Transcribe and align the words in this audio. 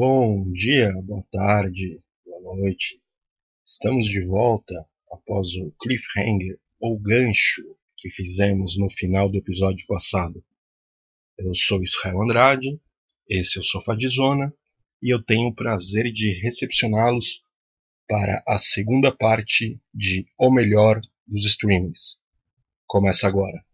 Bom 0.00 0.52
dia, 0.52 0.92
boa 1.02 1.24
tarde, 1.28 2.00
boa 2.24 2.56
noite. 2.56 3.02
Estamos 3.66 4.06
de 4.06 4.24
volta 4.24 4.86
após 5.10 5.56
o 5.56 5.72
cliffhanger 5.72 6.56
ou 6.78 6.96
gancho 6.96 7.62
que 7.96 8.08
fizemos 8.08 8.78
no 8.78 8.88
final 8.88 9.28
do 9.28 9.36
episódio 9.36 9.84
passado. 9.88 10.40
Eu 11.36 11.52
sou 11.52 11.82
Israel 11.82 12.22
Andrade, 12.22 12.80
esse 13.28 13.58
é 13.58 13.60
o 13.60 13.64
Sofá 13.64 13.96
de 13.96 14.06
Zona 14.06 14.54
e 15.02 15.12
eu 15.12 15.20
tenho 15.20 15.48
o 15.48 15.54
prazer 15.54 16.12
de 16.12 16.30
recepcioná-los 16.42 17.42
para 18.06 18.40
a 18.46 18.56
segunda 18.56 19.10
parte 19.10 19.80
de 19.92 20.28
O 20.38 20.48
Melhor 20.52 21.00
dos 21.26 21.44
Streamings. 21.44 22.20
Começa 22.86 23.26
agora. 23.26 23.64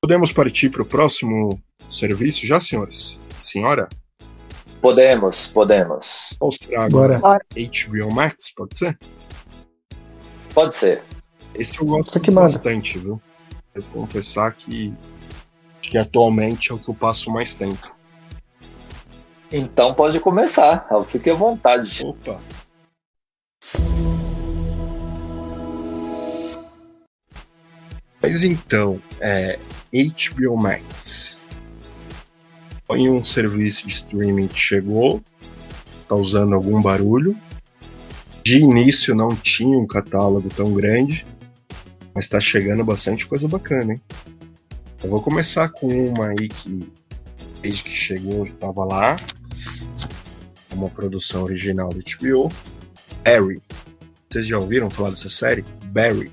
Podemos 0.00 0.30
partir 0.30 0.70
para 0.70 0.82
o 0.82 0.88
próximo 0.88 1.60
serviço 1.90 2.46
já, 2.46 2.60
senhores? 2.60 3.20
Senhora? 3.40 3.88
Podemos, 4.80 5.48
podemos. 5.48 6.36
Mostrar 6.40 6.84
agora 6.84 7.20
HBO 7.20 8.12
Max, 8.12 8.52
pode 8.54 8.76
ser? 8.76 8.98
Pode 10.54 10.74
ser. 10.74 11.02
Esse 11.54 11.80
eu 11.80 11.86
gosto 11.86 12.20
que 12.20 12.30
bastante, 12.30 12.98
viu? 12.98 13.20
Devo 13.74 13.90
confessar 13.90 14.52
que, 14.52 14.94
que 15.82 15.98
atualmente 15.98 16.70
é 16.70 16.74
o 16.74 16.78
que 16.78 16.88
eu 16.88 16.94
passo 16.94 17.30
mais 17.30 17.54
tempo. 17.54 17.94
Então 19.50 19.94
pode 19.94 20.20
começar, 20.20 20.86
fique 21.08 21.30
à 21.30 21.34
vontade. 21.34 22.04
Opa! 22.04 22.40
Mas 28.20 28.42
então, 28.42 29.00
é, 29.20 29.58
HBO 29.92 30.56
Max 30.56 31.37
foi 32.88 33.10
um 33.10 33.22
serviço 33.22 33.86
de 33.86 33.92
streaming 33.92 34.48
que 34.48 34.58
chegou, 34.58 35.22
causando 36.08 36.54
algum 36.54 36.80
barulho. 36.80 37.36
De 38.42 38.58
início 38.58 39.14
não 39.14 39.36
tinha 39.36 39.78
um 39.78 39.86
catálogo 39.86 40.48
tão 40.48 40.72
grande, 40.72 41.26
mas 42.14 42.24
está 42.24 42.40
chegando 42.40 42.82
bastante 42.82 43.26
coisa 43.26 43.46
bacana, 43.46 43.92
hein? 43.92 44.00
Eu 45.04 45.10
vou 45.10 45.20
começar 45.20 45.68
com 45.68 45.86
uma 45.86 46.28
aí 46.28 46.48
que 46.48 46.90
desde 47.60 47.84
que 47.84 47.90
chegou 47.90 48.46
estava 48.46 48.84
lá, 48.86 49.16
uma 50.72 50.88
produção 50.88 51.42
original 51.42 51.90
da 51.90 51.98
HBO, 51.98 52.50
Barry. 53.22 53.60
Vocês 54.30 54.46
já 54.46 54.58
ouviram 54.58 54.88
falar 54.88 55.10
dessa 55.10 55.28
série? 55.28 55.62
Barry. 55.84 56.32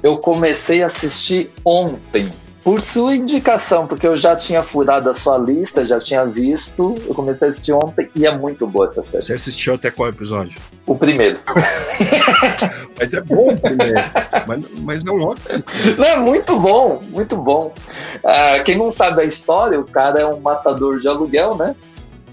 Eu 0.00 0.18
comecei 0.18 0.82
a 0.82 0.86
assistir 0.86 1.50
ontem, 1.64 2.30
por 2.64 2.80
sua 2.80 3.14
indicação, 3.14 3.86
porque 3.86 4.06
eu 4.06 4.16
já 4.16 4.34
tinha 4.34 4.62
furado 4.62 5.10
a 5.10 5.14
sua 5.14 5.36
lista, 5.36 5.84
já 5.84 5.98
tinha 5.98 6.24
visto. 6.24 6.94
Eu 7.06 7.14
comecei 7.14 7.48
a 7.48 7.50
assistir 7.50 7.72
ontem 7.74 8.10
e 8.14 8.26
é 8.26 8.34
muito 8.34 8.66
boa 8.66 8.88
essa 8.88 9.02
série. 9.02 9.22
Você 9.22 9.32
assistiu 9.34 9.74
até 9.74 9.90
qual 9.90 10.08
episódio? 10.08 10.58
O 10.86 10.96
primeiro. 10.96 11.38
mas 12.98 13.12
é 13.12 13.20
bom 13.20 13.52
o 13.52 13.60
primeiro. 13.60 14.00
mas, 14.46 14.64
mas 14.80 15.04
não 15.04 15.20
ótimo. 15.20 15.62
Não, 15.98 16.04
é 16.06 16.16
muito 16.16 16.58
bom, 16.58 17.02
muito 17.10 17.36
bom. 17.36 17.74
Uh, 18.16 18.64
quem 18.64 18.78
não 18.78 18.90
sabe 18.90 19.20
a 19.20 19.24
história, 19.24 19.78
o 19.78 19.84
cara 19.84 20.20
é 20.20 20.26
um 20.26 20.40
matador 20.40 20.98
de 20.98 21.06
aluguel, 21.06 21.56
né? 21.56 21.76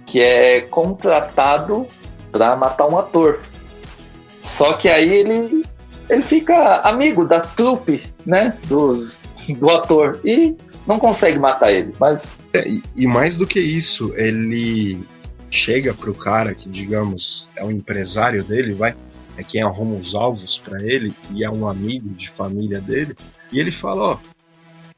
Que 0.05 0.21
é 0.21 0.61
contratado 0.61 1.85
para 2.31 2.55
matar 2.55 2.87
um 2.87 2.97
ator. 2.97 3.41
Só 4.41 4.73
que 4.73 4.87
aí 4.87 5.13
ele 5.13 5.65
ele 6.09 6.21
fica 6.21 6.81
amigo 6.81 7.25
da 7.25 7.39
trupe, 7.39 8.03
né? 8.25 8.57
Dos, 8.65 9.23
do 9.49 9.69
ator. 9.69 10.19
E 10.23 10.55
não 10.85 10.99
consegue 10.99 11.39
matar 11.39 11.71
ele, 11.71 11.93
mas. 11.99 12.31
É, 12.53 12.67
e, 12.67 12.81
e, 12.95 13.07
mais 13.07 13.37
do 13.37 13.47
que 13.47 13.59
isso, 13.59 14.13
ele 14.15 15.03
chega 15.49 15.93
pro 15.93 16.13
cara 16.13 16.53
que, 16.53 16.69
digamos, 16.69 17.47
é 17.55 17.63
o 17.63 17.71
empresário 17.71 18.43
dele, 18.43 18.73
vai, 18.73 18.95
é 19.37 19.43
quem 19.43 19.61
arruma 19.61 19.95
os 19.95 20.15
alvos 20.15 20.57
para 20.57 20.81
ele 20.83 21.13
e 21.31 21.43
é 21.43 21.49
um 21.49 21.67
amigo 21.67 22.09
de 22.09 22.29
família 22.29 22.79
dele, 22.79 23.15
e 23.51 23.59
ele 23.59 23.71
fala, 23.71 24.13
ó, 24.13 24.19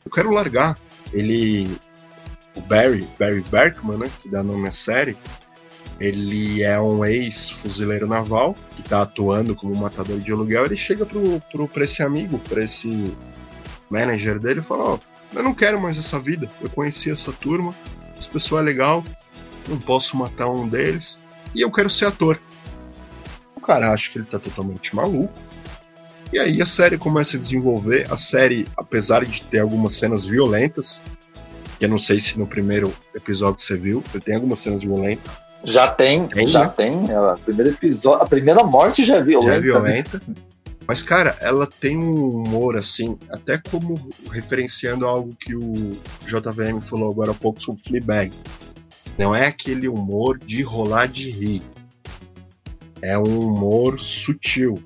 eu 0.05 0.11
quero 0.11 0.31
largar. 0.31 0.77
Ele. 1.11 1.69
O 2.55 2.61
Barry, 2.61 3.07
Barry 3.17 3.43
Berkman, 3.49 3.97
né? 3.97 4.11
Que 4.21 4.29
dá 4.29 4.43
nome 4.43 4.67
à 4.67 4.71
série, 4.71 5.17
ele 5.99 6.61
é 6.61 6.79
um 6.79 7.03
ex-fuzileiro 7.03 8.07
naval 8.07 8.55
que 8.75 8.81
está 8.81 9.01
atuando 9.01 9.55
como 9.55 9.75
matador 9.75 10.19
de 10.19 10.31
aluguel. 10.31 10.65
Ele 10.65 10.75
chega 10.75 11.05
pro, 11.05 11.41
pro, 11.51 11.67
pra 11.67 11.83
esse 11.83 12.03
amigo, 12.03 12.37
para 12.39 12.63
esse 12.63 13.11
manager 13.93 14.39
dele 14.39 14.61
fala: 14.61 14.83
Ó, 14.83 14.95
oh, 14.95 15.37
eu 15.37 15.43
não 15.43 15.53
quero 15.53 15.79
mais 15.79 15.97
essa 15.97 16.19
vida. 16.19 16.49
Eu 16.59 16.69
conheci 16.69 17.11
essa 17.11 17.31
turma, 17.31 17.73
esse 18.17 18.27
pessoal 18.27 18.61
é 18.61 18.65
legal, 18.65 19.03
não 19.67 19.77
posso 19.77 20.17
matar 20.17 20.49
um 20.49 20.67
deles 20.67 21.19
e 21.53 21.61
eu 21.61 21.71
quero 21.71 21.89
ser 21.89 22.05
ator. 22.05 22.39
O 23.55 23.61
cara 23.61 23.91
acha 23.91 24.11
que 24.11 24.17
ele 24.17 24.25
tá 24.25 24.39
totalmente 24.39 24.95
maluco. 24.95 25.33
E 26.33 26.39
aí 26.39 26.61
a 26.61 26.65
série 26.65 26.97
começa 26.97 27.37
a 27.37 27.39
desenvolver. 27.39 28.11
A 28.11 28.17
série, 28.17 28.67
apesar 28.75 29.23
de 29.23 29.43
ter 29.43 29.59
algumas 29.59 29.93
cenas 29.93 30.25
violentas, 30.25 30.99
que 31.77 31.85
eu 31.85 31.89
não 31.89 31.99
sei 31.99 32.19
se 32.19 32.37
no 32.39 32.47
primeiro 32.47 32.91
episódio 33.15 33.63
você 33.63 33.77
viu, 33.77 34.03
tem 34.25 34.35
algumas 34.35 34.59
cenas 34.59 34.81
violentas 34.81 35.31
já 35.63 35.87
tem, 35.87 36.27
tem 36.27 36.45
já 36.45 36.61
né? 36.65 36.73
tem. 36.75 37.13
A 37.13 37.37
primeira, 37.37 37.71
episódio, 37.71 38.21
a 38.21 38.25
primeira 38.25 38.63
morte 38.63 39.03
já 39.05 39.17
é 39.17 39.23
violenta. 39.23 39.51
Já 39.51 39.55
é 39.55 39.61
violenta. 39.61 40.21
Mas, 40.87 41.01
cara, 41.01 41.35
ela 41.39 41.65
tem 41.65 41.97
um 41.97 42.29
humor, 42.29 42.75
assim, 42.75 43.17
até 43.29 43.57
como 43.57 44.09
referenciando 44.31 45.07
algo 45.07 45.33
que 45.35 45.55
o 45.55 45.97
JVM 46.25 46.81
falou 46.81 47.09
agora 47.09 47.31
há 47.31 47.35
pouco 47.35 47.61
sobre 47.61 47.81
Fleabag. 47.81 48.33
Não 49.17 49.33
é 49.33 49.47
aquele 49.47 49.87
humor 49.87 50.37
de 50.37 50.61
rolar 50.61 51.07
de 51.07 51.29
rir. 51.29 51.61
É 53.01 53.17
um 53.17 53.39
humor 53.39 53.99
sutil. 53.99 54.83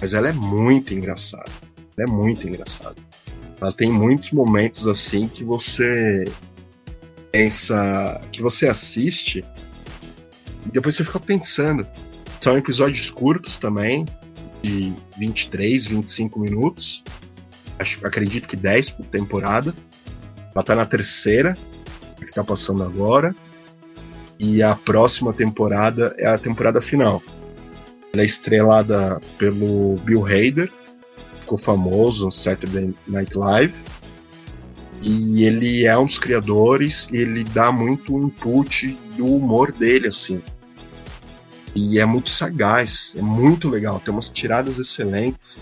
Mas 0.00 0.14
ela 0.14 0.28
é 0.28 0.32
muito 0.32 0.94
engraçada. 0.94 1.50
Ela 1.96 2.08
é 2.08 2.10
muito 2.10 2.48
engraçada. 2.48 2.96
Ela 3.60 3.72
tem 3.72 3.90
muitos 3.90 4.30
momentos 4.30 4.86
assim 4.86 5.28
que 5.28 5.44
você 5.44 6.24
pensa. 7.30 8.20
que 8.32 8.40
você 8.40 8.66
assiste 8.66 9.44
e 10.66 10.70
depois 10.70 10.94
você 10.94 11.04
fica 11.04 11.20
pensando. 11.20 11.86
São 12.40 12.56
episódios 12.56 13.10
curtos 13.10 13.56
também, 13.56 14.04
de 14.64 14.94
23, 15.18 15.86
25 15.86 16.40
minutos. 16.40 17.04
Acho, 17.78 18.04
acredito 18.06 18.48
que 18.48 18.56
10 18.56 18.90
por 18.90 19.04
temporada. 19.04 19.74
Ela 20.54 20.64
tá 20.64 20.74
na 20.74 20.86
terceira, 20.86 21.54
que 22.16 22.32
tá 22.32 22.42
passando 22.42 22.82
agora. 22.82 23.36
E 24.40 24.62
a 24.62 24.74
próxima 24.74 25.34
temporada 25.34 26.14
é 26.16 26.26
a 26.26 26.38
temporada 26.38 26.80
final. 26.80 27.22
Ela 28.10 28.22
é 28.22 28.24
estrelada 28.24 29.20
pelo 29.36 29.96
Bill 29.96 30.24
Hader, 30.24 30.72
ficou 31.40 31.58
famoso 31.58 32.24
no 32.24 32.30
Saturday 32.30 32.94
Night 33.06 33.36
Live. 33.36 33.74
E 35.02 35.44
ele 35.44 35.84
é 35.84 35.98
um 35.98 36.06
dos 36.06 36.18
criadores 36.18 37.06
ele 37.12 37.44
dá 37.44 37.70
muito 37.70 38.18
input 38.18 38.96
do 39.16 39.26
humor 39.26 39.72
dele, 39.72 40.08
assim. 40.08 40.40
E 41.74 41.98
é 41.98 42.04
muito 42.04 42.30
sagaz, 42.30 43.12
é 43.16 43.22
muito 43.22 43.68
legal, 43.68 43.98
tem 43.98 44.14
umas 44.14 44.28
tiradas 44.28 44.78
excelentes. 44.78 45.58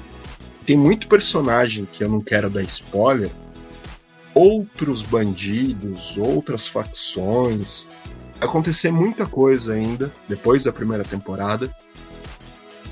Tem 0.66 0.76
muito 0.76 1.08
personagem 1.08 1.88
que 1.90 2.04
eu 2.04 2.08
não 2.08 2.20
quero 2.20 2.50
dar 2.50 2.62
spoiler. 2.62 3.30
Outros 4.34 5.02
bandidos, 5.02 6.16
outras 6.18 6.68
facções. 6.68 7.88
Acontecer 8.40 8.92
muita 8.92 9.26
coisa 9.26 9.72
ainda 9.72 10.12
depois 10.28 10.64
da 10.64 10.72
primeira 10.72 11.02
temporada. 11.02 11.74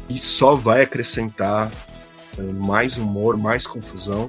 E 0.08 0.18
só 0.18 0.54
vai 0.54 0.82
acrescentar 0.82 1.70
eh, 2.38 2.42
mais 2.42 2.96
humor, 2.96 3.36
mais 3.36 3.66
confusão. 3.66 4.26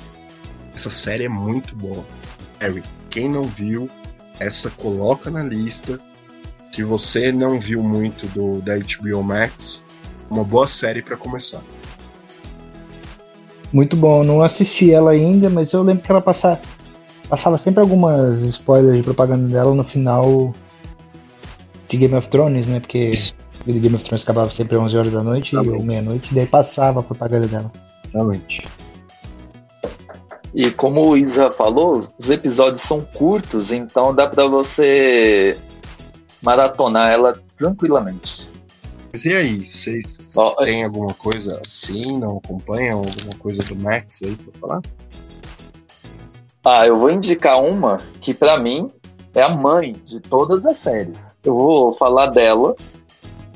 Essa 0.75 0.89
série 0.89 1.23
é 1.23 1.29
muito 1.29 1.75
boa. 1.75 2.05
Harry, 2.59 2.83
quem 3.09 3.27
não 3.27 3.43
viu, 3.43 3.89
essa 4.39 4.69
coloca 4.69 5.31
na 5.31 5.43
lista 5.43 5.99
se 6.71 6.83
você 6.83 7.31
não 7.31 7.59
viu 7.59 7.83
muito 7.83 8.25
do 8.27 8.61
da 8.61 8.77
HBO 8.77 9.21
Max, 9.21 9.83
uma 10.29 10.43
boa 10.43 10.67
série 10.67 11.01
para 11.01 11.17
começar. 11.17 11.61
Muito 13.73 13.95
bom, 13.95 14.23
não 14.23 14.41
assisti 14.41 14.91
ela 14.91 15.11
ainda, 15.11 15.49
mas 15.49 15.73
eu 15.73 15.81
lembro 15.81 16.03
que 16.03 16.11
ela 16.11 16.21
passava, 16.21 16.59
passava 17.29 17.57
sempre 17.57 17.81
algumas 17.81 18.41
spoilers 18.41 18.97
de 18.97 19.03
propaganda 19.03 19.47
dela 19.47 19.75
no 19.75 19.83
final 19.83 20.53
de 21.87 21.97
Game 21.97 22.15
of 22.15 22.29
Thrones, 22.29 22.67
né? 22.67 22.79
Porque 22.79 23.11
o 23.65 23.73
Game 23.73 23.95
of 23.95 24.03
Thrones 24.03 24.23
acabava 24.23 24.51
sempre 24.51 24.75
às 24.75 24.83
11 24.83 24.97
horas 24.97 25.11
da 25.11 25.23
noite 25.23 25.55
Exatamente. 25.55 25.77
ou 25.77 25.85
meia-noite, 25.85 26.33
daí 26.33 26.45
passava 26.45 27.01
a 27.01 27.03
propaganda 27.03 27.47
dela. 27.47 27.71
Exatamente. 28.07 28.67
E 30.53 30.69
como 30.71 31.07
o 31.07 31.17
Isa 31.17 31.49
falou, 31.49 32.01
os 32.17 32.29
episódios 32.29 32.81
são 32.81 33.01
curtos, 33.01 33.71
então 33.71 34.13
dá 34.13 34.27
para 34.27 34.47
você 34.47 35.57
maratonar 36.41 37.09
ela 37.09 37.41
tranquilamente. 37.57 38.49
Mas 39.11 39.25
e 39.25 39.33
aí, 39.33 39.61
vocês 39.65 40.17
oh, 40.37 40.55
têm 40.55 40.85
alguma 40.85 41.13
coisa 41.13 41.59
assim? 41.65 42.17
Não 42.17 42.37
acompanham 42.37 42.99
alguma 42.99 43.37
coisa 43.39 43.61
do 43.63 43.75
Max 43.75 44.23
aí 44.23 44.35
pra 44.35 44.59
falar? 44.59 44.81
Ah, 46.63 46.87
eu 46.87 46.97
vou 46.97 47.09
indicar 47.09 47.61
uma 47.61 47.97
que 48.21 48.33
para 48.33 48.57
mim 48.57 48.89
é 49.33 49.41
a 49.41 49.49
mãe 49.49 49.93
de 50.05 50.19
todas 50.19 50.65
as 50.65 50.77
séries. 50.77 51.35
Eu 51.43 51.55
vou 51.55 51.93
falar 51.93 52.27
dela, 52.27 52.75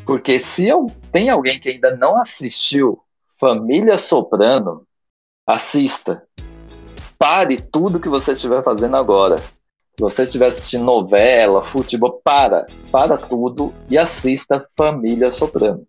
porque 0.06 0.40
se 0.40 0.68
eu, 0.68 0.88
tem 1.12 1.30
alguém 1.30 1.60
que 1.60 1.70
ainda 1.70 1.96
não 1.96 2.20
assistiu 2.20 3.00
Família 3.40 3.98
Soprano, 3.98 4.86
assista. 5.46 6.24
Pare 7.18 7.62
tudo 7.62 8.00
que 8.00 8.10
você 8.10 8.34
estiver 8.34 8.64
fazendo 8.64 8.98
agora. 8.98 9.42
Se 9.96 10.02
você 10.02 10.24
estiver 10.24 10.48
assistindo 10.48 10.84
novela, 10.84 11.64
futebol, 11.64 12.20
para, 12.22 12.68
para 12.92 13.18
tudo 13.18 13.74
e 13.90 13.98
assista 13.98 14.66
Família 14.76 15.32
Soprano. 15.32 15.88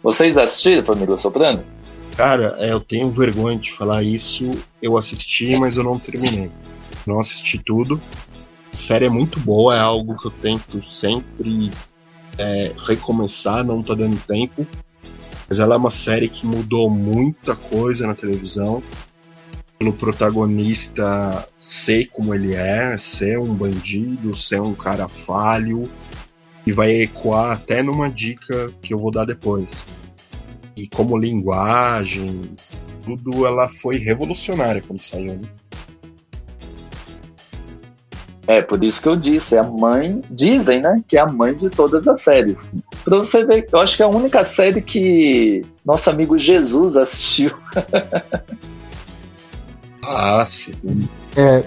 Vocês 0.00 0.36
assistiram 0.36 0.84
Família 0.84 1.18
Soprano? 1.18 1.64
Cara, 2.16 2.54
é, 2.60 2.72
eu 2.72 2.78
tenho 2.78 3.10
vergonha 3.10 3.58
de 3.58 3.72
falar 3.72 4.04
isso. 4.04 4.48
Eu 4.80 4.96
assisti, 4.96 5.58
mas 5.58 5.76
eu 5.76 5.82
não 5.82 5.98
terminei. 5.98 6.52
Não 7.04 7.18
assisti 7.18 7.58
tudo. 7.58 8.00
A 8.72 8.76
série 8.76 9.06
é 9.06 9.10
muito 9.10 9.40
boa, 9.40 9.74
é 9.74 9.80
algo 9.80 10.16
que 10.16 10.28
eu 10.28 10.30
tento 10.30 10.80
sempre 10.80 11.72
é, 12.38 12.72
recomeçar, 12.86 13.64
não 13.64 13.82
tá 13.82 13.94
dando 13.94 14.24
tempo. 14.24 14.64
Mas 15.48 15.58
ela 15.58 15.74
é 15.74 15.78
uma 15.78 15.90
série 15.90 16.28
que 16.28 16.46
mudou 16.46 16.88
muita 16.88 17.56
coisa 17.56 18.06
na 18.06 18.14
televisão. 18.14 18.80
Pelo 19.80 19.94
protagonista 19.94 21.48
ser 21.58 22.06
como 22.08 22.34
ele 22.34 22.54
é, 22.54 22.98
ser 22.98 23.38
um 23.38 23.54
bandido, 23.54 24.36
ser 24.36 24.60
um 24.60 24.74
cara 24.74 25.08
falho, 25.08 25.88
e 26.66 26.70
vai 26.70 26.90
ecoar 27.00 27.52
até 27.52 27.82
numa 27.82 28.10
dica 28.10 28.70
que 28.82 28.92
eu 28.92 28.98
vou 28.98 29.10
dar 29.10 29.24
depois. 29.24 29.86
E 30.76 30.86
como 30.86 31.16
linguagem, 31.16 32.42
tudo 33.06 33.46
ela 33.46 33.70
foi 33.70 33.96
revolucionária 33.96 34.82
quando 34.86 35.00
saiu, 35.00 35.32
né? 35.32 35.48
É, 38.46 38.60
por 38.60 38.84
isso 38.84 39.00
que 39.00 39.08
eu 39.08 39.16
disse, 39.16 39.54
é 39.54 39.60
a 39.60 39.64
mãe, 39.64 40.20
dizem, 40.30 40.82
né, 40.82 41.02
que 41.08 41.16
é 41.16 41.20
a 41.20 41.26
mãe 41.26 41.54
de 41.54 41.70
todas 41.70 42.06
as 42.06 42.20
séries. 42.20 42.58
Pra 43.02 43.16
você 43.16 43.46
ver, 43.46 43.66
eu 43.72 43.78
acho 43.78 43.96
que 43.96 44.02
é 44.02 44.06
a 44.06 44.10
única 44.10 44.44
série 44.44 44.82
que 44.82 45.64
nosso 45.86 46.10
amigo 46.10 46.36
Jesus 46.36 46.98
assistiu. 46.98 47.52
ah, 50.10 50.44
sim. 50.44 50.72
É, 51.36 51.64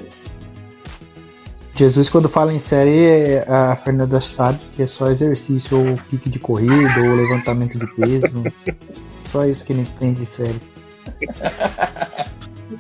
Jesus, 1.76 2.10
quando 2.10 2.30
fala 2.30 2.54
em 2.54 2.60
série, 2.60 3.40
a 3.48 3.76
Fernanda 3.76 4.22
sabe 4.22 4.60
que 4.76 4.84
é 4.84 4.88
só 4.88 5.10
exercício, 5.10 5.80
ou 5.80 5.98
pique 6.10 6.30
de 6.30 6.38
corrida, 6.38 7.00
ou 7.00 7.16
levantamento 7.16 7.80
de 7.80 7.88
peso. 7.96 8.44
só 9.26 9.46
isso 9.46 9.66
que 9.66 9.74
ele 9.74 9.82
entende 9.82 10.20
de 10.20 10.26
série. 10.26 10.62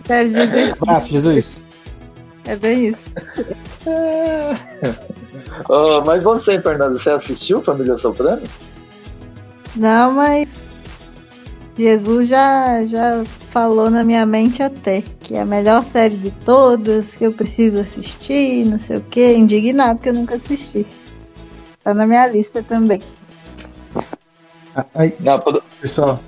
Série 0.05 0.29
de 0.29 0.71
Abraço, 0.79 1.11
Jesus. 1.11 1.59
É 2.45 2.55
bem 2.55 2.89
isso. 2.89 3.09
oh, 5.69 6.01
mas 6.05 6.23
você, 6.23 6.61
Fernando, 6.61 6.99
você 6.99 7.09
assistiu 7.09 7.63
Família 7.63 7.97
Soprano? 7.97 8.43
Não, 9.75 10.11
mas 10.11 10.62
Jesus 11.77 12.27
já, 12.27 12.85
já 12.85 13.23
falou 13.25 13.89
na 13.89 14.03
minha 14.03 14.25
mente 14.25 14.61
até 14.61 15.01
que 15.01 15.35
é 15.35 15.41
a 15.41 15.45
melhor 15.45 15.83
série 15.83 16.15
de 16.15 16.29
todas, 16.29 17.15
que 17.15 17.25
eu 17.25 17.33
preciso 17.33 17.79
assistir, 17.79 18.65
não 18.65 18.77
sei 18.77 18.97
o 18.97 19.01
que, 19.01 19.33
indignado 19.33 20.01
que 20.01 20.09
eu 20.09 20.13
nunca 20.13 20.35
assisti. 20.35 20.85
Tá 21.83 21.93
na 21.93 22.05
minha 22.05 22.27
lista 22.27 22.61
também. 22.61 23.01
Aí, 24.93 25.15
não, 25.19 25.39
pessoal. 25.81 26.19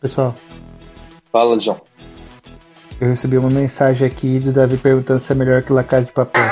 Pessoal. 0.00 0.34
Fala, 1.32 1.58
João. 1.58 1.80
Eu 3.00 3.08
recebi 3.10 3.38
uma 3.38 3.50
mensagem 3.50 4.06
aqui 4.06 4.40
do 4.40 4.52
Davi 4.52 4.76
perguntando 4.76 5.20
se 5.20 5.30
é 5.30 5.34
melhor 5.34 5.62
que 5.62 5.72
La 5.72 5.84
Casa 5.84 6.06
de 6.06 6.12
Papel. 6.12 6.42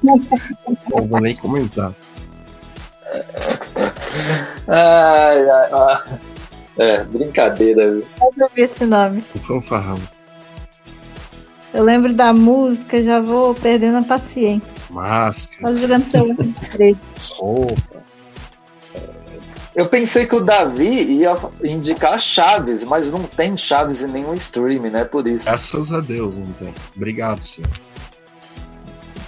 Não 0.02 1.06
vou 1.06 1.20
nem 1.20 1.36
comentar. 1.36 1.94
Ai, 4.68 5.48
ai, 5.48 5.68
ai. 5.72 6.18
É, 6.76 7.04
brincadeira. 7.04 7.82
Eu 7.82 8.04
não 8.36 8.48
vi 8.54 8.62
esse 8.62 8.84
nome. 8.84 9.24
O 9.34 9.38
fanfarrão. 9.38 9.98
Eu 11.72 11.82
lembro 11.82 12.12
da 12.12 12.32
música, 12.32 13.02
já 13.02 13.20
vou 13.20 13.54
perdendo 13.54 13.98
a 13.98 14.02
paciência. 14.02 14.72
Máscara. 14.90 15.72
Tô 15.72 15.80
jogando 15.80 16.04
celular. 16.04 16.36
Roupa. 17.32 18.04
Eu 19.74 19.88
pensei 19.88 20.24
que 20.24 20.36
o 20.36 20.40
Davi 20.40 21.18
ia 21.18 21.36
indicar 21.64 22.20
Chaves, 22.20 22.84
mas 22.84 23.10
não 23.10 23.24
tem 23.24 23.56
Chaves 23.56 24.02
em 24.02 24.06
nenhum 24.06 24.34
stream, 24.34 24.82
né? 24.82 25.04
Por 25.04 25.26
isso. 25.26 25.46
Graças 25.46 25.92
a 25.92 26.00
Deus 26.00 26.36
não 26.36 26.46
tem. 26.52 26.72
Obrigado, 26.94 27.42
senhor. 27.42 27.70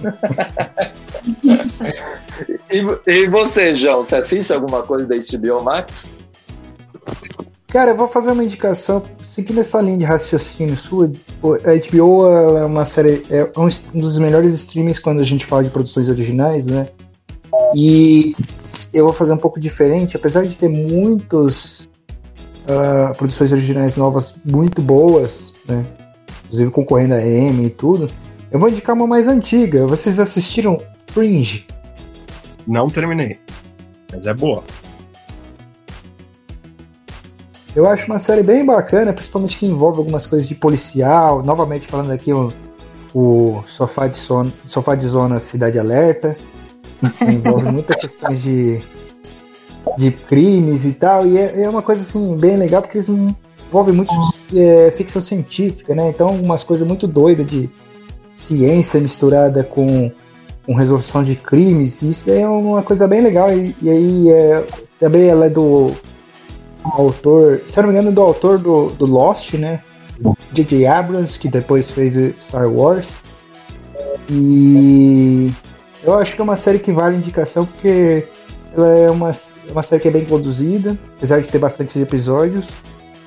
e, 2.70 3.10
e 3.10 3.28
você, 3.28 3.74
João, 3.74 4.04
você 4.04 4.16
assiste 4.16 4.52
alguma 4.52 4.82
coisa 4.82 5.06
da 5.06 5.16
HBO 5.16 5.62
Max? 5.62 6.06
Cara, 7.68 7.90
eu 7.90 7.96
vou 7.96 8.08
fazer 8.08 8.30
uma 8.30 8.44
indicação, 8.44 9.04
seguindo 9.22 9.60
essa 9.60 9.80
linha 9.80 9.98
de 9.98 10.04
raciocínio 10.04 10.76
sua. 10.76 11.10
A 11.42 11.90
HBO 11.90 12.26
é 12.26 12.64
uma 12.64 12.84
série, 12.84 13.22
é 13.28 13.52
um 13.56 13.68
dos 13.98 14.18
melhores 14.18 14.54
streamings 14.54 14.98
quando 14.98 15.20
a 15.20 15.24
gente 15.24 15.44
fala 15.44 15.64
de 15.64 15.70
produções 15.70 16.08
originais, 16.08 16.66
né? 16.66 16.86
E 17.74 18.34
eu 18.92 19.04
vou 19.04 19.12
fazer 19.12 19.32
um 19.32 19.38
pouco 19.38 19.60
diferente, 19.60 20.16
apesar 20.16 20.46
de 20.46 20.56
ter 20.56 20.68
muitas 20.68 21.88
uh, 22.66 23.14
produções 23.16 23.52
originais 23.52 23.96
novas 23.96 24.38
muito 24.44 24.80
boas, 24.80 25.52
né? 25.68 25.84
Inclusive 26.44 26.70
concorrendo 26.70 27.14
a 27.14 27.20
Emmy 27.20 27.66
e 27.66 27.70
tudo. 27.70 28.08
Eu 28.50 28.58
vou 28.58 28.68
indicar 28.68 28.94
uma 28.94 29.06
mais 29.06 29.28
antiga. 29.28 29.86
Vocês 29.86 30.18
assistiram 30.20 30.80
Fringe? 31.08 31.66
Não 32.66 32.90
terminei, 32.90 33.38
mas 34.12 34.26
é 34.26 34.34
boa. 34.34 34.64
Eu 37.76 37.86
acho 37.86 38.06
uma 38.06 38.18
série 38.18 38.42
bem 38.42 38.64
bacana, 38.64 39.12
principalmente 39.12 39.58
que 39.58 39.66
envolve 39.66 39.98
algumas 39.98 40.26
coisas 40.26 40.48
de 40.48 40.54
policial. 40.54 41.42
Novamente 41.42 41.86
falando 41.86 42.10
aqui 42.10 42.32
o, 42.32 42.50
o 43.14 43.62
Sofá, 43.66 44.08
de 44.08 44.18
Zona, 44.18 44.50
Sofá 44.66 44.94
de 44.94 45.06
Zona 45.06 45.38
Cidade 45.38 45.78
Alerta. 45.78 46.38
Envolve 47.20 47.70
muitas 47.70 47.96
questões 47.96 48.42
de, 48.42 48.80
de 49.98 50.10
crimes 50.10 50.86
e 50.86 50.94
tal. 50.94 51.26
E 51.26 51.36
é, 51.36 51.64
é, 51.64 51.68
uma 51.68 51.82
coisa 51.82 52.00
assim 52.00 52.34
bem 52.38 52.56
legal 52.56 52.80
porque 52.80 52.96
eles 52.96 53.10
envolvem 53.10 53.94
muito 53.94 54.10
é, 54.54 54.90
ficção 54.92 55.20
científica, 55.20 55.94
né? 55.94 56.08
Então 56.08 56.30
umas 56.30 56.64
coisas 56.64 56.88
muito 56.88 57.06
doidas 57.06 57.46
de 57.46 57.68
ciência 58.48 58.98
misturada 58.98 59.62
com, 59.62 60.10
com 60.66 60.74
resolução 60.74 61.22
de 61.22 61.36
crimes. 61.36 62.02
Isso 62.02 62.30
é 62.30 62.46
uma 62.46 62.82
coisa 62.82 63.06
bem 63.06 63.22
legal. 63.22 63.50
E, 63.56 63.74
e 63.80 63.88
aí 63.88 64.30
é, 64.30 64.66
também 64.98 65.28
ela 65.28 65.46
é 65.46 65.50
do 65.50 65.92
autor, 66.82 67.62
se 67.66 67.78
eu 67.78 67.82
não 67.82 67.92
me 67.92 67.98
engano, 67.98 68.12
do 68.12 68.20
autor 68.20 68.58
do, 68.58 68.90
do 68.90 69.06
Lost, 69.06 69.54
né? 69.54 69.80
J.J. 70.52 70.86
Abrams, 70.86 71.38
que 71.38 71.48
depois 71.48 71.90
fez 71.90 72.34
Star 72.40 72.68
Wars. 72.68 73.14
E 74.28 75.52
eu 76.02 76.14
acho 76.14 76.34
que 76.34 76.40
é 76.40 76.44
uma 76.44 76.56
série 76.56 76.78
que 76.78 76.92
vale 76.92 77.16
indicação 77.16 77.64
porque 77.66 78.26
ela 78.74 78.88
é 78.88 79.10
uma, 79.10 79.30
é 79.30 79.72
uma 79.72 79.82
série 79.82 80.00
que 80.00 80.08
é 80.08 80.10
bem 80.10 80.24
conduzida, 80.24 80.96
apesar 81.16 81.40
de 81.40 81.48
ter 81.48 81.58
bastantes 81.58 81.96
episódios, 81.96 82.70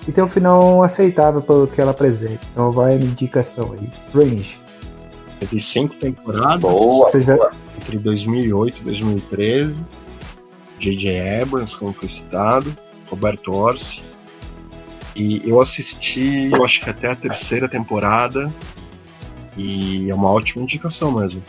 e 0.07 0.11
tem 0.11 0.23
um 0.23 0.27
final 0.27 0.81
aceitável 0.83 1.41
pelo 1.41 1.67
que 1.67 1.79
ela 1.79 1.91
apresenta. 1.91 2.39
Então 2.51 2.71
vai 2.71 2.93
a 2.93 2.97
indicação 2.97 3.73
aí. 3.73 3.89
Range. 4.13 4.59
Teve 5.39 5.59
cinco 5.59 5.95
temporadas 5.95 6.59
boa, 6.59 7.09
boa. 7.11 7.51
entre 7.77 7.97
2008 7.97 8.81
e 8.81 8.83
2013. 8.83 9.85
J.J. 10.79 11.41
Abrams, 11.41 11.75
como 11.75 11.93
foi 11.93 12.07
citado, 12.07 12.75
Roberto 13.09 13.53
Orsi. 13.53 14.01
E 15.15 15.41
eu 15.49 15.59
assisti, 15.59 16.49
eu 16.51 16.63
acho 16.63 16.81
que 16.81 16.89
até 16.89 17.09
a 17.09 17.15
terceira 17.15 17.67
temporada. 17.67 18.51
E 19.57 20.09
é 20.09 20.15
uma 20.15 20.29
ótima 20.29 20.63
indicação 20.63 21.11
mesmo. 21.11 21.43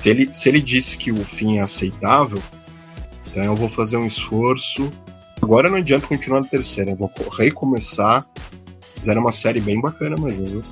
Se 0.00 0.10
ele, 0.10 0.32
se 0.32 0.48
ele 0.48 0.60
disse 0.60 0.96
que 0.96 1.10
o 1.10 1.24
fim 1.24 1.58
é 1.58 1.62
aceitável, 1.62 2.40
então 3.26 3.42
eu 3.42 3.56
vou 3.56 3.68
fazer 3.68 3.96
um 3.96 4.06
esforço. 4.06 4.92
Agora 5.42 5.68
não 5.68 5.78
adianta 5.78 6.06
continuar 6.06 6.42
na 6.42 6.46
terceira, 6.46 6.92
eu 6.92 6.96
vou 6.96 7.10
recomeçar. 7.36 8.26
Fizeram 8.96 9.22
uma 9.22 9.32
série 9.32 9.60
bem 9.60 9.80
bacana 9.80 10.14
mesmo, 10.20 10.46
viu? 10.46 10.64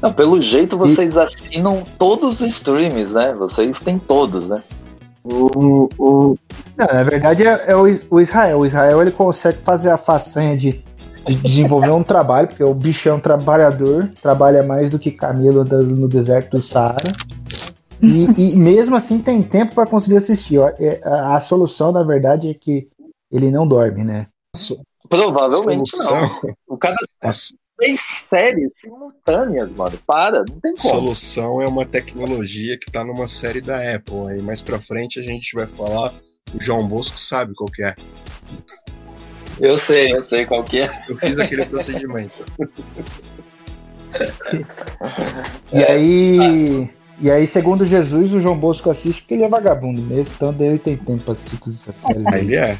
Não, 0.00 0.12
pelo 0.12 0.40
jeito 0.40 0.78
vocês 0.78 1.14
e... 1.14 1.18
assinam 1.18 1.82
todos 1.98 2.40
os 2.40 2.46
streams, 2.48 3.12
né? 3.12 3.34
Vocês 3.34 3.80
têm 3.80 3.98
todos, 3.98 4.48
né? 4.48 4.62
O, 5.24 5.88
o... 5.98 6.34
Não, 6.76 6.86
na 6.86 7.02
verdade 7.02 7.44
é, 7.44 7.64
é 7.66 7.76
o, 7.76 7.84
o, 8.10 8.20
Israel. 8.20 8.60
O 8.60 8.66
Israel 8.66 9.02
ele 9.02 9.10
consegue 9.10 9.58
fazer 9.62 9.90
a 9.90 9.98
façanha 9.98 10.56
de, 10.56 10.82
de 11.26 11.34
desenvolver 11.34 11.90
um 11.90 12.02
trabalho, 12.02 12.48
porque 12.48 12.64
o 12.64 12.72
bicho 12.72 13.08
é 13.08 13.12
um 13.12 13.20
trabalhador, 13.20 14.10
trabalha 14.22 14.62
mais 14.62 14.90
do 14.90 14.98
que 14.98 15.10
camelo 15.10 15.64
no 15.64 16.08
deserto 16.08 16.52
do 16.52 16.62
Saara. 16.62 17.12
E, 18.00 18.52
e 18.52 18.56
mesmo 18.56 18.94
assim 18.94 19.20
tem 19.20 19.42
tempo 19.42 19.74
para 19.74 19.86
conseguir 19.86 20.16
assistir. 20.16 20.60
É, 20.78 21.00
a, 21.04 21.36
a, 21.36 21.40
solução, 21.40 21.90
na 21.90 22.04
verdade, 22.04 22.48
é 22.48 22.54
que 22.54 22.88
ele 23.30 23.50
não 23.50 23.66
dorme, 23.66 24.04
né? 24.04 24.28
Provavelmente 25.08 25.96
não. 25.98 26.54
O 26.68 26.78
cara, 26.78 26.96
três 27.78 28.00
séries 28.00 28.72
simultâneas, 28.74 29.70
mano. 29.70 29.96
Para, 30.06 30.38
não 30.38 30.60
tem 30.60 30.74
como. 30.74 30.94
Solução 30.94 31.62
é 31.62 31.66
uma 31.66 31.86
tecnologia 31.86 32.76
que 32.76 32.90
tá 32.90 33.04
numa 33.04 33.28
série 33.28 33.60
da 33.60 33.94
Apple. 33.94 34.28
Aí 34.28 34.42
mais 34.42 34.60
pra 34.60 34.80
frente 34.80 35.18
a 35.18 35.22
gente 35.22 35.54
vai 35.54 35.66
falar. 35.66 36.12
O 36.54 36.60
João 36.60 36.88
Bosco 36.88 37.18
sabe 37.18 37.54
qual 37.54 37.70
que 37.70 37.84
é. 37.84 37.94
Eu 39.60 39.76
sei, 39.76 40.12
eu 40.12 40.24
sei 40.24 40.46
qual 40.46 40.64
que 40.64 40.80
é. 40.80 41.04
Eu 41.08 41.16
fiz 41.16 41.36
aquele 41.38 41.64
procedimento. 41.64 42.44
E 45.70 45.84
aí. 45.84 46.90
E 47.20 47.30
aí, 47.30 47.46
segundo 47.46 47.84
Jesus, 47.84 48.32
o 48.32 48.40
João 48.40 48.56
Bosco 48.56 48.88
assiste 48.88 49.22
porque 49.22 49.34
ele 49.34 49.42
é 49.42 49.48
vagabundo 49.48 50.00
mesmo, 50.00 50.32
então 50.34 50.54
daí 50.54 50.68
ele 50.68 50.78
tem 50.78 50.96
tempo 50.96 51.24
pra 51.24 51.32
assistir 51.32 51.58
todas 51.58 51.88
essas 51.88 51.98
séries. 51.98 52.26
Ele 52.26 52.56
é. 52.56 52.78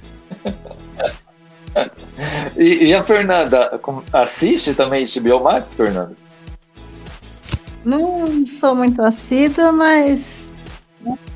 E, 2.57 2.87
e 2.87 2.95
a 2.95 3.03
Fernanda 3.03 3.81
assiste 4.13 4.75
também 4.75 5.05
HBO 5.05 5.43
Max, 5.43 5.75
Fernanda? 5.75 6.13
Não 7.85 8.47
sou 8.47 8.75
muito 8.75 9.01
assídua, 9.03 9.73
mas 9.73 10.53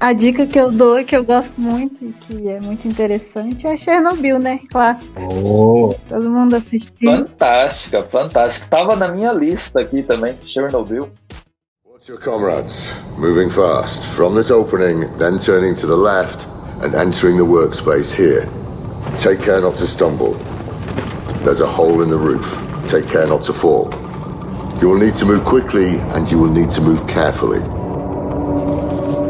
a 0.00 0.12
dica 0.12 0.46
que 0.46 0.58
eu 0.58 0.70
dou 0.70 1.02
que 1.04 1.16
eu 1.16 1.24
gosto 1.24 1.60
muito 1.60 2.04
e 2.04 2.12
que 2.12 2.48
é 2.48 2.60
muito 2.60 2.86
interessante 2.88 3.66
é 3.66 3.76
Chernobyl, 3.76 4.38
né? 4.38 4.60
Clássico. 4.70 5.20
Oh, 5.22 5.94
Todo 6.08 6.28
mundo 6.28 6.56
assistiu. 6.56 7.10
Fantástica, 7.10 8.02
fantástica. 8.02 8.66
Tava 8.68 8.96
na 8.96 9.08
minha 9.08 9.32
lista 9.32 9.80
aqui 9.80 10.02
também, 10.02 10.34
Chernobyl. 10.44 11.08
Watch 11.88 12.10
your 12.10 12.20
comrades, 12.20 12.92
moving 13.16 13.48
fast. 13.48 14.06
From 14.06 14.34
this 14.34 14.50
opening, 14.50 15.06
then 15.18 15.38
turning 15.38 15.74
to 15.74 15.86
the 15.86 15.96
left 15.96 16.48
and 16.82 16.94
entering 16.96 17.36
the 17.36 17.44
workspace 17.44 18.12
here. 18.12 18.48
Take 19.16 19.42
care 19.42 19.60
not 19.60 19.74
to 19.76 19.86
stumble. 19.86 20.34
There's 21.44 21.60
a 21.60 21.66
hole 21.66 22.02
in 22.02 22.10
the 22.10 22.18
roof. 22.18 22.60
Take 22.86 23.08
care 23.08 23.26
not 23.26 23.42
to 23.42 23.52
fall. 23.52 23.90
You 24.80 24.88
will 24.88 24.98
need 24.98 25.14
to 25.14 25.24
move 25.24 25.44
quickly 25.44 25.98
and 26.14 26.28
you 26.30 26.38
will 26.38 26.50
need 26.50 26.70
to 26.70 26.80
move 26.80 27.06
carefully. 27.06 27.60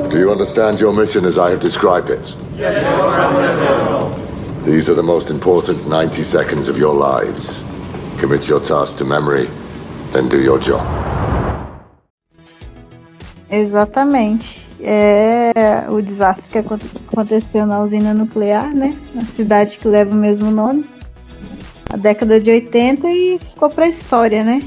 Do 0.09 0.19
you 0.19 0.31
understand 0.31 0.81
your 0.81 0.95
mission 0.95 1.25
as 1.25 1.39
I 1.39 1.51
have 1.51 1.61
described 1.61 2.11
it? 2.11 2.35
Yes, 2.57 2.83
sir. 2.83 4.63
These 4.63 4.89
are 4.89 4.95
the 4.95 5.03
most 5.03 5.31
important 5.31 5.89
90 5.89 6.23
seconds 6.23 6.69
of 6.69 6.77
your 6.79 6.95
lives. 6.95 7.63
Commit 8.19 8.49
your 8.49 8.61
task 8.61 8.99
to 8.99 9.05
memory, 9.05 9.47
then 10.13 10.29
do 10.29 10.41
your 10.41 10.59
job. 10.59 11.12
Exatamente. 13.53 14.63
É 14.81 15.85
o 15.89 16.01
desastre 16.01 16.49
que 16.49 16.59
acon- 16.59 16.79
aconteceu 17.07 17.65
na 17.67 17.81
usina 17.83 18.13
nuclear, 18.15 18.75
né? 18.75 18.97
Na 19.15 19.23
cidade 19.25 19.79
que 19.79 19.87
leva 19.87 20.11
o 20.13 20.19
mesmo 20.19 20.51
nome. 20.51 20.85
A 21.89 21.97
década 21.97 22.41
de 22.41 22.51
80 22.51 23.07
e 23.09 23.39
ficou 23.39 23.69
pra 23.69 23.87
história, 23.87 24.43
né? 24.43 24.63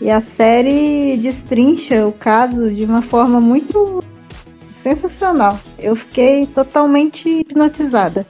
E 0.00 0.08
a 0.08 0.20
série 0.20 1.18
destrincha 1.18 2.06
o 2.06 2.12
caso 2.12 2.72
de 2.72 2.84
uma 2.84 3.02
forma 3.02 3.40
muito 3.40 4.02
sensacional. 4.70 5.58
Eu 5.78 5.94
fiquei 5.96 6.46
totalmente 6.46 7.28
hipnotizada. 7.28 8.24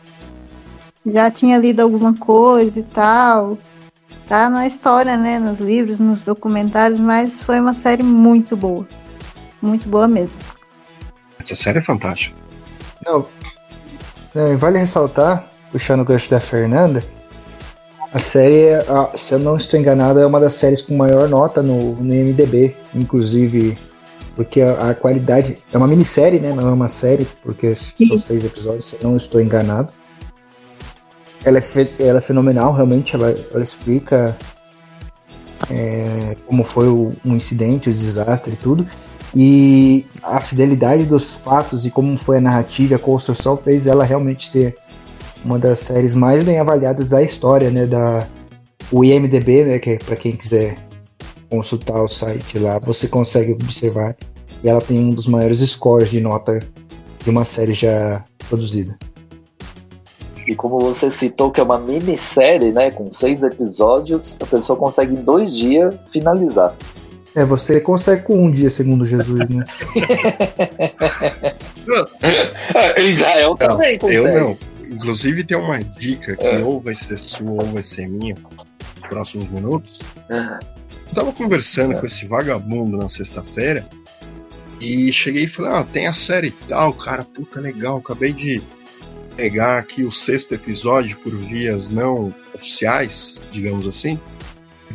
Já 1.04 1.30
tinha 1.30 1.58
lido 1.58 1.80
alguma 1.80 2.14
coisa 2.14 2.80
e 2.80 2.82
tal. 2.82 3.58
Tá 4.28 4.48
na 4.48 4.66
história, 4.66 5.16
né? 5.16 5.38
Nos 5.38 5.60
livros, 5.60 6.00
nos 6.00 6.20
documentários, 6.22 6.98
mas 6.98 7.40
foi 7.42 7.60
uma 7.60 7.74
série 7.74 8.02
muito 8.02 8.56
boa. 8.56 8.86
Muito 9.62 9.88
boa 9.88 10.08
mesmo. 10.08 10.40
essa 11.38 11.54
série 11.54 11.78
é 11.78 11.82
fantástica. 11.82 12.36
Não, 13.06 13.26
não, 14.34 14.58
vale 14.58 14.78
ressaltar, 14.78 15.48
puxando 15.70 16.00
o 16.00 16.04
gancho 16.04 16.28
da 16.30 16.40
Fernanda, 16.40 17.02
a 18.12 18.18
série, 18.18 18.64
é 18.66 18.78
a- 18.88 19.16
se 19.16 19.32
eu 19.32 19.38
não 19.38 19.56
estou 19.56 19.78
enganado, 19.80 20.18
é 20.20 20.26
uma 20.26 20.38
das 20.40 20.54
séries 20.54 20.82
com 20.82 20.94
maior 20.96 21.28
nota 21.28 21.62
no, 21.62 21.94
no 21.96 22.14
IMDB, 22.14 22.76
inclusive, 22.94 23.76
porque 24.36 24.60
a, 24.60 24.90
a 24.90 24.94
qualidade. 24.94 25.58
É 25.72 25.78
uma 25.78 25.86
minissérie, 25.86 26.38
né? 26.38 26.52
Não 26.52 26.68
é 26.68 26.72
uma 26.72 26.88
série, 26.88 27.24
porque 27.42 27.74
são 27.74 28.18
seis 28.18 28.44
episódios, 28.44 28.86
se 28.90 28.96
eu 29.00 29.08
não 29.10 29.16
estou 29.16 29.40
enganado. 29.40 29.92
Ela 31.44 31.58
é, 31.58 31.62
fe- 31.62 31.90
ela 31.98 32.18
é 32.18 32.22
fenomenal, 32.22 32.72
realmente, 32.72 33.16
ela, 33.16 33.30
ela 33.52 33.62
explica 33.64 34.36
é, 35.70 36.36
como 36.46 36.64
foi 36.64 36.88
o, 36.88 37.12
um 37.24 37.34
incidente, 37.34 37.90
o 37.90 37.94
desastre 37.94 38.52
e 38.52 38.56
tudo. 38.56 38.86
E 39.34 40.06
a 40.22 40.40
fidelidade 40.40 41.04
dos 41.04 41.34
fatos 41.34 41.86
e 41.86 41.90
como 41.90 42.18
foi 42.18 42.38
a 42.38 42.40
narrativa, 42.40 42.96
a 42.96 42.98
construção 42.98 43.56
fez 43.56 43.86
ela 43.86 44.04
realmente 44.04 44.50
ser 44.50 44.76
uma 45.44 45.58
das 45.58 45.80
séries 45.80 46.14
mais 46.14 46.44
bem 46.44 46.58
avaliadas 46.58 47.08
da 47.08 47.22
história, 47.22 47.70
né, 47.70 47.86
da 47.86 48.26
o 48.90 49.02
IMDb, 49.02 49.64
né, 49.64 49.78
que 49.78 49.90
é 49.90 49.98
para 49.98 50.16
quem 50.16 50.32
quiser 50.32 50.76
consultar 51.48 52.02
o 52.02 52.08
site 52.08 52.58
lá, 52.58 52.78
você 52.78 53.08
consegue 53.08 53.52
observar 53.52 54.14
e 54.62 54.68
ela 54.68 54.80
tem 54.80 54.98
um 54.98 55.10
dos 55.10 55.26
maiores 55.26 55.60
scores 55.60 56.10
de 56.10 56.20
nota 56.20 56.58
de 57.22 57.30
uma 57.30 57.44
série 57.44 57.74
já 57.74 58.24
produzida. 58.48 58.96
E 60.46 60.54
como 60.54 60.78
você 60.80 61.10
citou 61.10 61.50
que 61.50 61.60
é 61.60 61.62
uma 61.62 61.78
minissérie, 61.78 62.72
né? 62.72 62.90
Com 62.90 63.12
seis 63.12 63.40
episódios, 63.42 64.36
a 64.40 64.46
pessoa 64.46 64.76
consegue 64.76 65.14
em 65.14 65.22
dois 65.22 65.56
dias 65.56 65.94
finalizar. 66.12 66.74
É, 67.34 67.44
você 67.44 67.80
consegue 67.80 68.22
com 68.22 68.44
um 68.44 68.50
dia, 68.50 68.70
segundo 68.70 69.06
Jesus, 69.06 69.48
né? 69.48 69.64
Israel 72.98 73.50
Não, 73.50 73.56
também 73.56 73.98
consegue. 73.98 74.18
eu 74.18 74.40
não. 74.40 74.58
Inclusive 74.86 75.42
tem 75.44 75.56
uma 75.56 75.82
dica 75.82 76.36
que 76.36 76.56
ou 76.62 76.80
vai 76.80 76.94
ser 76.94 77.16
sua 77.18 77.50
ou 77.50 77.66
vai 77.66 77.82
ser 77.82 78.08
minha 78.08 78.36
nos 78.96 79.06
próximos 79.08 79.48
minutos. 79.48 80.00
Eu 80.28 81.14
tava 81.14 81.32
conversando 81.32 81.98
com 81.98 82.04
esse 82.04 82.26
vagabundo 82.26 82.98
na 82.98 83.08
sexta-feira 83.08 83.86
e 84.80 85.10
cheguei 85.12 85.44
e 85.44 85.48
falei, 85.48 85.72
ah, 85.72 85.86
tem 85.90 86.06
a 86.06 86.12
série 86.12 86.48
e 86.48 86.50
tal, 86.50 86.92
cara, 86.92 87.24
puta 87.24 87.60
legal, 87.60 87.98
acabei 87.98 88.32
de 88.32 88.60
pegar 89.36 89.78
aqui 89.78 90.04
o 90.04 90.10
sexto 90.10 90.54
episódio 90.54 91.16
por 91.18 91.34
vias 91.34 91.88
não 91.88 92.34
oficiais, 92.54 93.40
digamos 93.50 93.86
assim. 93.86 94.20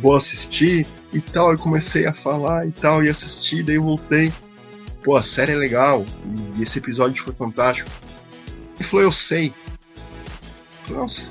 Vou 0.00 0.16
assistir 0.16 0.86
e 1.12 1.20
tal, 1.20 1.54
e 1.54 1.58
comecei 1.58 2.06
a 2.06 2.12
falar 2.12 2.66
e 2.66 2.72
tal, 2.72 3.02
e 3.02 3.08
assistir, 3.08 3.62
daí 3.62 3.76
eu 3.76 3.82
voltei. 3.82 4.32
Pô, 5.02 5.16
a 5.16 5.22
série 5.22 5.52
é 5.52 5.56
legal, 5.56 6.04
e 6.56 6.62
esse 6.62 6.78
episódio 6.78 7.22
foi 7.22 7.34
fantástico. 7.34 7.88
Ele 8.78 8.88
falou, 8.88 9.04
eu 9.04 9.12
sei. 9.12 9.46
Eu 9.46 10.84
falei, 10.84 11.02
nossa, 11.02 11.22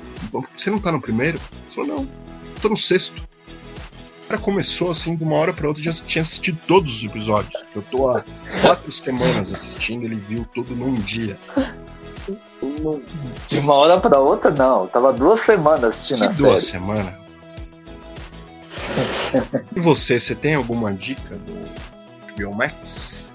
você 0.54 0.70
não 0.70 0.78
tá 0.78 0.90
no 0.92 1.00
primeiro? 1.00 1.38
Ele 1.38 1.74
falou, 1.74 1.88
não, 1.88 2.02
eu 2.02 2.60
tô 2.60 2.68
no 2.68 2.76
sexto. 2.76 3.26
O 4.24 4.28
cara 4.28 4.40
começou 4.42 4.90
assim, 4.90 5.16
de 5.16 5.24
uma 5.24 5.36
hora 5.36 5.54
pra 5.54 5.68
outra, 5.68 5.82
já 5.82 5.92
tinha 5.92 6.20
assistido 6.20 6.58
todos 6.66 6.96
os 6.96 7.04
episódios. 7.04 7.62
Que 7.72 7.76
eu 7.76 7.82
tô 7.82 8.10
há 8.10 8.22
quatro 8.60 8.92
semanas 8.92 9.52
assistindo, 9.52 10.04
ele 10.04 10.16
viu 10.16 10.46
tudo 10.54 10.76
num 10.76 10.94
dia. 10.96 11.38
De 13.48 13.58
uma 13.58 13.72
hora 13.72 13.98
pra 13.98 14.18
outra, 14.18 14.50
não. 14.50 14.82
Eu 14.82 14.88
tava 14.88 15.12
duas 15.14 15.40
semanas 15.40 15.84
assistindo 15.84 16.24
a 16.24 16.28
Que 16.28 16.36
duas 16.36 16.60
série. 16.60 16.72
semanas. 16.72 17.14
E 19.74 19.80
você, 19.80 20.18
você 20.18 20.34
tem 20.34 20.54
alguma 20.54 20.92
dica 20.92 21.36
do 21.36 21.54
HBO 22.34 22.54
Max? 22.54 23.26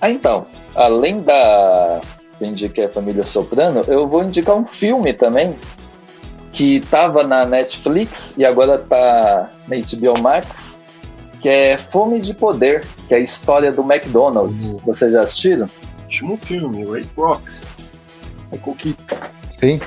Ah, 0.00 0.10
então, 0.10 0.46
além 0.74 1.20
da 1.20 2.00
que 2.38 2.44
indiquei 2.44 2.84
a 2.84 2.88
família 2.88 3.22
Soprano, 3.22 3.84
eu 3.86 4.08
vou 4.08 4.22
indicar 4.22 4.56
um 4.56 4.66
filme 4.66 5.12
também 5.12 5.56
que 6.52 6.80
tava 6.80 7.24
na 7.24 7.44
Netflix 7.44 8.34
e 8.36 8.44
agora 8.44 8.78
tá 8.78 9.50
na 9.66 9.76
HBO 9.76 10.20
Max, 10.20 10.78
que 11.40 11.48
é 11.48 11.76
Fome 11.76 12.20
de 12.20 12.34
Poder, 12.34 12.84
que 13.08 13.14
é 13.14 13.16
a 13.16 13.20
história 13.20 13.72
do 13.72 13.82
McDonald's. 13.82 14.72
Uhum. 14.72 14.80
Vocês 14.86 15.12
já 15.12 15.22
assistiram? 15.22 15.66
Último 16.04 16.36
filme, 16.36 16.84
Ray 16.84 17.06
Rock. 17.16 17.42
Michael 18.52 18.76
Keaton. 18.76 19.16
Sim. 19.58 19.80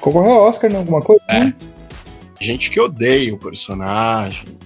Concorreu 0.00 0.32
ao 0.32 0.48
Oscar, 0.48 0.70
né? 0.70 0.78
Alguma 0.78 1.00
coisa? 1.00 1.22
É. 1.28 1.52
Gente 2.42 2.70
que 2.70 2.80
odeia 2.80 3.32
o 3.32 3.38
personagem. 3.38 4.58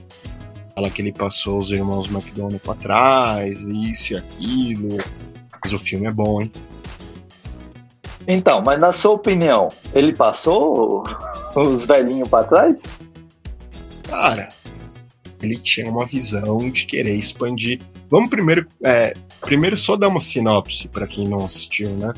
Fala 0.75 0.89
que 0.89 1.03
ele 1.03 1.13
passou 1.13 1.59
os 1.59 1.71
irmãos 1.71 2.11
McDonald 2.11 2.59
pra 2.61 2.75
trás, 2.75 3.61
isso 3.67 4.15
e 4.15 4.17
aquilo. 4.17 4.97
Mas 5.63 5.75
o 5.75 5.79
filme 5.79 6.07
é 6.07 6.11
bom, 6.11 6.41
hein? 6.41 6.51
Então, 8.27 8.63
mas 8.65 8.81
na 8.81 8.93
sua 8.93 9.13
opinião, 9.13 9.69
ele 9.95 10.15
passou 10.15 11.05
os 11.55 11.85
velhinhos 11.85 12.31
pra 12.31 12.45
trás? 12.45 12.83
Cara, 14.09 14.49
ele 15.43 15.59
tinha 15.59 15.91
uma 15.91 16.07
visão 16.07 16.71
de 16.71 16.87
querer 16.87 17.15
expandir. 17.15 17.83
Vamos 18.09 18.31
primeiro. 18.31 18.67
é, 18.83 19.13
primeiro 19.43 19.77
só 19.77 19.97
dar 19.97 20.09
uma 20.09 20.23
sinopse 20.23 20.89
pra 20.89 21.07
quem 21.07 21.29
não 21.29 21.45
assistiu, 21.45 21.91
né? 21.91 22.15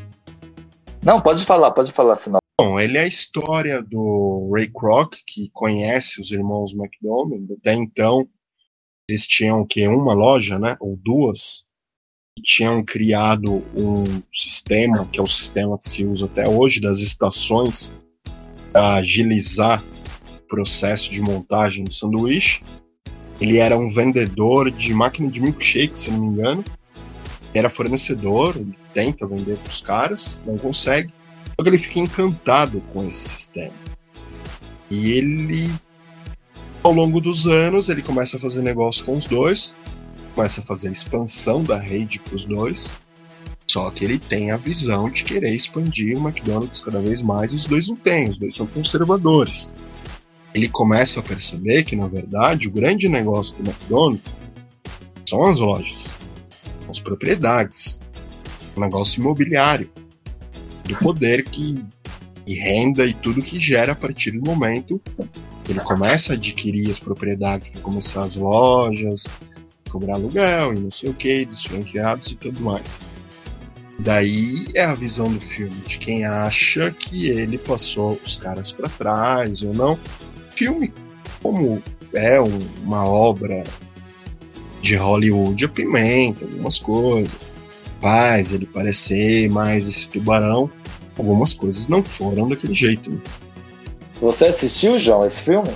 Não, 1.05 1.21
pode 1.21 1.45
falar, 1.45 1.71
pode 1.71 1.93
falar, 1.93 2.17
senão. 2.17 2.39
Bom, 2.61 2.79
ele 2.79 2.99
é 2.99 3.03
a 3.03 3.07
história 3.07 3.81
do 3.81 4.51
Ray 4.53 4.69
Kroc, 4.69 5.15
que 5.27 5.49
conhece 5.53 6.21
os 6.21 6.31
irmãos 6.31 6.75
McDonald. 6.75 7.53
Até 7.53 7.75
então, 7.75 8.29
eles 9.09 9.27
tinham 9.27 9.65
que 9.65 9.87
uma 9.87 10.13
loja, 10.13 10.59
né, 10.59 10.77
ou 10.81 10.97
duas, 10.97 11.65
e 12.39 12.43
tinham 12.43 12.85
criado 12.85 13.65
um 13.75 14.05
sistema, 14.33 15.09
que 15.11 15.19
é 15.19 15.23
o 15.23 15.27
sistema 15.27 15.79
que 15.79 15.89
se 15.89 16.05
usa 16.05 16.27
até 16.27 16.49
hoje 16.49 16.81
das 16.81 16.99
estações, 16.99 17.93
para 18.73 18.95
agilizar 18.95 19.83
processo 20.49 21.11
de 21.11 21.21
montagem 21.21 21.85
do 21.85 21.93
sanduíche. 21.93 22.63
Ele 23.41 23.59
era 23.59 23.77
um 23.77 23.89
vendedor 23.89 24.71
de 24.71 24.93
máquina 24.93 25.31
de 25.31 25.41
milkshake, 25.41 25.97
se 25.97 26.11
não 26.11 26.21
me 26.21 26.27
engano. 26.29 26.65
Era 27.59 27.69
fornecedor, 27.69 28.55
ele 28.57 28.79
tenta 28.95 29.27
vender 29.27 29.57
para 29.57 29.69
os 29.69 29.81
caras, 29.81 30.39
não 30.47 30.57
consegue. 30.57 31.13
Só 31.57 31.65
que 31.65 31.69
ele 31.69 31.79
fica 31.79 31.99
encantado 31.99 32.81
com 32.93 33.05
esse 33.05 33.31
sistema. 33.31 33.75
E 34.89 35.11
ele, 35.11 35.69
ao 36.85 36.93
longo 36.93 37.21
dos 37.21 37.49
anos, 37.49 37.89
ele 37.89 38.01
começa 38.01 38.37
a 38.37 38.41
fazer 38.41 38.63
negócio 38.63 39.05
com 39.05 39.17
os 39.17 39.25
dois, 39.25 39.75
começa 40.37 40.61
a 40.61 40.65
fazer 40.65 40.87
a 40.87 40.93
expansão 40.93 41.65
da 41.65 41.77
rede 41.77 42.21
para 42.21 42.37
os 42.37 42.45
dois. 42.45 42.93
Só 43.69 43.91
que 43.91 44.05
ele 44.05 44.21
tem 44.21 44.53
a 44.53 44.57
visão 44.57 45.11
de 45.11 45.25
querer 45.25 45.53
expandir 45.53 46.17
o 46.17 46.29
McDonald's 46.29 46.81
cada 46.81 47.01
vez 47.01 47.21
mais 47.21 47.51
e 47.51 47.57
os 47.57 47.67
dois 47.67 47.89
não 47.89 47.97
têm, 47.97 48.31
os 48.31 48.39
dois 48.39 48.55
são 48.55 48.69
conservadores. 48.69 49.75
Ele 50.55 50.69
começa 50.69 51.19
a 51.19 51.25
perceber 51.25 51.83
que, 51.83 51.97
na 51.97 52.07
verdade, 52.07 52.69
o 52.69 52.71
grande 52.71 53.09
negócio 53.09 53.57
do 53.57 53.69
McDonald's 53.69 54.33
são 55.29 55.43
as 55.43 55.59
lojas, 55.59 56.17
as 56.89 57.01
propriedades, 57.01 58.01
o 58.77 58.81
negócio 58.81 59.21
imobiliário, 59.21 59.91
do 60.85 60.97
poder 60.97 61.45
que 61.45 61.85
e 62.47 62.55
renda 62.55 63.05
e 63.05 63.13
tudo 63.13 63.43
que 63.43 63.59
gera 63.59 63.93
a 63.93 63.95
partir 63.95 64.31
do 64.31 64.41
momento 64.41 64.99
que 65.63 65.73
ele 65.73 65.81
começa 65.81 66.33
a 66.33 66.37
adquirir 66.37 66.91
as 66.91 66.99
propriedades 66.99 67.71
começar 67.83 68.25
as 68.25 68.37
lojas, 68.37 69.27
cobrar 69.91 70.15
aluguel 70.15 70.73
e 70.73 70.81
não 70.81 70.91
sei 70.91 71.11
o 71.11 71.15
que, 71.15 71.45
dos 71.45 71.67
franqueados 71.67 72.31
e 72.31 72.37
tudo 72.37 72.61
mais. 72.63 73.03
Daí 73.99 74.67
é 74.75 74.85
a 74.85 74.95
visão 74.95 75.31
do 75.31 75.41
filme 75.41 75.75
de 75.87 75.99
quem 75.99 76.25
acha 76.25 76.91
que 76.93 77.29
ele 77.29 77.59
passou 77.59 78.19
os 78.25 78.37
caras 78.37 78.73
para 78.73 78.89
trás 78.89 79.63
ou 79.63 79.75
não. 79.75 79.99
Filme, 80.53 80.93
como 81.43 81.83
é 82.15 82.41
um, 82.41 82.59
uma 82.83 83.05
obra 83.05 83.63
de 84.81 84.97
Hollywood, 84.97 85.65
apimenta 85.65 86.45
algumas 86.45 86.79
coisas, 86.79 87.47
faz 88.01 88.53
ele 88.53 88.67
parecer 88.67 89.51
mais 89.51 89.87
esse 89.87 90.09
tubarão. 90.09 90.71
Algumas 91.17 91.53
coisas 91.53 91.89
não 91.89 92.03
foram 92.03 92.49
daquele 92.49 92.75
jeito. 92.75 93.11
Né? 93.11 93.19
Você 94.21 94.47
assistiu, 94.47 94.99
João, 94.99 95.27
esse 95.27 95.43
filme? 95.43 95.69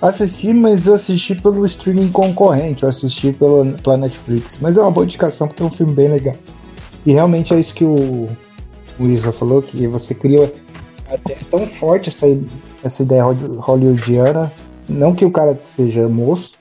Assisti, 0.00 0.54
mas 0.54 0.86
eu 0.86 0.94
assisti 0.94 1.34
pelo 1.34 1.66
streaming 1.66 2.08
concorrente, 2.08 2.84
eu 2.84 2.88
assisti 2.88 3.32
pelo, 3.32 3.72
pela 3.78 3.98
Netflix. 3.98 4.58
Mas 4.60 4.76
é 4.76 4.80
uma 4.80 4.90
boa 4.90 5.04
indicação 5.04 5.46
porque 5.46 5.62
é 5.62 5.66
um 5.66 5.70
filme 5.70 5.92
bem 5.92 6.08
legal. 6.08 6.36
E 7.04 7.12
realmente 7.12 7.52
é 7.52 7.60
isso 7.60 7.74
que 7.74 7.84
o, 7.84 8.28
o 8.98 9.06
Isa 9.06 9.32
falou, 9.32 9.60
que 9.60 9.86
você 9.86 10.14
cria 10.14 10.52
até 11.06 11.36
tão 11.50 11.66
forte 11.66 12.08
essa, 12.08 12.26
essa 12.82 13.02
ideia 13.02 13.24
hollywoodiana. 13.24 14.50
Não 14.88 15.14
que 15.14 15.24
o 15.24 15.30
cara 15.30 15.58
seja 15.66 16.08
moço, 16.08 16.52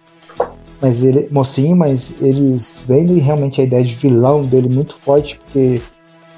mas 0.81 1.03
ele 1.03 1.27
mocinho, 1.31 1.75
mas 1.75 2.15
eles 2.21 2.83
vendem 2.87 3.17
realmente 3.17 3.59
a 3.59 3.63
ideia 3.63 3.83
de 3.83 3.95
vilão 3.95 4.41
dele 4.41 4.73
muito 4.73 4.95
forte, 5.01 5.39
porque 5.39 5.81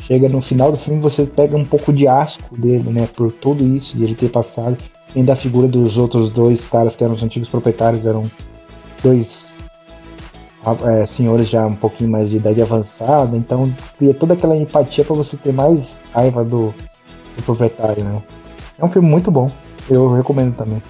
chega 0.08 0.28
no 0.28 0.42
final 0.42 0.72
do 0.72 0.78
filme 0.78 1.00
você 1.00 1.26
pega 1.26 1.56
um 1.56 1.66
pouco 1.66 1.94
de 1.94 2.08
asco 2.08 2.58
dele, 2.58 2.90
né, 2.90 3.08
por 3.16 3.32
tudo 3.32 3.66
isso 3.66 3.96
de 3.96 4.04
ele 4.04 4.16
ter 4.16 4.30
passado, 4.30 4.78
e 5.16 5.22
da 5.22 5.36
figura 5.36 5.68
dos 5.68 5.98
outros 5.98 6.30
dois 6.32 6.68
caras 6.68 6.96
que 6.96 7.04
eram 7.04 7.14
os 7.14 7.24
antigos 7.24 7.50
proprietários, 7.50 8.06
eram 8.06 8.24
dois 9.04 9.52
é, 10.86 11.06
senhores 11.06 11.50
já 11.50 11.66
um 11.66 11.76
pouquinho 11.76 12.10
mais 12.10 12.30
de 12.30 12.38
idade 12.38 12.62
avançada, 12.62 13.36
então 13.36 13.72
cria 13.98 14.14
toda 14.14 14.34
aquela 14.34 14.56
empatia 14.56 15.04
para 15.04 15.16
você 15.16 15.38
ter 15.38 15.54
mais 15.54 15.98
raiva 16.14 16.44
do, 16.44 16.74
do, 17.36 17.44
proprietário, 17.44 18.04
né? 18.04 18.22
É 18.78 18.86
um 18.86 18.90
filme 18.90 19.08
muito 19.08 19.32
bom, 19.32 19.52
eu 19.90 20.14
recomendo 20.14 20.56
também. 20.56 20.82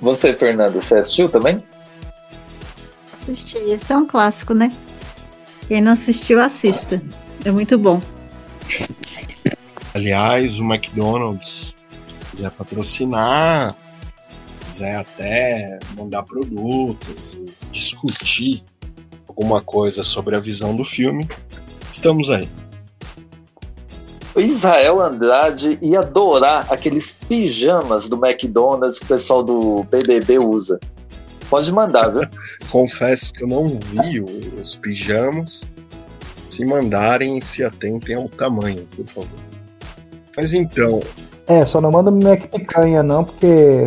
Você, 0.00 0.32
Fernando, 0.32 0.74
você 0.74 0.96
assistiu 0.96 1.28
também? 1.28 1.62
Assisti, 3.24 3.56
esse 3.56 3.90
é 3.90 3.96
um 3.96 4.06
clássico, 4.06 4.52
né? 4.52 4.70
Quem 5.66 5.80
não 5.80 5.92
assistiu, 5.92 6.42
assista. 6.42 7.02
É 7.42 7.50
muito 7.50 7.78
bom. 7.78 7.98
Aliás, 9.94 10.60
o 10.60 10.62
McDonald's 10.62 11.74
quiser 12.30 12.50
patrocinar, 12.50 13.74
quiser 14.66 14.96
até 14.96 15.78
mandar 15.96 16.22
produtos, 16.24 17.40
discutir 17.72 18.62
alguma 19.26 19.62
coisa 19.62 20.02
sobre 20.02 20.36
a 20.36 20.40
visão 20.40 20.76
do 20.76 20.84
filme, 20.84 21.26
estamos 21.90 22.28
aí. 22.28 22.46
O 24.34 24.40
Israel 24.40 25.00
Andrade 25.00 25.78
ia 25.80 26.00
adorar 26.00 26.70
aqueles 26.70 27.12
pijamas 27.12 28.06
do 28.06 28.22
McDonald's 28.22 28.98
que 28.98 29.06
o 29.06 29.08
pessoal 29.08 29.42
do 29.42 29.82
BBB 29.84 30.40
usa. 30.40 30.78
Pode 31.48 31.72
mandar, 31.72 32.08
viu? 32.08 32.22
Confesso 32.70 33.32
que 33.32 33.44
eu 33.44 33.48
não 33.48 33.78
vi 33.78 34.20
os 34.20 34.76
pijamas. 34.76 35.64
Se 36.50 36.64
mandarem, 36.64 37.40
se 37.40 37.64
atentem 37.64 38.14
ao 38.14 38.28
tamanho, 38.28 38.86
por 38.94 39.06
favor. 39.06 39.40
Mas 40.36 40.52
então, 40.52 41.00
é, 41.46 41.64
só 41.66 41.80
não 41.80 41.90
manda 41.90 42.10
Mac 42.10 42.48
picanha 42.48 43.02
não, 43.02 43.24
porque 43.24 43.46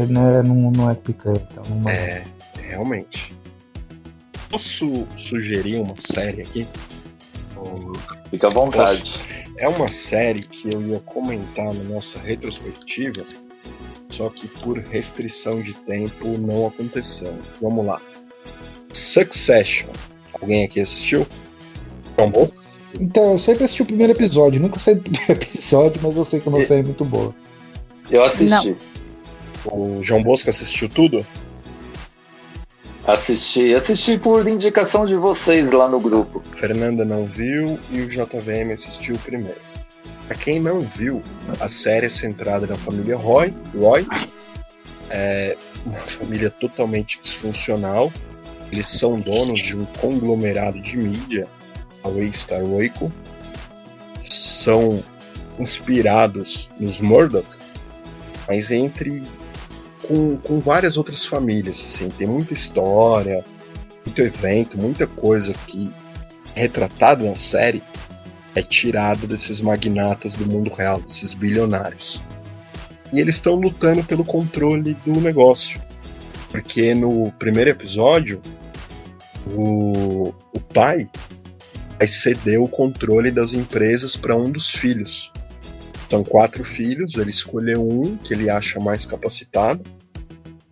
né, 0.09 0.43
não, 0.43 0.71
não 0.71 0.91
é 0.91 0.95
picanha, 0.95 1.47
então 1.51 1.63
não 1.69 1.77
manda. 1.77 1.91
É, 1.91 2.23
realmente. 2.61 3.35
Posso 4.49 5.07
sugerir 5.15 5.81
uma 5.81 5.95
série 5.97 6.43
aqui? 6.43 6.67
Fica 8.29 8.47
à 8.47 8.49
vontade. 8.49 9.19
É 9.57 9.67
uma 9.67 9.87
série 9.87 10.41
que 10.41 10.69
eu 10.73 10.81
ia 10.81 10.99
comentar 10.99 11.73
na 11.73 11.83
nossa 11.83 12.19
retrospectiva, 12.19 13.23
só 14.09 14.29
que 14.29 14.47
por 14.47 14.77
restrição 14.77 15.61
de 15.61 15.73
tempo 15.73 16.37
não 16.39 16.67
aconteceu. 16.67 17.37
Vamos 17.61 17.85
lá. 17.85 18.01
Succession. 18.91 19.89
Alguém 20.41 20.65
aqui 20.65 20.79
assistiu? 20.79 21.25
Tombou? 22.15 22.51
Então, 22.99 23.33
eu 23.33 23.39
sempre 23.39 23.65
assisti 23.65 23.81
o 23.81 23.85
primeiro 23.85 24.13
episódio, 24.13 24.59
nunca 24.59 24.79
sei 24.79 24.95
do 24.95 25.01
primeiro 25.01 25.33
episódio, 25.43 25.99
mas 26.03 26.15
eu 26.15 26.23
sei 26.23 26.39
que 26.39 26.47
é 26.47 26.51
uma 26.51 26.65
série 26.65 26.83
muito 26.83 27.05
boa. 27.05 27.33
Eu 28.09 28.23
assisti. 28.23 28.69
Não. 28.69 28.77
O 29.65 30.01
João 30.01 30.23
Bosco 30.23 30.49
assistiu 30.49 30.87
tudo? 30.87 31.25
Assisti, 33.05 33.73
assisti 33.73 34.17
por 34.17 34.47
indicação 34.47 35.05
de 35.05 35.15
vocês 35.15 35.71
lá 35.71 35.87
no 35.87 35.99
grupo. 35.99 36.43
Fernanda 36.53 37.05
não 37.05 37.25
viu 37.25 37.79
e 37.89 38.01
o 38.01 38.07
JVM 38.07 38.73
assistiu 38.73 39.17
primeiro. 39.19 39.59
Pra 40.27 40.35
quem 40.35 40.59
não 40.59 40.81
viu, 40.81 41.23
a 41.59 41.67
série 41.69 42.07
é 42.07 42.09
centrada 42.09 42.67
na 42.67 42.75
família 42.75 43.15
Roy, 43.15 43.53
Roy 43.73 44.05
é 45.09 45.55
uma 45.85 45.99
família 45.99 46.49
totalmente 46.49 47.19
disfuncional. 47.21 48.11
Eles 48.69 48.87
são 48.87 49.09
donos 49.09 49.59
de 49.59 49.77
um 49.77 49.85
conglomerado 49.85 50.81
de 50.81 50.97
mídia, 50.97 51.47
a 52.03 52.09
Waystar 52.09 52.61
Royco. 52.61 53.11
São 54.21 55.01
inspirados 55.57 56.69
nos 56.77 56.99
Murdoch, 56.99 57.47
mas 58.47 58.69
entre 58.69 59.23
com, 60.05 60.37
com 60.37 60.59
várias 60.59 60.97
outras 60.97 61.25
famílias, 61.25 61.79
assim, 61.79 62.09
tem 62.09 62.27
muita 62.27 62.53
história, 62.53 63.43
muito 64.05 64.21
evento, 64.21 64.77
muita 64.77 65.07
coisa 65.07 65.53
que 65.65 65.93
é 66.55 66.61
retratado 66.61 67.25
na 67.25 67.35
série 67.35 67.81
é 68.57 68.61
tirado 68.63 69.27
desses 69.27 69.61
magnatas 69.61 70.33
do 70.33 70.47
mundo 70.47 70.73
real, 70.73 70.99
desses 70.99 71.35
bilionários. 71.35 72.19
E 73.13 73.19
eles 73.19 73.35
estão 73.35 73.53
lutando 73.53 74.03
pelo 74.03 74.25
controle 74.25 74.95
do 75.05 75.21
negócio. 75.21 75.79
Porque 76.49 76.95
no 76.95 77.31
primeiro 77.33 77.69
episódio, 77.69 78.41
o, 79.55 80.33
o 80.53 80.59
pai 80.73 81.07
ceder 82.07 82.59
o 82.59 82.67
controle 82.67 83.29
das 83.29 83.53
empresas 83.53 84.15
para 84.15 84.35
um 84.35 84.51
dos 84.51 84.71
filhos. 84.71 85.31
São 86.09 86.23
quatro 86.23 86.63
filhos, 86.63 87.15
ele 87.15 87.29
escolheu 87.29 87.87
um 87.87 88.17
que 88.17 88.33
ele 88.33 88.49
acha 88.49 88.79
mais 88.79 89.05
capacitado, 89.05 89.83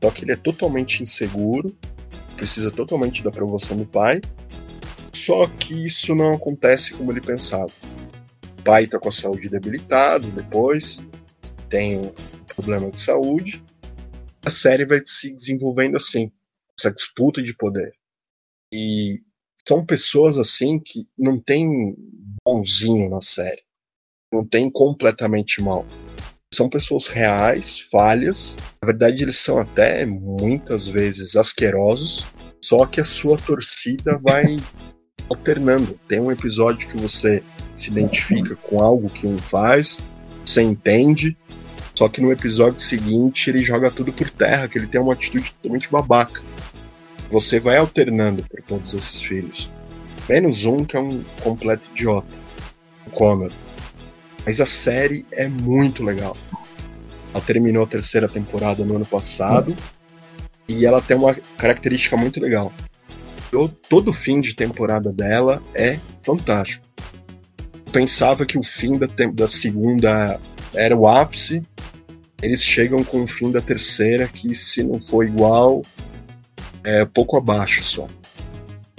só 0.02 0.10
que 0.10 0.24
ele 0.24 0.32
é 0.32 0.36
totalmente 0.36 1.04
inseguro, 1.04 1.76
precisa 2.36 2.72
totalmente 2.72 3.24
da 3.24 3.30
aprovação 3.30 3.78
do 3.78 3.86
pai. 3.86 4.22
Só 5.26 5.48
que 5.48 5.86
isso 5.86 6.14
não 6.14 6.34
acontece 6.36 6.94
como 6.94 7.12
ele 7.12 7.22
pensava. 7.22 7.72
O 8.60 8.64
pai 8.64 8.84
está 8.84 9.00
com 9.00 9.10
a 9.10 9.12
saúde 9.12 9.50
debilitada, 9.50 10.28
depois 10.28 11.04
tem 11.70 11.98
um 11.98 12.14
problema 12.56 12.92
de 12.92 13.00
saúde. 13.00 13.64
A 14.46 14.50
série 14.52 14.86
vai 14.86 15.02
se 15.06 15.34
desenvolvendo 15.34 15.98
assim, 15.98 16.32
essa 16.78 16.92
disputa 16.92 17.42
de 17.42 17.56
poder. 17.56 17.92
E 18.74 19.22
são 19.68 19.86
pessoas 19.86 20.38
assim 20.38 20.80
que 20.80 21.08
não 21.18 21.40
tem 21.40 21.96
bonzinho 22.46 23.10
na 23.10 23.22
série 23.22 23.66
não 24.36 24.46
tem 24.46 24.70
completamente 24.70 25.62
mal. 25.62 25.86
São 26.54 26.70
pessoas 26.70 27.08
reais, 27.08 27.80
falhas. 27.80 28.58
Na 28.82 28.88
verdade, 28.88 29.24
eles 29.24 29.38
são 29.38 29.58
até 29.58 30.06
muitas 30.06 30.88
vezes 30.88 31.36
asquerosos. 31.36 32.26
Só 32.62 32.86
que 32.86 33.00
a 33.00 33.04
sua 33.04 33.38
torcida 33.38 34.18
vai 34.22 34.58
alternando. 35.30 36.00
Tem 36.08 36.20
um 36.20 36.32
episódio 36.32 36.88
que 36.88 36.98
você 36.98 37.44
se 37.76 37.90
identifica 37.90 38.56
com 38.56 38.82
algo 38.82 39.10
que 39.10 39.28
um 39.28 39.38
faz, 39.38 40.00
você 40.46 40.62
entende, 40.62 41.36
Só 41.96 42.10
que 42.10 42.20
no 42.20 42.30
episódio 42.30 42.80
seguinte 42.80 43.50
ele 43.50 43.64
joga 43.64 43.90
tudo 43.90 44.12
por 44.12 44.30
terra, 44.30 44.68
que 44.68 44.78
ele 44.78 44.86
tem 44.88 45.00
uma 45.00 45.14
atitude 45.14 45.54
totalmente 45.54 45.90
babaca. 45.90 46.42
Você 47.32 47.58
vai 47.58 47.78
alternando 47.78 48.44
por 48.44 48.62
todos 48.62 48.94
esses 48.94 49.22
filhos. 49.22 49.72
Menos 50.28 50.66
um 50.66 50.84
que 50.84 50.98
é 50.98 51.00
um 51.00 51.24
completo 51.42 51.88
idiota. 51.94 52.38
O 53.08 53.10
Connor. 53.12 53.52
Mas 54.46 54.60
a 54.60 54.66
série 54.66 55.26
é 55.32 55.48
muito 55.48 56.04
legal. 56.04 56.36
Ela 57.34 57.42
terminou 57.42 57.84
a 57.84 57.88
terceira 57.88 58.28
temporada 58.28 58.84
no 58.84 58.98
ano 58.98 59.06
passado. 59.06 59.76
E 60.68 60.86
ela 60.86 61.02
tem 61.02 61.16
uma 61.16 61.34
característica 61.58 62.18
muito 62.18 62.42
legal. 62.42 62.74
Todo 63.90 64.12
fim 64.12 64.42
de 64.42 64.54
temporada 64.54 65.12
dela 65.12 65.62
é 65.74 65.98
fantástico. 66.22 66.86
Pensava 67.92 68.46
que 68.46 68.58
o 68.58 68.64
fim 68.64 68.98
da, 68.98 69.08
da 69.34 69.48
segunda 69.48 70.40
era 70.74 70.96
o 70.96 71.08
ápice. 71.08 71.62
Eles 72.42 72.62
chegam 72.62 73.04
com 73.04 73.24
o 73.24 73.28
fim 73.28 73.52
da 73.52 73.62
terceira, 73.62 74.28
que 74.28 74.54
se 74.54 74.84
não 74.84 75.00
for 75.00 75.26
igual, 75.26 75.82
é 76.84 77.06
pouco 77.06 77.38
abaixo 77.38 77.84
só. 77.84 78.08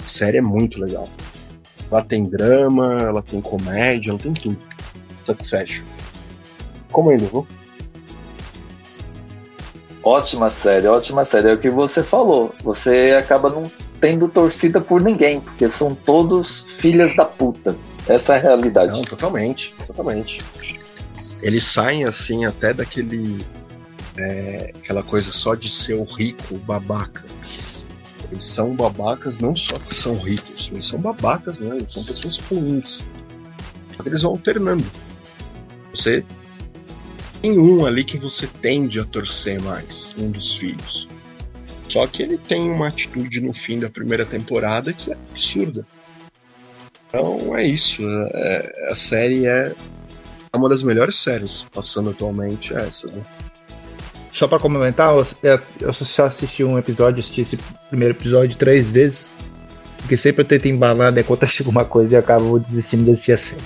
A 0.02 0.08
série 0.08 0.38
é 0.38 0.42
muito 0.42 0.80
legal. 0.80 1.08
Ela 1.90 2.02
tem 2.02 2.24
drama, 2.24 2.98
ela 3.00 3.22
tem 3.22 3.40
comédia, 3.40 4.10
ela 4.10 4.18
tem 4.18 4.32
tudo. 4.32 4.58
Succession. 5.24 5.84
Como 6.90 7.10
ainda, 7.10 7.26
vou? 7.26 7.46
Ótima 10.02 10.50
série, 10.50 10.86
ótima 10.86 11.24
série. 11.24 11.48
É 11.48 11.52
o 11.52 11.58
que 11.58 11.68
você 11.68 12.02
falou. 12.02 12.54
Você 12.62 13.14
acaba 13.18 13.50
não 13.50 13.64
tendo 14.00 14.28
torcida 14.28 14.80
por 14.80 15.02
ninguém, 15.02 15.40
porque 15.40 15.70
são 15.70 15.94
todos 15.94 16.60
filhas 16.78 17.14
da 17.16 17.24
puta. 17.24 17.76
Essa 18.08 18.34
é 18.34 18.38
a 18.38 18.40
realidade. 18.40 18.92
Não, 18.92 19.02
totalmente, 19.02 19.74
totalmente. 19.86 20.38
Eles 21.42 21.64
saem 21.64 22.04
assim 22.04 22.44
até 22.44 22.72
daquele. 22.72 23.44
É, 24.16 24.72
aquela 24.76 25.02
coisa 25.02 25.30
só 25.30 25.54
de 25.54 25.68
ser 25.68 25.94
o 25.94 26.04
rico, 26.04 26.54
o 26.54 26.58
babaca. 26.58 27.24
Eles 28.30 28.44
são 28.44 28.74
babacas 28.74 29.38
não 29.38 29.54
só 29.54 29.76
que 29.76 29.94
são 29.94 30.16
ricos, 30.16 30.68
eles 30.72 30.86
são 30.86 30.98
babacas, 30.98 31.58
né? 31.58 31.76
Eles 31.76 31.92
são 31.92 32.02
pessoas 32.02 32.38
ruins. 32.38 33.04
Eles 34.04 34.22
vão 34.22 34.32
alternando. 34.32 34.84
Você 35.92 36.24
tem 37.40 37.58
um 37.58 37.86
ali 37.86 38.04
que 38.04 38.18
você 38.18 38.46
tende 38.46 38.98
a 38.98 39.04
torcer 39.04 39.60
mais, 39.62 40.12
um 40.18 40.30
dos 40.30 40.54
filhos. 40.54 41.08
Só 41.88 42.06
que 42.06 42.22
ele 42.22 42.38
tem 42.38 42.70
uma 42.70 42.88
atitude 42.88 43.40
no 43.40 43.54
fim 43.54 43.78
da 43.78 43.88
primeira 43.88 44.26
temporada 44.26 44.92
que 44.92 45.12
é 45.12 45.14
absurda. 45.14 45.86
Então 47.08 47.56
é 47.56 47.66
isso. 47.66 48.02
É, 48.04 48.90
a 48.90 48.94
série 48.94 49.46
é 49.46 49.72
uma 50.54 50.68
das 50.68 50.82
melhores 50.82 51.16
séries 51.16 51.64
passando 51.72 52.10
atualmente 52.10 52.74
é 52.74 52.78
essa. 52.78 53.06
Né? 53.08 53.22
Só 54.32 54.46
para 54.46 54.58
complementar, 54.58 55.14
eu, 55.42 55.60
eu 55.80 55.92
só 55.92 56.26
assisti 56.26 56.64
um 56.64 56.78
episódio, 56.78 57.20
assisti 57.20 57.40
esse 57.42 57.58
primeiro 57.88 58.14
episódio 58.14 58.56
três 58.56 58.90
vezes. 58.90 59.28
Porque 59.98 60.16
sempre 60.16 60.42
eu 60.42 60.46
tento 60.46 60.68
embalar, 60.68 61.10
né? 61.10 61.22
Quando 61.22 61.46
chega 61.48 61.70
uma 61.70 61.84
coisa 61.84 62.16
e 62.16 62.18
acabo 62.18 62.58
desistindo 62.58 63.04
de 63.04 63.12
assistir 63.12 63.32
a 63.32 63.36
série. 63.36 63.62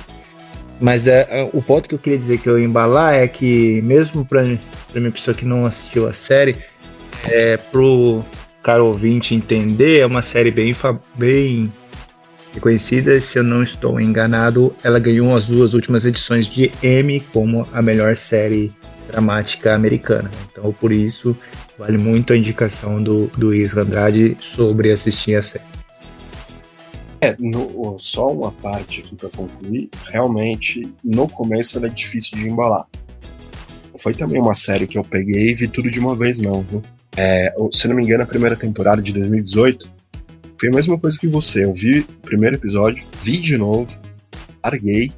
Mas 0.80 1.06
é, 1.06 1.26
é, 1.28 1.50
o 1.52 1.60
ponto 1.60 1.88
que 1.88 1.94
eu 1.94 1.98
queria 1.98 2.18
dizer 2.18 2.38
que 2.38 2.48
eu 2.48 2.58
ia 2.58 2.64
embalar 2.64 3.14
é 3.14 3.28
que, 3.28 3.82
mesmo 3.82 4.24
para 4.24 4.42
minha 4.42 5.10
pessoa 5.10 5.34
que 5.34 5.44
não 5.44 5.66
assistiu 5.66 6.08
a 6.08 6.12
série, 6.12 6.56
é, 7.28 7.56
pro 7.56 8.24
cara 8.62 8.82
ouvinte 8.82 9.34
entender, 9.34 10.00
é 10.00 10.06
uma 10.06 10.22
série 10.22 10.50
bem, 10.50 10.74
bem 11.14 11.72
reconhecida. 12.54 13.20
Se 13.20 13.38
eu 13.38 13.42
não 13.42 13.62
estou 13.62 14.00
enganado, 14.00 14.74
ela 14.82 14.98
ganhou 14.98 15.34
as 15.34 15.46
duas 15.46 15.74
últimas 15.74 16.04
edições 16.04 16.46
de 16.46 16.70
Emmy 16.82 17.20
como 17.32 17.66
a 17.72 17.80
melhor 17.80 18.16
série 18.16 18.72
dramática 19.10 19.74
americana. 19.74 20.30
Então, 20.50 20.72
por 20.72 20.92
isso, 20.92 21.36
vale 21.78 21.98
muito 21.98 22.32
a 22.32 22.36
indicação 22.36 23.02
do, 23.02 23.26
do 23.36 23.54
Isra 23.54 23.82
Andrade 23.82 24.36
sobre 24.40 24.92
assistir 24.92 25.34
a 25.34 25.42
série. 25.42 25.64
É, 27.22 27.36
no, 27.38 27.98
só 27.98 28.28
uma 28.28 28.50
parte 28.50 29.00
aqui 29.00 29.14
para 29.14 29.28
concluir. 29.28 29.90
Realmente, 30.08 30.90
no 31.04 31.28
começo 31.28 31.76
ela 31.76 31.86
é 31.86 31.90
difícil 31.90 32.38
de 32.38 32.48
embalar. 32.48 32.86
Foi 33.98 34.14
também 34.14 34.40
uma 34.40 34.54
série 34.54 34.86
que 34.86 34.96
eu 34.96 35.04
peguei 35.04 35.50
e 35.50 35.54
vi 35.54 35.68
tudo 35.68 35.90
de 35.90 36.00
uma 36.00 36.16
vez, 36.16 36.38
não, 36.38 36.62
viu? 36.62 36.82
É, 37.16 37.52
se 37.72 37.88
não 37.88 37.96
me 37.96 38.04
engano, 38.04 38.22
a 38.22 38.26
primeira 38.26 38.56
temporada 38.56 39.02
de 39.02 39.12
2018 39.12 39.90
foi 40.58 40.68
a 40.68 40.72
mesma 40.72 40.98
coisa 40.98 41.18
que 41.18 41.26
você. 41.26 41.64
Eu 41.64 41.72
vi 41.72 42.00
o 42.00 42.04
primeiro 42.22 42.56
episódio, 42.56 43.04
vi 43.22 43.38
de 43.38 43.56
novo, 43.56 43.90
larguei. 44.62 45.12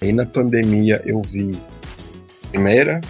Aí 0.00 0.12
na 0.12 0.26
pandemia 0.26 1.02
eu 1.04 1.20
vi 1.22 1.58
primeira 2.50 3.00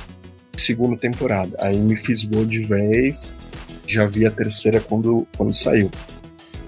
e 0.56 0.60
segunda 0.60 0.96
temporada. 0.96 1.56
Aí 1.60 1.78
me 1.78 1.96
fisgou 1.96 2.44
de 2.44 2.62
vez, 2.62 3.34
já 3.86 4.06
vi 4.06 4.26
a 4.26 4.30
terceira 4.30 4.80
quando, 4.80 5.26
quando 5.36 5.54
saiu. 5.54 5.90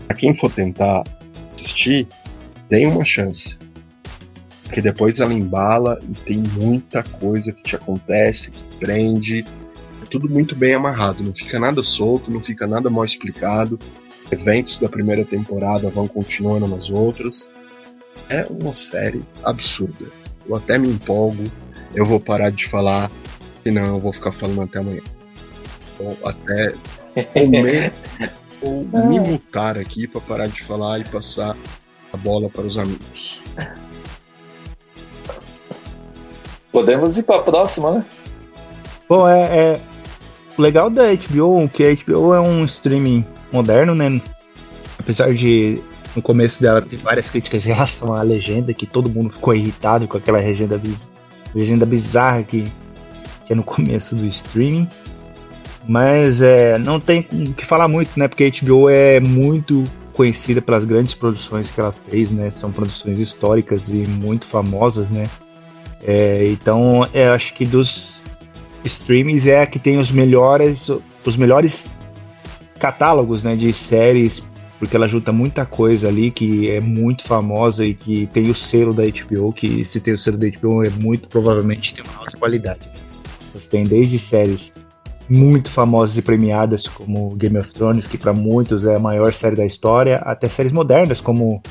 Pra 0.06 0.16
quem 0.16 0.34
for 0.34 0.50
tentar 0.50 1.02
assistir, 1.54 2.08
tem 2.68 2.86
uma 2.86 3.04
chance. 3.04 3.58
Porque 4.64 4.80
depois 4.80 5.20
ela 5.20 5.34
embala 5.34 5.98
e 6.02 6.14
tem 6.24 6.42
muita 6.58 7.02
coisa 7.02 7.52
que 7.52 7.62
te 7.62 7.76
acontece, 7.76 8.50
que 8.50 8.64
prende. 8.78 9.44
Tudo 10.12 10.28
muito 10.28 10.54
bem 10.54 10.74
amarrado, 10.74 11.24
não 11.24 11.34
fica 11.34 11.58
nada 11.58 11.82
solto, 11.82 12.30
não 12.30 12.42
fica 12.42 12.66
nada 12.66 12.90
mal 12.90 13.02
explicado. 13.02 13.78
Eventos 14.30 14.76
da 14.76 14.86
primeira 14.86 15.24
temporada 15.24 15.88
vão 15.88 16.06
continuando 16.06 16.68
nas 16.68 16.90
outras. 16.90 17.50
É 18.28 18.44
uma 18.44 18.74
série 18.74 19.22
absurda. 19.42 20.12
Eu 20.46 20.54
até 20.54 20.76
me 20.76 20.90
empolgo. 20.90 21.50
Eu 21.94 22.04
vou 22.04 22.20
parar 22.20 22.50
de 22.50 22.68
falar, 22.68 23.10
senão 23.62 23.86
eu 23.86 24.00
vou 24.00 24.12
ficar 24.12 24.32
falando 24.32 24.60
até 24.60 24.80
amanhã. 24.80 25.00
Ou 25.98 26.18
até 26.28 26.74
ou 27.34 27.48
me, 27.48 27.92
ou 28.60 29.08
me 29.08 29.18
mutar 29.18 29.78
aqui 29.78 30.06
para 30.06 30.20
parar 30.20 30.46
de 30.46 30.62
falar 30.62 30.98
e 31.00 31.04
passar 31.04 31.56
a 32.12 32.16
bola 32.18 32.50
para 32.50 32.66
os 32.66 32.76
amigos. 32.76 33.40
Podemos 36.70 37.16
ir 37.16 37.22
para 37.22 37.36
a 37.36 37.42
próxima, 37.42 37.92
né? 37.92 38.04
Bom, 39.08 39.26
é, 39.26 39.42
é 39.58 39.91
o 40.56 40.62
legal 40.62 40.90
da 40.90 41.04
HBO, 41.14 41.68
que 41.68 41.84
a 41.84 41.94
HBO 41.94 42.34
é 42.34 42.40
um 42.40 42.64
streaming 42.64 43.24
moderno, 43.50 43.94
né? 43.94 44.20
Apesar 44.98 45.32
de 45.32 45.82
no 46.14 46.22
começo 46.22 46.60
dela 46.60 46.82
ter 46.82 46.96
várias 46.96 47.30
críticas 47.30 47.64
em 47.66 47.70
relação 47.72 48.14
à 48.14 48.22
legenda, 48.22 48.74
que 48.74 48.86
todo 48.86 49.08
mundo 49.08 49.30
ficou 49.30 49.54
irritado 49.54 50.06
com 50.06 50.16
aquela 50.16 50.38
legenda, 50.38 50.80
legenda 51.54 51.86
bizarra 51.86 52.42
que, 52.42 52.70
que 53.46 53.52
é 53.52 53.56
no 53.56 53.62
começo 53.62 54.14
do 54.14 54.26
streaming. 54.26 54.88
Mas 55.88 56.42
é, 56.42 56.78
não 56.78 57.00
tem 57.00 57.26
o 57.32 57.52
que 57.54 57.66
falar 57.66 57.88
muito, 57.88 58.16
né? 58.16 58.28
Porque 58.28 58.44
a 58.44 58.64
HBO 58.64 58.88
é 58.88 59.18
muito 59.18 59.84
conhecida 60.12 60.60
pelas 60.62 60.84
grandes 60.84 61.14
produções 61.14 61.70
que 61.70 61.80
ela 61.80 61.92
fez, 62.08 62.30
né? 62.30 62.50
São 62.50 62.70
produções 62.70 63.18
históricas 63.18 63.88
e 63.90 64.06
muito 64.06 64.46
famosas, 64.46 65.10
né? 65.10 65.28
É, 66.02 66.44
então, 66.48 67.08
é, 67.12 67.26
acho 67.28 67.54
que 67.54 67.64
dos 67.64 68.21
streamings 68.84 69.46
é 69.46 69.62
a 69.62 69.66
que 69.66 69.78
tem 69.78 69.98
os 69.98 70.10
melhores, 70.10 70.90
os 71.24 71.36
melhores 71.36 71.90
catálogos, 72.78 73.44
né? 73.44 73.54
De 73.54 73.72
séries, 73.72 74.44
porque 74.78 74.96
ela 74.96 75.06
junta 75.06 75.32
muita 75.32 75.64
coisa 75.64 76.08
ali 76.08 76.30
que 76.30 76.68
é 76.70 76.80
muito 76.80 77.22
famosa 77.22 77.84
e 77.84 77.94
que 77.94 78.26
tem 78.26 78.50
o 78.50 78.54
selo 78.54 78.92
da 78.92 79.04
HBO, 79.04 79.52
que 79.52 79.84
se 79.84 80.00
tem 80.00 80.14
o 80.14 80.18
selo 80.18 80.38
da 80.38 80.46
HBO 80.48 80.82
é 80.84 80.90
muito 80.90 81.28
provavelmente 81.28 81.94
tem 81.94 82.04
uma 82.04 82.18
alta 82.18 82.36
qualidade. 82.36 82.88
Você 83.54 83.68
tem 83.68 83.84
desde 83.84 84.18
séries 84.18 84.72
muito 85.28 85.70
famosas 85.70 86.16
e 86.16 86.22
premiadas, 86.22 86.88
como 86.88 87.34
Game 87.36 87.56
of 87.58 87.72
Thrones, 87.72 88.06
que 88.06 88.18
para 88.18 88.32
muitos 88.32 88.84
é 88.84 88.96
a 88.96 88.98
maior 88.98 89.32
série 89.32 89.56
da 89.56 89.64
história, 89.64 90.16
até 90.16 90.48
séries 90.48 90.72
modernas, 90.72 91.20
como 91.20 91.62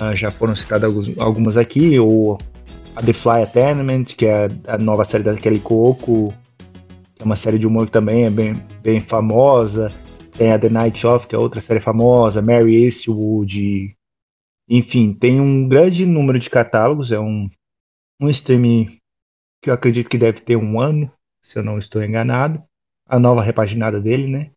uh, 0.00 0.14
já 0.14 0.30
foram 0.30 0.56
citadas 0.56 0.92
algumas 1.18 1.56
aqui, 1.56 1.98
ou 1.98 2.38
a 2.94 3.02
The 3.02 3.12
Fly 3.12 3.46
Tenement, 3.52 4.04
que 4.16 4.26
é 4.26 4.48
a 4.66 4.78
nova 4.78 5.04
série 5.04 5.22
da 5.22 5.36
Kelly 5.36 5.60
Coco, 5.60 6.32
uma 7.26 7.36
série 7.36 7.58
de 7.58 7.66
humor 7.66 7.86
que 7.86 7.92
também 7.92 8.24
é 8.24 8.30
bem, 8.30 8.54
bem 8.82 9.00
famosa, 9.00 9.92
tem 10.36 10.52
a 10.52 10.58
The 10.58 10.68
Night 10.68 11.06
Of, 11.06 11.26
que 11.26 11.34
é 11.34 11.38
outra 11.38 11.60
série 11.60 11.80
famosa, 11.80 12.40
Mary 12.40 12.84
Eastwood, 12.84 13.94
enfim, 14.68 15.12
tem 15.12 15.40
um 15.40 15.68
grande 15.68 16.06
número 16.06 16.38
de 16.38 16.48
catálogos, 16.48 17.12
é 17.12 17.20
um, 17.20 17.50
um 18.20 18.28
stream 18.28 18.86
que 19.62 19.70
eu 19.70 19.74
acredito 19.74 20.08
que 20.08 20.18
deve 20.18 20.40
ter 20.40 20.56
um 20.56 20.80
ano, 20.80 21.10
se 21.42 21.58
eu 21.58 21.62
não 21.62 21.78
estou 21.78 22.02
enganado 22.02 22.62
a 23.08 23.18
nova 23.18 23.42
repaginada 23.42 24.00
dele, 24.00 24.26
né? 24.26 24.50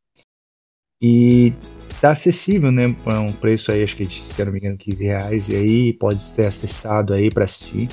E 1.02 1.54
tá 2.02 2.12
acessível, 2.12 2.72
né? 2.72 2.94
Para 3.04 3.22
um 3.22 3.32
preço 3.32 3.72
aí, 3.72 3.84
acho 3.84 3.96
que 3.96 4.06
se 4.08 4.40
eu 4.40 4.46
não 4.46 4.52
me 4.52 4.60
engano, 4.60 4.78
15 4.78 5.06
reais. 5.06 5.50
E 5.50 5.56
aí 5.56 5.94
pode 5.94 6.22
ser 6.22 6.46
acessado 6.46 7.14
aí 7.14 7.30
para 7.30 7.46
assistir. 7.46 7.88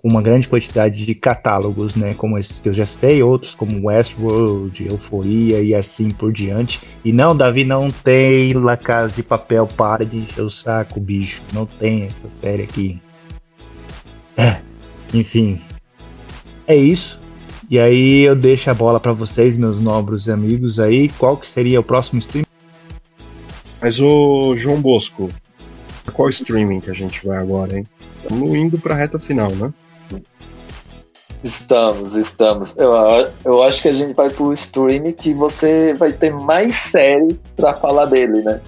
Com 0.00 0.08
uma 0.08 0.22
grande 0.22 0.46
quantidade 0.46 1.04
de 1.04 1.14
catálogos, 1.14 1.96
né? 1.96 2.14
Como 2.14 2.38
esses 2.38 2.60
que 2.60 2.68
eu 2.68 2.74
já 2.74 2.86
citei, 2.86 3.20
outros 3.22 3.54
como 3.54 3.88
Westworld, 3.88 4.86
Euforia 4.86 5.60
e 5.60 5.74
assim 5.74 6.10
por 6.10 6.32
diante. 6.32 6.80
E 7.04 7.12
não, 7.12 7.36
Davi, 7.36 7.64
não 7.64 7.90
tem 7.90 8.52
La 8.52 8.76
Casa 8.76 9.16
de 9.16 9.22
Papel, 9.24 9.66
para 9.66 10.06
de 10.06 10.18
encher 10.18 10.42
o 10.42 10.50
saco, 10.50 11.00
bicho. 11.00 11.42
Não 11.52 11.66
tem 11.66 12.04
essa 12.04 12.28
série 12.40 12.62
aqui. 12.62 13.00
É, 14.36 14.60
enfim, 15.12 15.60
é 16.64 16.76
isso. 16.76 17.20
E 17.68 17.78
aí 17.78 18.22
eu 18.22 18.36
deixo 18.36 18.70
a 18.70 18.74
bola 18.74 19.00
para 19.00 19.12
vocês, 19.12 19.58
meus 19.58 19.80
nobres 19.80 20.28
amigos 20.28 20.78
aí. 20.78 21.08
Qual 21.18 21.36
que 21.36 21.48
seria 21.48 21.80
o 21.80 21.82
próximo 21.82 22.18
stream? 22.20 22.46
Mas 23.80 24.00
o 24.00 24.56
João 24.56 24.80
Bosco, 24.80 25.28
qual 26.12 26.28
streaming 26.28 26.80
que 26.80 26.90
a 26.90 26.94
gente 26.94 27.26
vai 27.26 27.36
agora, 27.36 27.76
hein? 27.76 27.86
Estamos 28.22 28.48
indo 28.54 28.78
pra 28.78 28.94
reta 28.94 29.18
final, 29.18 29.50
né? 29.52 29.72
Estamos, 31.42 32.16
estamos. 32.16 32.74
Eu, 32.76 32.92
eu 33.44 33.62
acho 33.62 33.80
que 33.80 33.88
a 33.88 33.92
gente 33.92 34.12
vai 34.12 34.28
pro 34.28 34.52
stream 34.52 35.12
que 35.12 35.32
você 35.32 35.94
vai 35.94 36.12
ter 36.12 36.32
mais 36.32 36.74
série 36.74 37.38
pra 37.56 37.74
falar 37.74 38.06
dele, 38.06 38.42
né? 38.42 38.60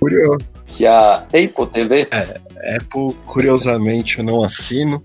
Curioso. 0.00 0.38
Que 0.66 0.86
é 0.86 0.88
a 0.88 1.16
Apple 1.16 1.66
TV. 1.70 2.08
É, 2.10 2.76
Apple, 2.76 3.14
curiosamente, 3.26 4.18
eu 4.18 4.24
não 4.24 4.42
assino. 4.42 5.02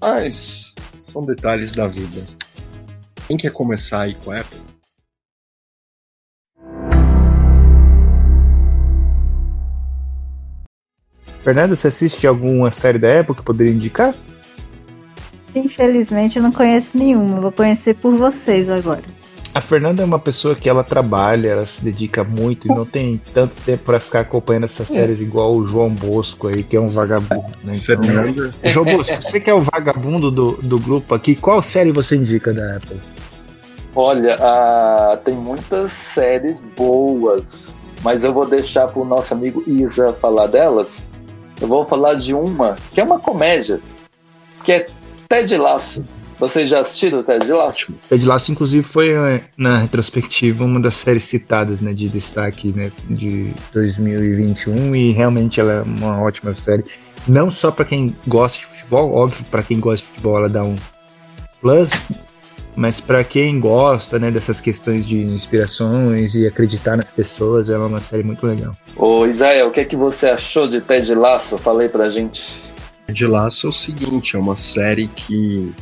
Mas 0.00 0.74
são 0.96 1.22
detalhes 1.22 1.70
da 1.72 1.86
vida. 1.86 2.20
Quem 3.28 3.36
quer 3.36 3.52
começar 3.52 4.02
aí 4.02 4.14
com 4.14 4.32
a 4.32 4.40
Apple? 4.40 4.60
Fernando, 11.42 11.76
você 11.76 11.86
assiste 11.86 12.26
alguma 12.26 12.72
série 12.72 12.98
da 12.98 13.20
Apple 13.20 13.36
que 13.36 13.42
poderia 13.42 13.72
indicar? 13.72 14.12
Infelizmente 15.56 16.36
eu 16.36 16.42
não 16.42 16.52
conheço 16.52 16.90
nenhuma, 16.94 17.40
vou 17.40 17.50
conhecer 17.50 17.94
por 17.94 18.14
vocês 18.14 18.68
agora. 18.68 19.02
A 19.54 19.60
Fernanda 19.62 20.02
é 20.02 20.04
uma 20.04 20.18
pessoa 20.18 20.54
que 20.54 20.68
ela 20.68 20.84
trabalha, 20.84 21.48
ela 21.48 21.64
se 21.64 21.82
dedica 21.82 22.22
muito 22.22 22.66
e 22.66 22.68
não 22.68 22.84
tem 22.84 23.18
tanto 23.32 23.56
tempo 23.56 23.84
para 23.84 23.98
ficar 23.98 24.20
acompanhando 24.20 24.64
essas 24.64 24.86
séries 24.86 25.18
igual 25.18 25.56
o 25.56 25.66
João 25.66 25.88
Bosco 25.88 26.48
aí, 26.48 26.62
que 26.62 26.76
é 26.76 26.80
um 26.80 26.90
vagabundo. 26.90 27.56
Né? 27.64 27.78
Então, 27.82 28.02
Fernanda. 28.02 28.52
João 28.64 28.84
Bosco, 28.84 29.16
você 29.22 29.40
que 29.40 29.48
é 29.48 29.54
o 29.54 29.62
vagabundo 29.62 30.30
do, 30.30 30.52
do 30.56 30.78
grupo 30.78 31.14
aqui, 31.14 31.34
qual 31.34 31.62
série 31.62 31.90
você 31.90 32.16
indica 32.16 32.52
da 32.52 32.76
Apple? 32.76 33.00
Olha, 33.94 34.36
ah, 34.38 35.18
tem 35.24 35.34
muitas 35.34 35.90
séries 35.90 36.60
boas, 36.76 37.74
mas 38.04 38.24
eu 38.24 38.34
vou 38.34 38.46
deixar 38.46 38.88
pro 38.88 39.06
nosso 39.06 39.32
amigo 39.32 39.64
Isa 39.66 40.12
falar 40.20 40.48
delas. 40.48 41.02
Eu 41.58 41.66
vou 41.66 41.86
falar 41.86 42.12
de 42.12 42.34
uma 42.34 42.76
que 42.92 43.00
é 43.00 43.04
uma 43.04 43.18
comédia, 43.18 43.80
que 44.62 44.70
é 44.70 44.86
Ted 45.28 45.56
Lasso. 45.56 46.04
Vocês 46.38 46.68
já 46.68 46.80
assistiram 46.80 47.22
Ted 47.22 47.50
Lasso? 47.50 47.94
Ted 48.08 48.26
Lasso, 48.26 48.52
inclusive, 48.52 48.82
foi 48.82 49.10
eh, 49.10 49.40
na 49.56 49.78
retrospectiva 49.78 50.64
uma 50.64 50.78
das 50.78 50.96
séries 50.96 51.24
citadas, 51.24 51.80
né, 51.80 51.94
de 51.94 52.08
destaque, 52.08 52.72
né, 52.72 52.92
de 53.08 53.52
2021 53.72 54.94
e 54.94 55.12
realmente 55.12 55.60
ela 55.60 55.72
é 55.72 55.82
uma 55.82 56.22
ótima 56.22 56.52
série. 56.52 56.84
Não 57.26 57.50
só 57.50 57.70
para 57.70 57.86
quem 57.86 58.14
gosta 58.26 58.58
de 58.58 58.66
futebol, 58.66 59.14
óbvio, 59.14 59.44
para 59.50 59.62
quem 59.62 59.80
gosta 59.80 60.04
de 60.06 60.12
futebol 60.12 60.36
ela 60.36 60.48
dá 60.48 60.62
um 60.62 60.76
plus, 61.62 61.90
mas 62.76 63.00
para 63.00 63.24
quem 63.24 63.58
gosta, 63.58 64.18
né, 64.18 64.30
dessas 64.30 64.60
questões 64.60 65.06
de 65.06 65.22
inspirações 65.22 66.34
e 66.34 66.46
acreditar 66.46 66.98
nas 66.98 67.10
pessoas, 67.10 67.70
ela 67.70 67.84
é 67.84 67.88
uma 67.88 68.00
série 68.00 68.22
muito 68.22 68.46
legal. 68.46 68.76
Ô 68.94 69.26
Isael, 69.26 69.68
o 69.68 69.70
que 69.70 69.80
é 69.80 69.84
que 69.86 69.96
você 69.96 70.28
achou 70.28 70.68
de 70.68 70.82
Ted 70.82 71.14
Lasso? 71.14 71.56
Falei 71.56 71.88
pra 71.88 72.10
gente. 72.10 72.65
De 73.08 73.26
Laço 73.26 73.66
é 73.66 73.70
o 73.70 73.72
seguinte, 73.72 74.36
é 74.36 74.38
uma 74.38 74.56
série 74.56 75.08
que 75.08 75.72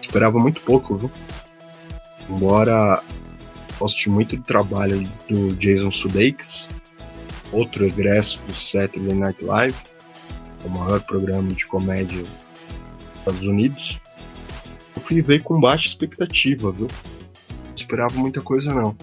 esperava 0.00 0.38
muito 0.38 0.60
pouco, 0.60 0.96
viu? 0.96 1.10
Embora 2.30 3.02
goste 3.78 4.08
muito 4.08 4.36
do 4.36 4.42
trabalho 4.42 5.02
do 5.28 5.54
Jason 5.56 5.90
Sudeikis, 5.90 6.68
outro 7.52 7.84
egresso 7.86 8.40
do 8.46 8.54
Saturday 8.54 9.14
Night 9.14 9.44
Live, 9.44 9.76
o 10.64 10.68
maior 10.68 11.00
programa 11.00 11.52
de 11.52 11.66
comédia 11.66 12.22
dos 12.22 13.18
Estados 13.18 13.44
Unidos, 13.44 14.00
eu 14.96 15.02
fui 15.02 15.20
ver 15.22 15.42
com 15.42 15.60
baixa 15.60 15.88
expectativa, 15.88 16.72
viu? 16.72 16.88
Não 17.66 17.74
esperava 17.74 18.18
muita 18.18 18.40
coisa 18.40 18.74
não. 18.74 18.96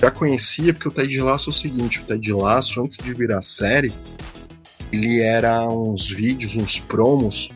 Já 0.00 0.10
conhecia 0.10 0.72
porque 0.72 0.88
o 0.88 0.92
Ted 0.92 1.20
Lasso 1.20 1.50
é 1.50 1.52
o 1.52 1.56
seguinte, 1.56 2.00
o 2.00 2.04
Ted 2.04 2.32
Lasso 2.32 2.82
antes 2.82 2.96
de 2.98 3.12
virar 3.14 3.42
série, 3.42 3.92
ele 4.92 5.20
era 5.20 5.66
uns 5.68 6.08
vídeos, 6.08 6.56
uns 6.56 6.78
promos 6.78 7.50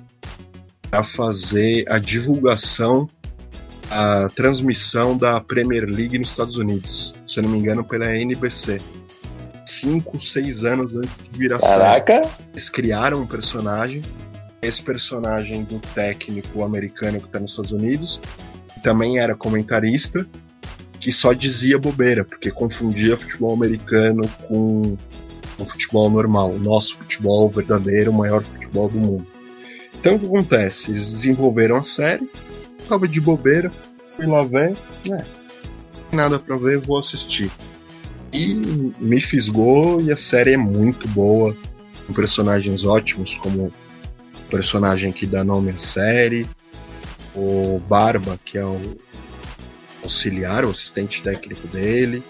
para 0.91 1.03
fazer 1.03 1.85
a 1.89 1.99
divulgação, 1.99 3.09
a 3.91 4.29
transmissão 4.35 5.17
da 5.17 5.41
Premier 5.41 5.85
League 5.85 6.19
nos 6.19 6.31
Estados 6.31 6.57
Unidos. 6.57 7.15
Se 7.27 7.41
eu 7.41 7.45
não 7.45 7.51
me 7.51 7.59
engano, 7.59 7.85
pela 7.85 8.15
NBC. 8.15 8.79
Cinco, 9.65 10.19
seis 10.19 10.65
anos 10.65 10.95
antes 10.95 11.11
de 11.31 11.39
virar 11.39 11.59
Caraca! 11.59 12.25
série. 12.25 12.29
Eles 12.53 12.69
criaram 12.69 13.23
um 13.23 13.27
personagem. 13.27 14.03
Esse 14.61 14.83
personagem 14.83 15.65
do 15.65 15.79
técnico 15.79 16.63
americano 16.63 17.21
que 17.21 17.27
está 17.27 17.41
nos 17.41 17.53
Estados 17.53 17.73
Unidos 17.73 18.21
também 18.83 19.19
era 19.19 19.35
comentarista 19.35 20.27
que 21.03 21.11
só 21.11 21.33
dizia 21.33 21.79
bobeira, 21.79 22.25
porque 22.25 22.49
confundia 22.49 23.17
futebol 23.17 23.53
americano 23.53 24.23
com 24.47 24.97
futebol 25.65 26.11
normal, 26.11 26.51
o 26.51 26.59
nosso 26.59 26.97
futebol 26.97 27.49
verdadeiro, 27.49 28.11
o 28.11 28.15
maior 28.15 28.43
futebol 28.43 28.89
do 28.89 28.99
mundo. 28.99 29.27
Então 29.95 30.17
o 30.17 30.19
que 30.19 30.27
acontece? 30.27 30.91
Eles 30.91 31.13
desenvolveram 31.13 31.77
a 31.77 31.83
série, 31.83 32.29
tava 32.89 33.07
de 33.07 33.21
bobeira, 33.21 33.71
fui 34.07 34.27
lá 34.27 34.43
ver, 34.43 34.77
é, 35.11 35.25
nada 36.11 36.39
para 36.39 36.57
ver, 36.57 36.79
vou 36.79 36.99
assistir. 36.99 37.51
E 38.33 38.55
me 38.55 39.21
fisgou 39.21 40.01
e 40.01 40.11
a 40.11 40.17
série 40.17 40.55
é 40.55 40.57
muito 40.57 41.07
boa, 41.09 41.57
com 42.07 42.13
personagens 42.13 42.85
ótimos, 42.85 43.35
como 43.35 43.67
o 43.67 44.51
personagem 44.51 45.13
que 45.13 45.27
dá 45.27 45.45
nome 45.45 45.71
à 45.71 45.77
série, 45.77 46.47
o 47.35 47.81
Barba, 47.89 48.39
que 48.45 48.59
é 48.59 48.65
o 48.65 48.97
auxiliar, 50.03 50.65
o 50.65 50.71
assistente 50.71 51.23
técnico 51.23 51.67
dele, 51.69 52.23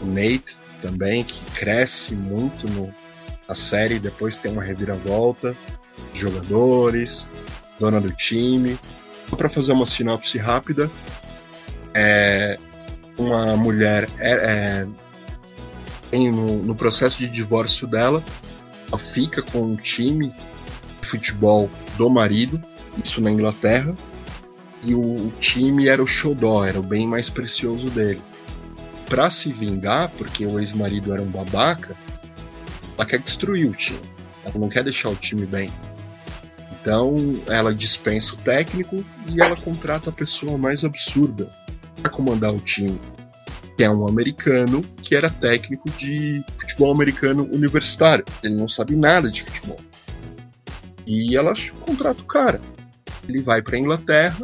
o 0.00 0.06
Nate 0.06 0.56
também, 0.76 1.24
que 1.24 1.44
cresce 1.52 2.14
muito 2.14 2.68
no, 2.68 2.92
na 3.48 3.54
série, 3.54 3.98
depois 3.98 4.36
tem 4.36 4.52
uma 4.52 4.62
reviravolta, 4.62 5.56
jogadores, 6.12 7.26
dona 7.78 8.00
do 8.00 8.10
time. 8.12 8.78
Para 9.36 9.48
fazer 9.48 9.72
uma 9.72 9.86
sinopse 9.86 10.38
rápida, 10.38 10.90
é 11.94 12.58
uma 13.18 13.56
mulher 13.56 14.08
é, 14.18 14.86
é, 16.12 16.18
no, 16.18 16.62
no 16.62 16.74
processo 16.74 17.18
de 17.18 17.28
divórcio 17.28 17.86
dela, 17.86 18.22
ela 18.88 18.98
fica 18.98 19.42
com 19.42 19.72
o 19.72 19.76
time 19.76 20.32
de 21.00 21.08
futebol 21.08 21.68
do 21.96 22.08
marido, 22.08 22.60
isso 23.02 23.20
na 23.20 23.30
Inglaterra, 23.30 23.94
e 24.82 24.94
o, 24.94 25.00
o 25.00 25.32
time 25.40 25.88
era 25.88 26.02
o 26.02 26.06
xodó, 26.06 26.64
era 26.64 26.78
o 26.78 26.82
bem 26.82 27.06
mais 27.06 27.28
precioso 27.28 27.88
dele. 27.90 28.20
Pra 29.08 29.30
se 29.30 29.52
vingar, 29.52 30.10
porque 30.18 30.44
o 30.44 30.58
ex-marido 30.58 31.12
era 31.12 31.22
um 31.22 31.30
babaca, 31.30 31.94
ela 32.96 33.06
quer 33.06 33.18
destruir 33.18 33.68
o 33.68 33.72
time. 33.72 34.00
Ela 34.44 34.58
não 34.58 34.68
quer 34.68 34.82
deixar 34.82 35.10
o 35.10 35.16
time 35.16 35.46
bem. 35.46 35.70
Então 36.80 37.40
ela 37.46 37.74
dispensa 37.74 38.34
o 38.34 38.38
técnico 38.38 39.04
e 39.28 39.40
ela 39.40 39.56
contrata 39.56 40.10
a 40.10 40.12
pessoa 40.12 40.56
mais 40.56 40.84
absurda 40.84 41.50
para 42.00 42.10
comandar 42.10 42.54
o 42.54 42.60
time, 42.60 43.00
que 43.76 43.82
é 43.82 43.90
um 43.90 44.06
americano 44.06 44.82
que 45.02 45.14
era 45.16 45.28
técnico 45.28 45.90
de 45.90 46.44
futebol 46.52 46.92
americano 46.92 47.48
universitário. 47.52 48.24
Ele 48.42 48.54
não 48.54 48.68
sabe 48.68 48.94
nada 48.94 49.30
de 49.30 49.42
futebol. 49.42 49.80
E 51.06 51.36
ela 51.36 51.52
contrata 51.80 52.20
o 52.20 52.24
cara. 52.24 52.60
Ele 53.28 53.42
vai 53.42 53.60
para 53.62 53.78
Inglaterra 53.78 54.38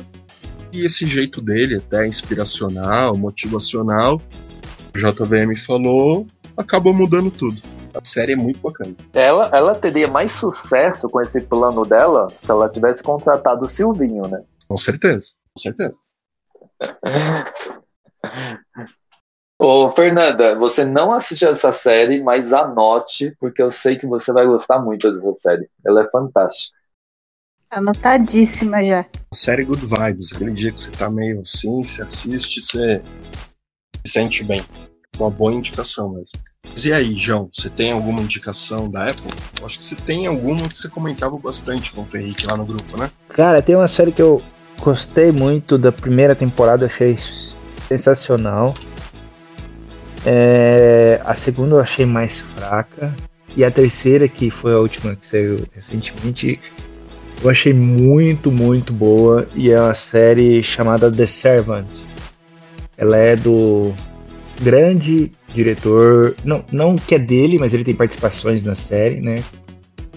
e 0.72 0.84
esse 0.84 1.06
jeito 1.06 1.40
dele, 1.40 1.76
até 1.76 2.06
inspiracional, 2.06 3.16
motivacional, 3.16 4.20
o 4.94 4.98
JVM 4.98 5.56
falou, 5.56 6.26
acabou 6.56 6.92
mudando 6.92 7.30
tudo. 7.30 7.56
A 7.94 8.04
série 8.04 8.32
é 8.32 8.36
muito 8.36 8.60
bacana. 8.60 8.94
Ela, 9.12 9.50
ela 9.52 9.74
teria 9.74 10.08
mais 10.08 10.32
sucesso 10.32 11.08
com 11.08 11.20
esse 11.20 11.40
plano 11.40 11.82
dela 11.82 12.28
se 12.30 12.50
ela 12.50 12.68
tivesse 12.68 13.02
contratado 13.02 13.66
o 13.66 13.70
Silvinho, 13.70 14.26
né? 14.28 14.42
Com 14.66 14.76
certeza, 14.76 15.32
com 15.54 15.60
certeza. 15.60 15.94
Ô, 19.60 19.90
Fernanda, 19.90 20.56
você 20.56 20.84
não 20.84 21.12
assistiu 21.12 21.50
essa 21.50 21.70
série, 21.70 22.20
mas 22.20 22.52
anote, 22.52 23.36
porque 23.38 23.62
eu 23.62 23.70
sei 23.70 23.96
que 23.96 24.06
você 24.06 24.32
vai 24.32 24.44
gostar 24.44 24.80
muito 24.80 25.12
dessa 25.12 25.36
série. 25.38 25.70
Ela 25.86 26.02
é 26.02 26.10
fantástica. 26.10 26.76
Anotadíssima 27.70 28.84
já. 28.84 29.06
Série 29.32 29.64
Good 29.64 29.86
Vibes. 29.86 30.32
Aquele 30.32 30.50
dia 30.50 30.72
que 30.72 30.80
você 30.80 30.90
tá 30.90 31.08
meio 31.08 31.40
assim, 31.40 31.84
se 31.84 32.02
assiste, 32.02 32.60
você 32.60 33.00
se 34.04 34.12
sente 34.12 34.44
bem. 34.44 34.62
Uma 35.18 35.30
boa 35.30 35.52
indicação 35.52 36.08
mesmo. 36.10 36.32
Mas 36.70 36.84
e 36.84 36.92
aí, 36.92 37.14
João, 37.14 37.50
você 37.52 37.68
tem 37.68 37.92
alguma 37.92 38.22
indicação 38.22 38.90
da 38.90 39.04
Apple? 39.04 39.30
Eu 39.60 39.66
acho 39.66 39.78
que 39.78 39.84
você 39.84 39.94
tem 39.94 40.26
alguma 40.26 40.66
que 40.66 40.78
você 40.78 40.88
comentava 40.88 41.38
bastante 41.38 41.92
com 41.92 42.02
o 42.02 42.16
Henrique 42.16 42.46
lá 42.46 42.56
no 42.56 42.64
grupo, 42.64 42.96
né? 42.96 43.10
Cara, 43.28 43.60
tem 43.60 43.76
uma 43.76 43.88
série 43.88 44.10
que 44.10 44.22
eu 44.22 44.42
gostei 44.80 45.30
muito 45.30 45.76
da 45.76 45.92
primeira 45.92 46.34
temporada, 46.34 46.86
achei 46.86 47.16
sensacional. 47.88 48.74
É, 50.24 51.20
a 51.24 51.34
segunda 51.34 51.74
eu 51.74 51.80
achei 51.80 52.06
mais 52.06 52.40
fraca. 52.40 53.14
E 53.54 53.62
a 53.62 53.70
terceira, 53.70 54.26
que 54.28 54.50
foi 54.50 54.72
a 54.72 54.78
última 54.78 55.14
que 55.14 55.26
saiu 55.26 55.66
recentemente, 55.74 56.58
Eu 57.42 57.50
achei 57.50 57.74
muito, 57.74 58.50
muito 58.50 58.92
boa 58.92 59.46
e 59.54 59.70
é 59.70 59.78
uma 59.78 59.94
série 59.94 60.62
chamada 60.62 61.10
The 61.10 61.26
Servant. 61.26 61.86
Ela 62.96 63.16
é 63.16 63.36
do 63.36 63.92
grande 64.60 65.32
diretor, 65.52 66.34
não, 66.44 66.64
não 66.70 66.96
que 66.96 67.14
é 67.14 67.18
dele, 67.18 67.58
mas 67.58 67.74
ele 67.74 67.84
tem 67.84 67.94
participações 67.94 68.62
na 68.62 68.74
série, 68.74 69.20
né? 69.20 69.42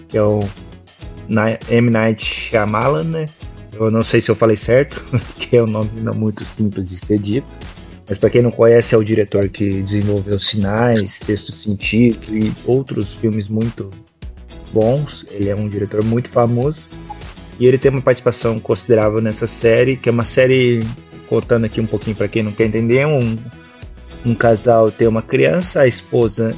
Que 0.08 0.18
é 0.18 0.22
o 0.22 0.40
M. 1.68 1.90
Night 1.90 2.24
Shyamalan, 2.24 3.04
né? 3.04 3.26
Eu 3.72 3.90
não 3.90 4.02
sei 4.02 4.20
se 4.20 4.30
eu 4.30 4.34
falei 4.34 4.56
certo, 4.56 5.04
que 5.36 5.56
é 5.56 5.62
um 5.62 5.66
nome 5.66 5.90
não 6.00 6.14
muito 6.14 6.44
simples 6.44 6.88
de 6.88 6.96
ser 6.96 7.18
dito. 7.18 7.48
Mas 8.08 8.18
para 8.18 8.30
quem 8.30 8.40
não 8.40 8.52
conhece, 8.52 8.94
é 8.94 8.98
o 8.98 9.02
diretor 9.02 9.48
que 9.48 9.82
desenvolveu 9.82 10.38
Sinais, 10.38 11.10
Sexto 11.10 11.50
Sentido 11.52 12.36
e 12.36 12.52
outros 12.64 13.14
filmes 13.14 13.48
muito 13.48 13.90
bons. 14.72 15.26
Ele 15.30 15.48
é 15.48 15.56
um 15.56 15.68
diretor 15.68 16.04
muito 16.04 16.30
famoso. 16.30 16.88
E 17.58 17.66
ele 17.66 17.78
tem 17.78 17.90
uma 17.90 18.02
participação 18.02 18.60
considerável 18.60 19.20
nessa 19.20 19.46
série, 19.46 19.96
que 19.96 20.08
é 20.08 20.12
uma 20.12 20.24
série, 20.24 20.80
contando 21.28 21.64
aqui 21.64 21.80
um 21.80 21.86
pouquinho 21.86 22.16
para 22.16 22.28
quem 22.28 22.42
não 22.42 22.52
quer 22.52 22.66
entender, 22.66 23.06
um, 23.06 23.36
um 24.24 24.34
casal 24.34 24.90
tem 24.90 25.06
uma 25.06 25.22
criança, 25.22 25.82
a 25.82 25.86
esposa 25.86 26.54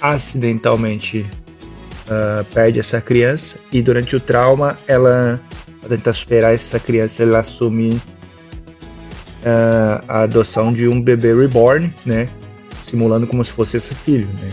acidentalmente 0.00 1.26
uh, 2.06 2.44
perde 2.52 2.80
essa 2.80 3.00
criança 3.00 3.56
e 3.72 3.82
durante 3.82 4.14
o 4.14 4.20
trauma 4.20 4.76
ela 4.86 5.40
para 5.80 5.96
tentar 5.96 6.12
superar 6.12 6.54
essa 6.54 6.78
criança 6.78 7.22
ela 7.22 7.38
assume 7.38 7.94
uh, 7.94 10.04
a 10.06 10.22
adoção 10.22 10.72
de 10.72 10.86
um 10.86 11.00
bebê 11.00 11.34
reborn, 11.34 11.92
né, 12.04 12.28
simulando 12.84 13.26
como 13.26 13.44
se 13.44 13.52
fosse 13.52 13.76
esse 13.76 13.94
filho, 13.94 14.28
né. 14.40 14.50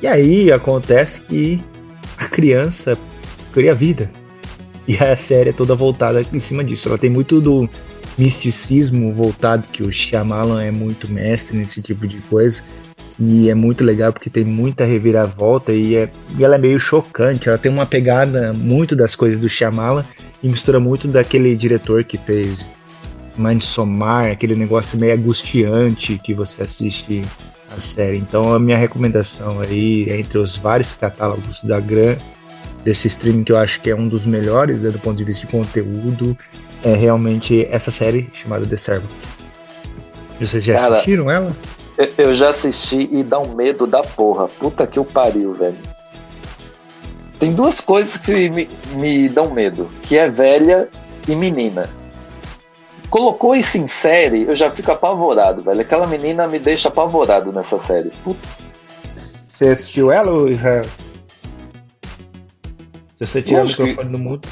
E 0.00 0.06
aí 0.06 0.52
acontece 0.52 1.20
que 1.22 1.62
a 2.16 2.26
criança 2.26 2.96
cria 3.52 3.74
vida, 3.74 4.08
e 4.88 4.96
a 4.96 5.14
série 5.14 5.50
é 5.50 5.52
toda 5.52 5.74
voltada 5.74 6.24
em 6.32 6.40
cima 6.40 6.64
disso. 6.64 6.88
Ela 6.88 6.96
tem 6.96 7.10
muito 7.10 7.42
do 7.42 7.68
misticismo 8.18 9.12
voltado, 9.12 9.68
que 9.68 9.82
o 9.82 9.92
Shyamalan 9.92 10.62
é 10.62 10.70
muito 10.70 11.10
mestre 11.10 11.56
nesse 11.56 11.80
tipo 11.80 12.06
de 12.06 12.18
coisa. 12.18 12.62
E 13.20 13.48
é 13.48 13.54
muito 13.54 13.84
legal 13.84 14.12
porque 14.12 14.30
tem 14.30 14.44
muita 14.44 14.84
reviravolta 14.84 15.72
e, 15.72 15.96
é, 15.96 16.08
e 16.36 16.44
ela 16.44 16.56
é 16.56 16.58
meio 16.58 16.78
chocante. 16.78 17.48
Ela 17.48 17.58
tem 17.58 17.70
uma 17.70 17.86
pegada 17.86 18.52
muito 18.52 18.94
das 18.94 19.16
coisas 19.16 19.40
do 19.40 19.48
Shyamalan 19.48 20.04
e 20.42 20.48
mistura 20.48 20.78
muito 20.78 21.08
daquele 21.08 21.56
diretor 21.56 22.04
que 22.04 22.18
fez 22.18 22.66
Somar, 23.60 24.30
aquele 24.30 24.54
negócio 24.56 24.98
meio 24.98 25.14
angustiante 25.14 26.18
que 26.18 26.34
você 26.34 26.62
assiste 26.62 27.22
a 27.70 27.78
série. 27.78 28.18
Então 28.18 28.52
a 28.52 28.58
minha 28.58 28.76
recomendação 28.76 29.60
aí, 29.60 30.08
entre 30.10 30.38
os 30.38 30.56
vários 30.56 30.92
catálogos 30.92 31.62
da 31.62 31.78
Gran, 31.78 32.16
desse 32.84 33.06
streaming 33.06 33.44
que 33.44 33.52
eu 33.52 33.58
acho 33.58 33.80
que 33.80 33.90
é 33.90 33.96
um 33.96 34.08
dos 34.08 34.26
melhores 34.26 34.82
né, 34.82 34.90
do 34.90 34.98
ponto 34.98 35.16
de 35.16 35.24
vista 35.24 35.46
de 35.46 35.52
conteúdo 35.52 36.36
é 36.84 36.94
realmente 36.94 37.66
essa 37.70 37.90
série 37.90 38.30
chamada 38.32 38.66
The 38.66 38.76
Servant. 38.76 39.10
Vocês 40.40 40.62
já 40.62 40.76
Cara, 40.76 40.94
assistiram 40.94 41.30
ela? 41.30 41.56
Eu 42.16 42.34
já 42.34 42.50
assisti 42.50 43.08
e 43.10 43.24
dá 43.24 43.40
um 43.40 43.54
medo 43.54 43.86
da 43.86 44.02
porra. 44.02 44.46
Puta 44.46 44.86
que 44.86 45.00
o 45.00 45.04
pariu, 45.04 45.52
velho. 45.52 45.76
Tem 47.40 47.52
duas 47.52 47.80
coisas 47.80 48.16
que 48.16 48.50
me, 48.50 48.68
me 48.94 49.28
dão 49.28 49.50
medo, 49.50 49.88
que 50.02 50.16
é 50.16 50.28
velha 50.28 50.88
e 51.26 51.34
menina. 51.34 51.88
Colocou 53.10 53.54
isso 53.54 53.78
em 53.78 53.88
série, 53.88 54.42
eu 54.42 54.54
já 54.54 54.70
fico 54.70 54.92
apavorado, 54.92 55.62
velho. 55.62 55.80
Aquela 55.80 56.06
menina 56.06 56.46
me 56.46 56.58
deixa 56.58 56.88
apavorado 56.88 57.52
nessa 57.52 57.80
série. 57.80 58.10
Puta. 58.22 58.46
Você 59.48 59.68
assistiu 59.68 60.12
ela, 60.12 60.50
Israel? 60.50 60.84
Se 63.16 63.26
você 63.26 63.42
tirar 63.42 63.64
o 63.64 63.66
microfone 63.66 64.10
do 64.10 64.18
mudo, 64.18 64.46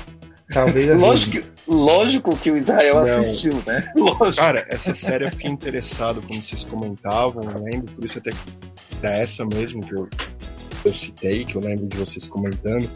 talvez 0.52 0.88
lógico, 0.98 1.46
lógico 1.66 2.37
que 2.37 2.50
o 2.50 2.56
Israel 2.56 2.96
Não. 2.96 3.02
assistiu, 3.02 3.54
né? 3.66 3.92
Lógico. 3.96 4.44
Cara, 4.44 4.64
essa 4.68 4.94
série 4.94 5.24
eu 5.24 5.30
fiquei 5.30 5.50
interessado, 5.50 6.22
como 6.22 6.40
vocês 6.40 6.64
comentavam, 6.64 7.42
eu 7.44 7.61
lembro, 7.61 7.92
por 7.94 8.04
isso 8.04 8.18
até 8.18 8.30
que 8.30 8.38
é 9.06 9.22
essa 9.22 9.44
mesmo 9.44 9.85
que 9.87 9.94
eu, 9.94 10.09
eu 10.85 10.94
citei, 10.94 11.44
que 11.44 11.56
eu 11.56 11.61
lembro 11.61 11.87
de 11.87 11.96
vocês 11.96 12.26
comentando, 12.26 12.88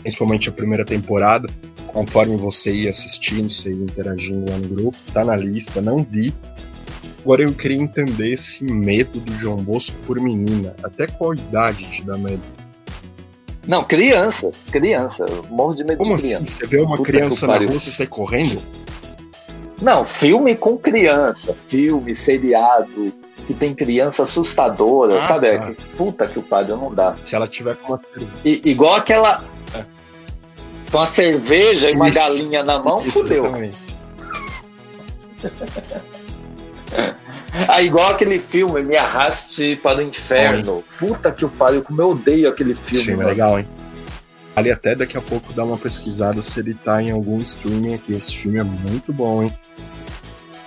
principalmente 0.00 0.48
a 0.48 0.52
primeira 0.52 0.84
temporada, 0.84 1.48
conforme 1.86 2.36
você 2.36 2.72
ia 2.72 2.90
assistindo, 2.90 3.48
você 3.48 3.70
ia 3.70 3.82
interagindo 3.82 4.50
lá 4.50 4.58
no 4.58 4.68
grupo, 4.68 4.96
tá 5.12 5.24
na 5.24 5.36
lista, 5.36 5.80
não 5.80 6.02
vi. 6.02 6.34
Agora 7.20 7.42
eu 7.42 7.54
queria 7.54 7.76
entender 7.76 8.32
esse 8.32 8.64
medo 8.64 9.20
do 9.20 9.32
João 9.34 9.56
Bosco 9.56 9.96
por 10.06 10.18
menina. 10.18 10.74
Até 10.82 11.06
qual 11.06 11.34
idade 11.34 11.84
te 11.84 12.04
dá 12.04 12.18
medo? 12.18 12.42
Não, 13.66 13.82
criança. 13.84 14.50
Criança. 14.70 15.24
Eu 15.28 15.44
morro 15.50 15.74
de 15.74 15.84
medo 15.84 15.98
Como 15.98 16.16
de 16.16 16.22
criança. 16.22 16.42
Assim? 16.42 16.58
Você 16.58 16.66
vê 16.66 16.80
uma 16.80 16.96
Puta 16.96 17.12
criança 17.12 17.46
na 17.46 17.58
rua 17.58 17.74
e 17.74 17.80
sai 17.80 18.06
correndo? 18.06 18.62
Não, 19.80 20.04
filme 20.04 20.54
com 20.56 20.76
criança. 20.76 21.56
Filme, 21.68 22.14
seriado, 22.14 23.12
que 23.46 23.54
tem 23.54 23.74
criança 23.74 24.24
assustadora, 24.24 25.18
ah, 25.18 25.22
sabe? 25.22 25.58
Tá. 25.58 25.72
Puta 25.96 26.26
que 26.26 26.38
o 26.38 26.42
padre 26.42 26.72
não 26.72 26.94
dá. 26.94 27.16
Se 27.24 27.34
ela 27.34 27.48
tiver 27.48 27.76
com 27.76 27.92
uma 27.92 28.00
cerveja. 28.00 28.30
igual 28.44 28.94
aquela. 28.94 29.42
É. 29.74 29.84
Com 30.90 30.98
uma 30.98 31.06
cerveja 31.06 31.90
e 31.90 31.94
uma 31.94 32.08
Isso. 32.08 32.18
galinha 32.18 32.62
na 32.62 32.78
mão, 32.78 32.98
Isso, 33.00 33.12
fudeu. 33.12 33.44
Ah, 37.68 37.82
igual 37.82 38.10
aquele 38.10 38.38
filme, 38.38 38.82
Me 38.82 38.96
Arraste 38.96 39.76
para 39.82 39.98
o 39.98 40.02
Inferno. 40.02 40.82
Puta 40.98 41.30
que 41.30 41.44
o 41.44 41.48
pariu, 41.48 41.82
como 41.82 42.00
eu 42.00 42.10
odeio 42.10 42.48
aquele 42.48 42.74
filme. 42.74 42.92
Esse 42.92 43.04
filme 43.04 43.22
é 43.22 43.26
legal, 43.26 43.58
hein? 43.58 43.68
Ali 44.54 44.70
até 44.70 44.94
daqui 44.94 45.16
a 45.16 45.20
pouco 45.20 45.52
dá 45.52 45.64
uma 45.64 45.78
pesquisada 45.78 46.40
se 46.42 46.58
ele 46.60 46.74
tá 46.74 47.02
em 47.02 47.10
algum 47.10 47.40
streaming 47.40 47.94
aqui. 47.94 48.12
Esse 48.12 48.36
filme 48.36 48.58
é 48.58 48.62
muito 48.62 49.12
bom, 49.12 49.42
hein? 49.42 49.52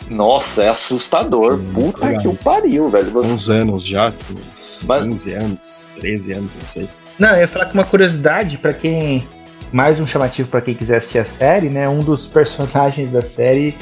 Nossa, 0.09 0.63
é 0.63 0.69
assustador. 0.69 1.57
Sim, 1.57 1.71
Puta 1.73 2.05
legal. 2.05 2.21
que 2.21 2.27
o 2.27 2.35
pariu, 2.35 2.89
velho. 2.89 3.11
Você... 3.11 3.31
Uns 3.31 3.49
anos 3.49 3.83
já, 3.83 4.09
uns 4.09 4.83
Mas... 4.83 5.03
15 5.03 5.33
anos, 5.33 5.89
13 5.99 6.33
anos, 6.33 6.55
não 6.55 6.65
sei. 6.65 6.89
Não, 7.17 7.29
eu 7.29 7.41
ia 7.41 7.47
falar 7.47 7.65
que 7.65 7.73
uma 7.73 7.85
curiosidade 7.85 8.57
para 8.57 8.73
quem. 8.73 9.25
Mais 9.71 9.99
um 9.99 10.05
chamativo 10.05 10.47
para 10.47 10.61
quem 10.61 10.75
quiser 10.75 10.97
assistir 10.97 11.17
a 11.17 11.25
série, 11.25 11.69
né? 11.69 11.89
Um 11.89 12.03
dos 12.03 12.27
personagens 12.27 13.11
da 13.11 13.21
série 13.21 13.75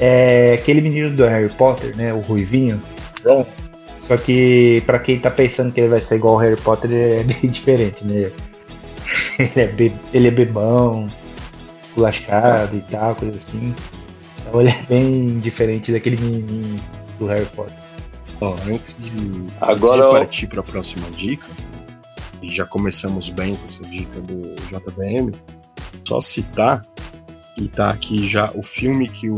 é 0.00 0.54
aquele 0.54 0.80
menino 0.80 1.10
do 1.10 1.24
Harry 1.24 1.48
Potter, 1.50 1.96
né? 1.96 2.12
O 2.12 2.20
Ruivinho. 2.20 2.80
Ron. 3.24 3.46
Só 4.00 4.16
que 4.16 4.82
para 4.84 4.98
quem 4.98 5.18
tá 5.18 5.30
pensando 5.30 5.72
que 5.72 5.80
ele 5.80 5.88
vai 5.88 6.00
ser 6.00 6.16
igual 6.16 6.34
ao 6.34 6.40
Harry 6.40 6.60
Potter, 6.60 6.90
ele 6.90 7.20
é 7.20 7.22
bem 7.40 7.50
diferente, 7.50 8.04
né? 8.04 8.30
Ele 9.38 9.50
é, 9.56 9.66
be 9.66 9.94
ele 10.12 10.28
é 10.28 10.30
bebão, 10.30 11.06
culachado 11.94 12.76
e 12.76 12.80
tal, 12.82 13.14
coisa 13.14 13.36
assim. 13.36 13.74
Então 14.40 14.60
ele 14.60 14.70
é 14.70 14.82
bem 14.88 15.38
diferente 15.38 15.92
daquele 15.92 16.16
menininho 16.16 16.80
do 17.18 17.26
Harry 17.26 17.46
Potter. 17.46 17.74
Ó, 18.40 18.56
antes 18.66 18.96
de, 18.98 19.46
Agora, 19.60 20.04
antes 20.04 20.06
de 20.06 20.18
partir 20.18 20.46
para 20.48 20.60
a 20.60 20.64
próxima 20.64 21.08
dica, 21.10 21.46
e 22.42 22.50
já 22.50 22.66
começamos 22.66 23.28
bem 23.28 23.54
com 23.54 23.64
essa 23.64 23.82
dica 23.84 24.20
do 24.20 24.54
JBM, 24.66 25.32
só 26.06 26.18
citar 26.18 26.82
e 27.58 27.68
tá 27.68 27.90
aqui 27.90 28.26
já 28.26 28.50
o 28.54 28.62
filme 28.62 29.08
que 29.08 29.28
o 29.28 29.36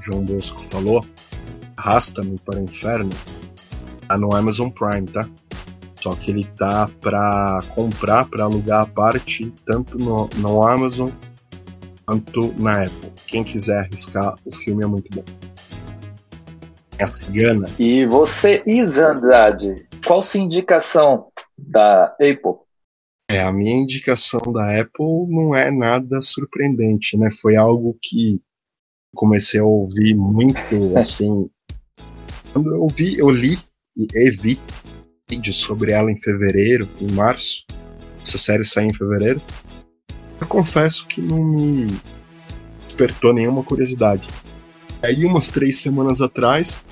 João 0.00 0.24
Bosco 0.24 0.62
falou, 0.62 1.04
Arrasta-me 1.76 2.38
para 2.38 2.58
o 2.58 2.62
Inferno, 2.64 3.10
tá 4.08 4.16
no 4.16 4.34
Amazon 4.34 4.70
Prime, 4.70 5.06
tá? 5.06 5.28
Só 6.00 6.14
que 6.14 6.30
ele 6.30 6.44
tá 6.56 6.88
para 7.00 7.62
comprar, 7.74 8.24
para 8.26 8.44
alugar 8.44 8.82
a 8.82 8.86
parte, 8.86 9.52
tanto 9.66 9.98
no, 9.98 10.28
no 10.36 10.66
Amazon 10.66 11.10
quanto 12.06 12.54
na 12.56 12.84
Apple. 12.84 13.12
Quem 13.26 13.44
quiser 13.44 13.80
arriscar, 13.80 14.36
o 14.44 14.54
filme 14.54 14.84
é 14.84 14.86
muito 14.86 15.08
bom. 15.14 15.24
É 16.98 17.04
a 17.04 17.06
cigana. 17.06 17.68
E 17.78 18.06
você, 18.06 18.62
Isa 18.66 19.10
Andrade, 19.10 19.86
qual 20.06 20.22
sua 20.22 20.40
indicação 20.40 21.26
da 21.58 22.04
Apple? 22.14 22.65
É, 23.28 23.42
a 23.42 23.52
minha 23.52 23.74
indicação 23.74 24.40
da 24.52 24.80
Apple 24.80 25.26
não 25.28 25.54
é 25.54 25.70
nada 25.70 26.20
surpreendente, 26.20 27.16
né? 27.16 27.28
Foi 27.30 27.56
algo 27.56 27.98
que 28.00 28.40
comecei 29.14 29.58
a 29.58 29.64
ouvir 29.64 30.14
muito, 30.14 30.76
assim. 30.96 31.50
Quando 32.52 32.72
eu 32.72 32.86
vi, 32.86 33.18
eu 33.18 33.28
li 33.28 33.58
e 33.96 34.30
vi 34.30 34.60
vídeos 35.28 35.56
sobre 35.56 35.90
ela 35.90 36.10
em 36.10 36.20
fevereiro, 36.20 36.88
em 37.00 37.10
março. 37.12 37.66
Essa 38.22 38.38
série 38.38 38.64
saiu 38.64 38.88
em 38.88 38.94
fevereiro. 38.94 39.42
Eu 40.40 40.46
confesso 40.46 41.06
que 41.06 41.20
não 41.20 41.42
me 41.42 41.86
despertou 42.84 43.32
nenhuma 43.32 43.64
curiosidade. 43.64 44.28
Aí, 45.02 45.24
umas 45.24 45.48
três 45.48 45.78
semanas 45.78 46.20
atrás, 46.20 46.84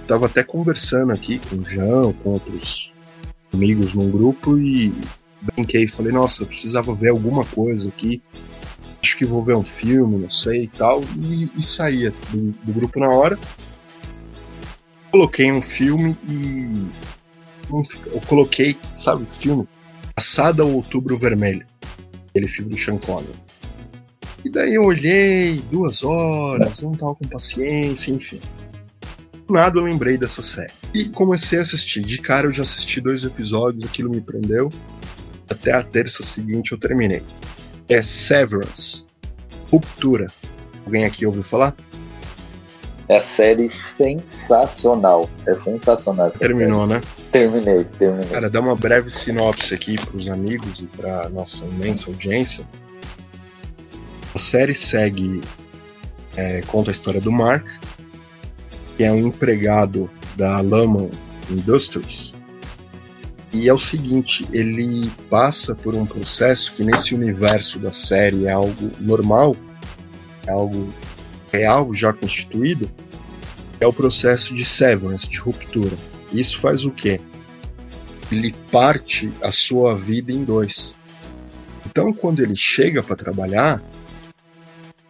estava 0.00 0.26
até 0.26 0.42
conversando 0.42 1.12
aqui 1.12 1.38
com 1.38 1.56
o 1.56 1.64
João, 1.64 2.12
com 2.14 2.30
outros 2.30 2.90
amigos 3.52 3.94
num 3.94 4.10
grupo 4.10 4.58
e 4.58 4.92
brinquei, 5.40 5.86
falei, 5.86 6.12
nossa, 6.12 6.42
eu 6.42 6.46
precisava 6.46 6.94
ver 6.94 7.10
alguma 7.10 7.44
coisa 7.44 7.88
aqui. 7.88 8.22
Acho 9.02 9.16
que 9.16 9.24
vou 9.24 9.42
ver 9.42 9.56
um 9.56 9.64
filme, 9.64 10.18
não 10.18 10.30
sei 10.30 10.64
e 10.64 10.68
tal. 10.68 11.02
E, 11.18 11.50
e 11.56 11.62
saía 11.62 12.12
do, 12.30 12.50
do 12.50 12.72
grupo 12.72 13.00
na 13.00 13.08
hora. 13.08 13.38
Coloquei 15.10 15.50
um 15.50 15.62
filme 15.62 16.16
e. 16.28 16.86
Eu 18.06 18.20
coloquei, 18.26 18.76
sabe, 18.92 19.26
filme? 19.40 19.66
Passada 20.14 20.62
ao 20.62 20.70
Outubro 20.70 21.16
Vermelho. 21.16 21.64
Aquele 22.28 22.48
filme 22.48 22.70
do 22.70 22.76
Sean 22.76 22.98
Connery. 22.98 23.32
E 24.44 24.50
daí 24.50 24.74
eu 24.74 24.84
olhei, 24.84 25.60
duas 25.70 26.02
horas, 26.02 26.80
não 26.82 26.92
tava 26.92 27.14
com 27.14 27.28
paciência, 27.28 28.10
enfim. 28.10 28.40
Do 29.46 29.54
nada 29.54 29.78
eu 29.78 29.84
lembrei 29.84 30.16
dessa 30.16 30.42
série. 30.42 30.72
E 30.94 31.08
comecei 31.08 31.58
a 31.58 31.62
assistir. 31.62 32.02
De 32.02 32.18
cara 32.18 32.46
eu 32.46 32.52
já 32.52 32.62
assisti 32.62 33.00
dois 33.00 33.22
episódios, 33.24 33.84
aquilo 33.84 34.10
me 34.10 34.20
prendeu. 34.20 34.70
Até 35.50 35.72
a 35.72 35.82
terça 35.82 36.22
seguinte 36.22 36.72
eu 36.72 36.78
terminei. 36.78 37.22
É 37.88 38.02
Severance. 38.02 39.04
Ruptura. 39.70 40.28
Alguém 40.86 41.04
aqui 41.04 41.26
ouviu 41.26 41.42
falar? 41.42 41.74
É 43.08 43.16
a 43.16 43.20
série 43.20 43.68
sensacional. 43.68 45.28
É 45.44 45.58
sensacional. 45.58 46.30
Terminou, 46.30 46.86
né? 46.86 47.00
série. 47.00 47.30
Terminei, 47.32 47.84
terminei. 47.98 48.28
Cara, 48.28 48.48
dá 48.48 48.60
uma 48.60 48.76
breve 48.76 49.10
sinopse 49.10 49.74
aqui 49.74 49.96
para 49.96 50.16
os 50.16 50.28
amigos 50.28 50.80
e 50.80 50.86
para 50.86 51.28
nossa 51.28 51.64
imensa 51.64 52.08
audiência. 52.08 52.64
A 54.32 54.38
série 54.38 54.76
segue, 54.76 55.40
é, 56.36 56.60
conta 56.68 56.90
a 56.90 56.92
história 56.92 57.20
do 57.20 57.32
Mark, 57.32 57.66
que 58.96 59.02
é 59.02 59.10
um 59.10 59.26
empregado 59.26 60.08
da 60.36 60.60
Lamon 60.60 61.10
Industries. 61.50 62.36
E 63.52 63.68
é 63.68 63.74
o 63.74 63.78
seguinte, 63.78 64.46
ele 64.52 65.10
passa 65.28 65.74
por 65.74 65.94
um 65.94 66.06
processo 66.06 66.72
que 66.74 66.84
nesse 66.84 67.14
universo 67.14 67.78
da 67.78 67.90
série 67.90 68.46
é 68.46 68.52
algo 68.52 68.90
normal, 69.00 69.56
é 70.46 70.52
algo 70.52 70.92
real 71.52 71.92
já 71.92 72.12
constituído, 72.12 72.88
é 73.80 73.86
o 73.86 73.92
processo 73.92 74.54
de 74.54 74.64
severance, 74.64 75.28
de 75.28 75.38
ruptura. 75.38 75.96
Isso 76.32 76.60
faz 76.60 76.84
o 76.84 76.90
quê? 76.90 77.20
Ele 78.30 78.54
parte 78.70 79.32
a 79.42 79.50
sua 79.50 79.96
vida 79.96 80.30
em 80.30 80.44
dois. 80.44 80.94
Então, 81.86 82.12
quando 82.12 82.40
ele 82.40 82.54
chega 82.54 83.02
para 83.02 83.16
trabalhar, 83.16 83.82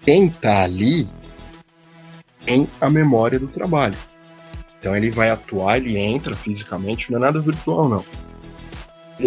quem 0.01 0.29
está 0.29 0.63
ali 0.63 1.07
tem 2.45 2.67
a 2.81 2.89
memória 2.89 3.39
do 3.39 3.49
trabalho. 3.49 3.97
Então 4.79 4.97
ele 4.97 5.11
vai 5.11 5.29
atuar, 5.29 5.77
ele 5.77 5.99
entra 5.99 6.35
fisicamente, 6.35 7.13
não 7.13 7.19
é 7.19 7.21
nada 7.21 7.39
virtual 7.39 7.87
não. 7.87 8.05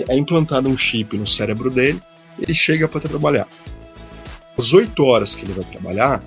É 0.08 0.16
implantado 0.16 0.70
um 0.70 0.78
chip 0.78 1.18
no 1.18 1.28
cérebro 1.28 1.70
dele, 1.70 2.02
ele 2.40 2.54
chega 2.54 2.88
para 2.88 3.02
trabalhar. 3.02 3.48
As 4.58 4.74
oito 4.74 5.04
horas 5.04 5.36
que 5.36 5.46
ele 5.46 5.54
vai 5.54 5.64
trabalhar, 5.66 6.24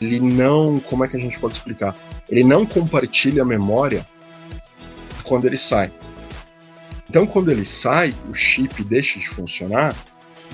ele 0.00 0.20
não, 0.20 0.78
como 0.80 1.04
é 1.04 1.08
que 1.08 1.16
a 1.16 1.20
gente 1.20 1.38
pode 1.38 1.54
explicar? 1.54 1.96
Ele 2.28 2.44
não 2.44 2.64
compartilha 2.64 3.42
a 3.42 3.46
memória 3.46 4.06
quando 5.24 5.46
ele 5.46 5.56
sai. 5.56 5.92
Então 7.08 7.26
quando 7.26 7.50
ele 7.50 7.64
sai, 7.64 8.14
o 8.28 8.34
chip 8.34 8.84
deixa 8.84 9.18
de 9.18 9.28
funcionar. 9.28 9.94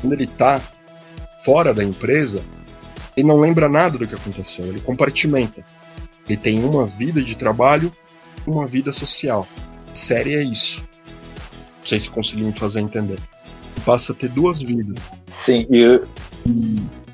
Quando 0.01 0.13
ele 0.13 0.25
está 0.25 0.61
fora 1.45 1.75
da 1.75 1.85
empresa, 1.85 2.43
ele 3.17 3.27
não 3.27 3.39
lembra 3.39 3.69
nada 3.69 3.99
do 3.99 4.07
que 4.07 4.15
aconteceu, 4.15 4.67
ele 4.67 4.81
compartimenta. 4.81 5.65
Ele 6.27 6.37
tem 6.39 6.65
uma 6.65 6.87
vida 6.87 7.23
de 7.23 7.37
trabalho, 7.37 7.93
uma 8.47 8.67
vida 8.67 8.91
social. 8.93 9.47
Série 9.93 10.35
é 10.35 10.43
isso. 10.43 10.83
Não 11.85 11.89
sei 11.89 11.99
se 11.99 12.09
consegui 12.09 12.45
me 12.45 12.53
fazer 12.55 12.81
entender. 12.81 13.19
Passa 13.85 14.13
a 14.13 14.15
ter 14.15 14.31
duas 14.31 14.59
vidas. 14.59 14.97
Sim, 15.29 15.67
e, 15.69 15.85
o- 15.87 16.07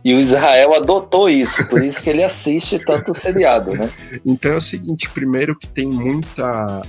e 0.05 0.15
o 0.15 0.21
Israel 0.21 0.75
adotou 0.75 1.29
isso, 1.29 1.67
por 1.67 1.83
isso 1.83 2.01
que 2.01 2.09
ele 2.09 2.23
assiste 2.23 2.79
tanto 2.79 3.11
o 3.11 3.15
seriado, 3.15 3.73
né? 3.75 3.91
Então 4.25 4.53
é 4.53 4.57
o 4.57 4.61
seguinte, 4.61 5.11
primeiro 5.11 5.59
que 5.59 5.67
tem 5.67 5.89
muita 5.89 6.83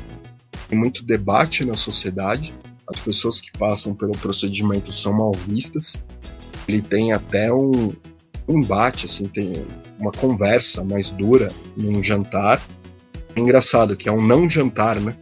muito 0.71 1.03
debate 1.03 1.65
na 1.65 1.73
sociedade. 1.75 2.53
As 2.87 2.99
pessoas 2.99 3.41
que 3.41 3.51
passam 3.57 3.93
pelo 3.95 4.11
procedimento 4.13 4.91
são 4.93 5.11
mal 5.11 5.31
vistas. 5.33 6.01
Ele 6.67 6.81
tem 6.81 7.11
até 7.13 7.51
um, 7.51 7.91
um 8.47 8.59
embate, 8.59 9.05
assim, 9.05 9.25
tem 9.25 9.65
uma 9.99 10.11
conversa 10.11 10.83
mais 10.83 11.09
dura 11.09 11.51
num 11.75 12.01
jantar. 12.03 12.61
É 13.35 13.39
engraçado 13.39 13.95
que 13.97 14.07
é 14.07 14.11
um 14.11 14.21
não 14.21 14.47
jantar, 14.47 14.97
né? 14.99 15.15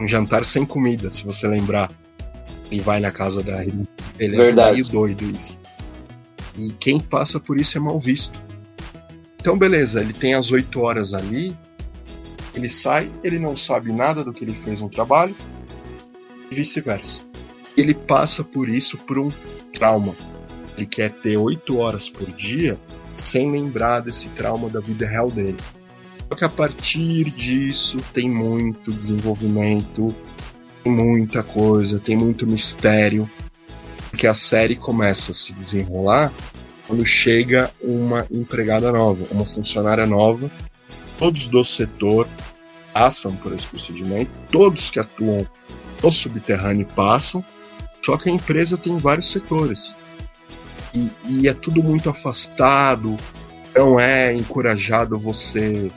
Um 0.00 0.06
jantar 0.06 0.44
sem 0.44 0.64
comida, 0.64 1.10
se 1.10 1.24
você 1.24 1.46
lembrar. 1.46 1.90
Ele 2.70 2.80
vai 2.80 3.00
na 3.00 3.10
casa 3.10 3.42
da 3.42 3.62
ele 4.18 4.34
é 4.34 4.38
Verdade. 4.38 4.72
meio 4.72 4.88
doido 4.88 5.24
isso. 5.30 5.58
E 6.56 6.72
quem 6.72 6.98
passa 6.98 7.38
por 7.38 7.58
isso 7.60 7.76
é 7.76 7.80
mal 7.80 7.98
visto. 7.98 8.42
Então, 9.40 9.56
beleza, 9.56 10.00
ele 10.00 10.12
tem 10.12 10.34
as 10.34 10.50
8 10.50 10.80
horas 10.80 11.14
ali, 11.14 11.56
ele 12.54 12.68
sai, 12.68 13.12
ele 13.22 13.38
não 13.38 13.54
sabe 13.54 13.92
nada 13.92 14.24
do 14.24 14.32
que 14.32 14.44
ele 14.44 14.54
fez 14.54 14.80
no 14.80 14.88
trabalho, 14.88 15.36
e 16.50 16.54
vice-versa. 16.54 17.24
Ele 17.76 17.94
passa 17.94 18.42
por 18.42 18.68
isso 18.68 18.96
por 18.96 19.18
um 19.18 19.30
trauma. 19.72 20.14
Ele 20.76 20.86
quer 20.86 21.10
ter 21.10 21.36
8 21.36 21.78
horas 21.78 22.08
por 22.08 22.26
dia 22.32 22.78
sem 23.12 23.50
lembrar 23.50 24.00
desse 24.00 24.28
trauma 24.30 24.68
da 24.68 24.80
vida 24.80 25.06
real 25.06 25.30
dele. 25.30 25.58
Só 26.28 26.34
que 26.34 26.44
a 26.44 26.48
partir 26.48 27.30
disso 27.30 27.98
tem 28.12 28.28
muito 28.28 28.92
desenvolvimento, 28.92 30.14
tem 30.82 30.92
muita 30.92 31.42
coisa, 31.42 32.00
tem 32.00 32.16
muito 32.16 32.46
mistério, 32.46 33.30
porque 34.10 34.26
a 34.26 34.34
série 34.34 34.74
começa 34.74 35.30
a 35.30 35.34
se 35.34 35.52
desenrolar 35.52 36.32
quando 36.86 37.04
chega 37.04 37.70
uma 37.80 38.26
empregada 38.30 38.90
nova, 38.90 39.24
uma 39.30 39.44
funcionária 39.44 40.06
nova. 40.06 40.50
Todos 41.18 41.46
do 41.46 41.64
setor 41.64 42.28
passam 42.92 43.34
por 43.36 43.52
esse 43.52 43.66
procedimento, 43.66 44.30
todos 44.50 44.90
que 44.90 44.98
atuam 44.98 45.46
no 46.02 46.12
subterrâneo 46.12 46.86
passam, 46.94 47.44
só 48.04 48.16
que 48.16 48.28
a 48.28 48.32
empresa 48.32 48.76
tem 48.76 48.96
vários 48.98 49.30
setores. 49.30 49.94
E, 50.94 51.10
e 51.28 51.48
é 51.48 51.54
tudo 51.54 51.82
muito 51.82 52.08
afastado, 52.08 53.16
não 53.74 53.98
é 54.00 54.34
encorajado 54.34 55.18
você 55.18 55.90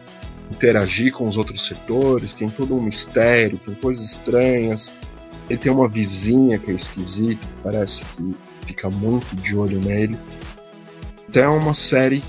interagir 0.50 1.14
com 1.14 1.28
os 1.28 1.38
outros 1.38 1.68
setores, 1.68 2.34
tem 2.34 2.50
todo 2.50 2.76
um 2.76 2.82
mistério, 2.82 3.58
tem 3.58 3.74
coisas 3.76 4.04
estranhas. 4.04 4.93
Ele 5.50 5.60
tem 5.60 5.72
uma 5.72 5.88
vizinha 5.88 6.60
que 6.60 6.70
é 6.70 6.74
esquisita, 6.74 7.45
parece 7.64 8.06
que 8.06 8.36
fica 8.66 8.89
muito 8.89 9.36
de 9.36 9.56
olho 9.56 9.80
nele. 9.80 10.18
Então 11.28 11.43
é 11.43 11.47
uma 11.50 11.74
série 11.74 12.24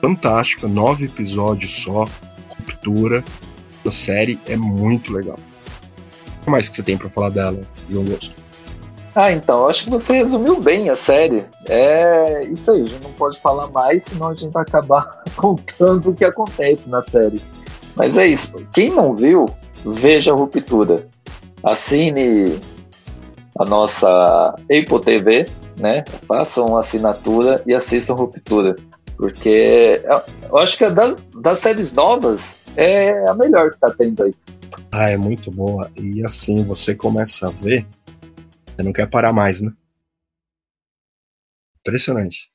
fantástica, 0.00 0.68
nove 0.68 1.06
episódios 1.06 1.82
só, 1.82 2.08
ruptura. 2.48 3.24
A 3.84 3.90
série 3.90 4.38
é 4.46 4.56
muito 4.56 5.12
legal. 5.12 5.38
O 6.40 6.44
que 6.44 6.50
mais 6.50 6.68
que 6.68 6.76
você 6.76 6.82
tem 6.82 6.96
pra 6.96 7.10
falar 7.10 7.30
dela, 7.30 7.60
João 7.88 8.04
Gosto? 8.04 8.43
Ah, 9.14 9.30
então, 9.30 9.68
acho 9.68 9.84
que 9.84 9.90
você 9.90 10.14
resumiu 10.14 10.60
bem 10.60 10.90
a 10.90 10.96
série. 10.96 11.44
É 11.68 12.44
isso 12.46 12.70
aí, 12.70 12.82
a 12.82 12.84
gente 12.84 13.04
não 13.04 13.12
pode 13.12 13.38
falar 13.40 13.68
mais, 13.68 14.02
senão 14.04 14.28
a 14.28 14.34
gente 14.34 14.52
vai 14.52 14.62
acabar 14.62 15.22
contando 15.36 16.10
o 16.10 16.14
que 16.14 16.24
acontece 16.24 16.90
na 16.90 17.00
série. 17.00 17.40
Mas 17.94 18.18
é 18.18 18.26
isso. 18.26 18.54
Quem 18.72 18.90
não 18.90 19.14
viu, 19.14 19.46
veja 19.84 20.32
a 20.32 20.34
Ruptura. 20.34 21.06
Assine 21.62 22.58
a 23.58 23.64
nossa 23.64 24.54
Apple 24.62 25.00
TV, 25.00 25.46
né? 25.76 26.04
Façam 26.26 26.66
uma 26.66 26.80
assinatura 26.80 27.62
e 27.66 27.72
assistam 27.72 28.14
Ruptura. 28.14 28.74
Porque 29.16 30.02
eu 30.48 30.58
acho 30.58 30.76
que 30.76 30.90
das, 30.90 31.16
das 31.40 31.58
séries 31.58 31.92
novas 31.92 32.58
é 32.76 33.28
a 33.28 33.34
melhor 33.34 33.70
que 33.70 33.78
tá 33.78 33.94
tendo 33.96 34.24
aí. 34.24 34.34
Ah, 34.90 35.10
é 35.10 35.16
muito 35.16 35.52
boa. 35.52 35.88
E 35.96 36.24
assim, 36.24 36.64
você 36.64 36.96
começa 36.96 37.46
a 37.46 37.50
ver, 37.50 37.86
você 38.76 38.82
não 38.82 38.92
quer 38.92 39.08
parar 39.08 39.32
mais, 39.32 39.60
né? 39.60 39.72
Impressionante. 41.80 42.52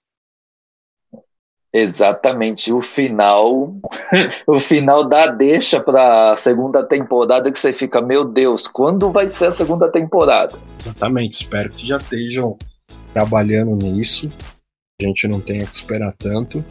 Exatamente, 1.71 2.73
o 2.73 2.81
final, 2.81 3.75
o 4.47 4.59
final 4.59 5.07
dá 5.07 5.27
deixa 5.27 5.79
pra 5.79 6.35
segunda 6.35 6.83
temporada 6.83 7.51
que 7.51 7.59
você 7.59 7.71
fica, 7.71 8.01
meu 8.01 8.25
Deus, 8.25 8.67
quando 8.67 9.11
vai 9.11 9.29
ser 9.29 9.45
a 9.45 9.51
segunda 9.51 9.91
temporada? 9.91 10.57
Exatamente. 10.79 11.43
Espero 11.43 11.69
que 11.69 11.85
já 11.85 11.97
estejam 11.97 12.57
trabalhando 13.13 13.75
nisso. 13.75 14.29
A 14.99 15.05
gente 15.05 15.27
não 15.27 15.39
tenha 15.39 15.63
que 15.65 15.75
esperar 15.75 16.13
tanto. 16.17 16.65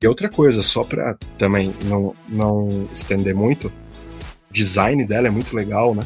E 0.00 0.06
outra 0.06 0.28
coisa, 0.28 0.62
só 0.62 0.84
pra 0.84 1.16
também 1.36 1.74
não, 1.84 2.14
não 2.28 2.88
estender 2.92 3.34
muito, 3.34 3.66
o 3.66 4.52
design 4.52 5.04
dela 5.04 5.26
é 5.26 5.30
muito 5.30 5.54
legal, 5.54 5.92
né? 5.92 6.04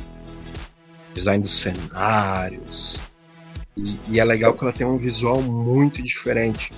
Design 1.14 1.42
dos 1.42 1.54
cenários. 1.54 3.00
E, 3.76 3.98
e 4.08 4.20
é 4.20 4.24
legal 4.24 4.54
que 4.54 4.64
ela 4.64 4.72
tem 4.72 4.86
um 4.86 4.98
visual 4.98 5.40
muito 5.42 6.02
diferente. 6.02 6.72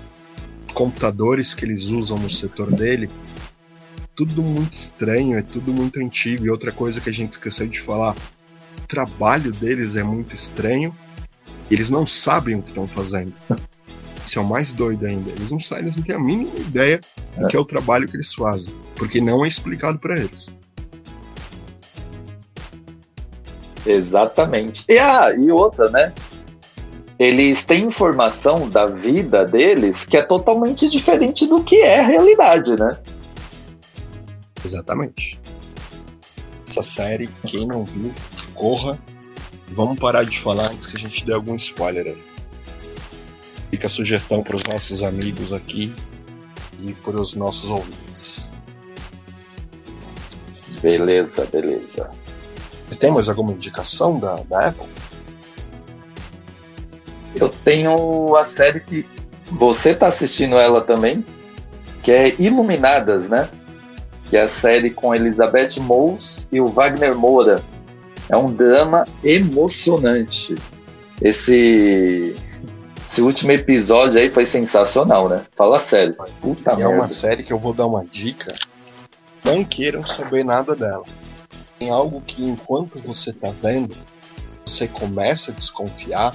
Computadores 0.74 1.54
que 1.54 1.64
eles 1.64 1.84
usam 1.84 2.18
no 2.18 2.28
setor 2.28 2.70
dele, 2.70 3.10
tudo 4.14 4.42
muito 4.42 4.72
estranho, 4.72 5.36
é 5.36 5.42
tudo 5.42 5.72
muito 5.72 5.98
antigo. 6.00 6.46
E 6.46 6.50
outra 6.50 6.72
coisa 6.72 7.00
que 7.00 7.10
a 7.10 7.12
gente 7.12 7.32
esqueceu 7.32 7.66
de 7.66 7.80
falar, 7.80 8.14
o 8.82 8.86
trabalho 8.86 9.52
deles 9.52 9.96
é 9.96 10.02
muito 10.02 10.34
estranho. 10.34 10.94
Eles 11.70 11.90
não 11.90 12.06
sabem 12.06 12.56
o 12.56 12.62
que 12.62 12.68
estão 12.68 12.86
fazendo. 12.86 13.32
Isso 14.24 14.38
é 14.38 14.42
o 14.42 14.48
mais 14.48 14.72
doido 14.72 15.06
ainda. 15.06 15.30
Eles 15.30 15.52
não 15.52 15.60
sabem, 15.60 15.84
eles 15.84 15.96
não 15.96 16.02
têm 16.02 16.16
a 16.16 16.20
mínima 16.20 16.58
ideia 16.58 17.00
do 17.38 17.46
que 17.46 17.56
é 17.56 17.60
o 17.60 17.64
trabalho 17.64 18.08
que 18.08 18.16
eles 18.16 18.34
fazem, 18.34 18.74
porque 18.96 19.20
não 19.20 19.44
é 19.44 19.48
explicado 19.48 19.98
para 19.98 20.18
eles. 20.18 20.52
Exatamente. 23.86 24.84
E, 24.88 24.98
ah, 24.98 25.32
e 25.36 25.50
outra, 25.50 25.88
né? 25.90 26.12
eles 27.18 27.64
têm 27.64 27.84
informação 27.84 28.68
da 28.68 28.86
vida 28.86 29.44
deles 29.44 30.04
que 30.04 30.16
é 30.16 30.22
totalmente 30.22 30.88
diferente 30.88 31.46
do 31.46 31.64
que 31.64 31.76
é 31.76 32.00
a 32.00 32.06
realidade, 32.06 32.76
né? 32.78 32.98
Exatamente. 34.64 35.40
Essa 36.68 36.82
série, 36.82 37.28
quem 37.46 37.66
não 37.66 37.84
viu, 37.84 38.12
corra. 38.54 38.98
Vamos 39.68 39.98
parar 39.98 40.24
de 40.24 40.38
falar 40.38 40.70
antes 40.70 40.86
que 40.86 40.96
a 40.96 41.00
gente 41.00 41.24
dê 41.24 41.32
algum 41.32 41.54
spoiler 41.54 42.06
aí. 42.06 42.22
Fica 43.70 43.86
a 43.86 43.90
sugestão 43.90 44.42
para 44.42 44.56
os 44.56 44.62
nossos 44.64 45.02
amigos 45.02 45.52
aqui 45.52 45.92
e 46.82 46.92
para 46.92 47.20
os 47.20 47.34
nossos 47.34 47.70
ouvintes. 47.70 48.50
Beleza, 50.82 51.46
beleza. 51.46 52.10
Você 52.88 52.98
tem 52.98 53.10
mais 53.10 53.28
alguma 53.28 53.52
indicação 53.52 54.18
da, 54.18 54.36
da 54.48 54.68
Apple? 54.68 54.86
Eu 57.34 57.48
tenho 57.48 58.34
a 58.36 58.44
série 58.44 58.80
que 58.80 59.06
você 59.50 59.94
tá 59.94 60.06
assistindo 60.06 60.56
ela 60.56 60.80
também, 60.80 61.24
que 62.02 62.10
é 62.10 62.34
Iluminadas, 62.38 63.28
né? 63.28 63.48
Que 64.28 64.36
é 64.36 64.42
a 64.42 64.48
série 64.48 64.90
com 64.90 65.14
Elizabeth 65.14 65.80
Moss 65.80 66.48
e 66.50 66.60
o 66.60 66.66
Wagner 66.66 67.14
Moura. 67.14 67.62
É 68.28 68.36
um 68.36 68.52
drama 68.52 69.06
emocionante. 69.22 70.54
Esse 71.22 72.34
esse 73.08 73.22
último 73.22 73.52
episódio 73.52 74.18
aí 74.18 74.28
foi 74.28 74.44
sensacional, 74.44 75.28
né? 75.28 75.44
Fala 75.56 75.78
sério. 75.78 76.16
Puta 76.40 76.72
é 76.72 76.76
merda. 76.76 76.94
uma 76.94 77.08
série 77.08 77.44
que 77.44 77.52
eu 77.52 77.58
vou 77.58 77.72
dar 77.72 77.86
uma 77.86 78.04
dica. 78.04 78.52
Não 79.44 79.62
queiram 79.62 80.04
saber 80.04 80.44
nada 80.44 80.74
dela. 80.74 81.04
Tem 81.78 81.90
algo 81.90 82.20
que 82.20 82.42
enquanto 82.42 82.98
você 83.00 83.32
tá 83.32 83.50
vendo, 83.50 83.96
você 84.64 84.88
começa 84.88 85.50
a 85.50 85.54
desconfiar. 85.54 86.34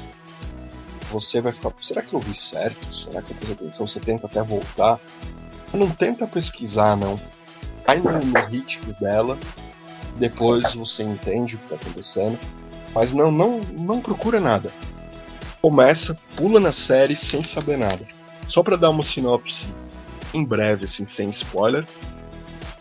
Você 1.11 1.41
vai 1.41 1.51
ficar, 1.51 1.73
será 1.81 2.01
que 2.01 2.13
eu 2.13 2.19
vi 2.19 2.33
certo? 2.33 2.93
Será 2.93 3.21
que 3.21 3.31
eu 3.31 3.37
prestei 3.37 3.67
atenção? 3.67 3.87
Você 3.87 3.99
tenta 3.99 4.27
até 4.27 4.41
voltar. 4.41 4.99
Não 5.73 5.89
tenta 5.89 6.27
pesquisar, 6.27 6.95
não. 6.95 7.19
Cai 7.85 7.99
no, 7.99 8.11
no 8.11 8.45
ritmo 8.45 8.93
dela. 8.99 9.37
Depois 10.17 10.73
você 10.73 11.03
entende 11.03 11.55
o 11.55 11.57
que 11.59 11.69
tá 11.69 11.75
acontecendo. 11.75 12.37
Mas 12.93 13.11
não, 13.11 13.31
não, 13.31 13.59
não 13.77 14.01
procura 14.01 14.39
nada 14.39 14.71
começa, 15.61 16.17
pula 16.35 16.59
na 16.59 16.71
série 16.71 17.15
sem 17.15 17.43
saber 17.43 17.77
nada. 17.77 18.05
Só 18.47 18.63
para 18.63 18.75
dar 18.75 18.89
uma 18.89 19.03
sinopse 19.03 19.67
em 20.33 20.43
breve, 20.43 20.85
assim, 20.85 21.05
sem 21.05 21.29
spoiler, 21.29 21.85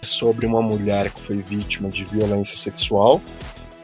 sobre 0.03 0.46
uma 0.46 0.62
mulher 0.62 1.11
que 1.11 1.20
foi 1.20 1.36
vítima 1.36 1.88
de 1.88 2.05
violência 2.05 2.57
sexual. 2.57 3.20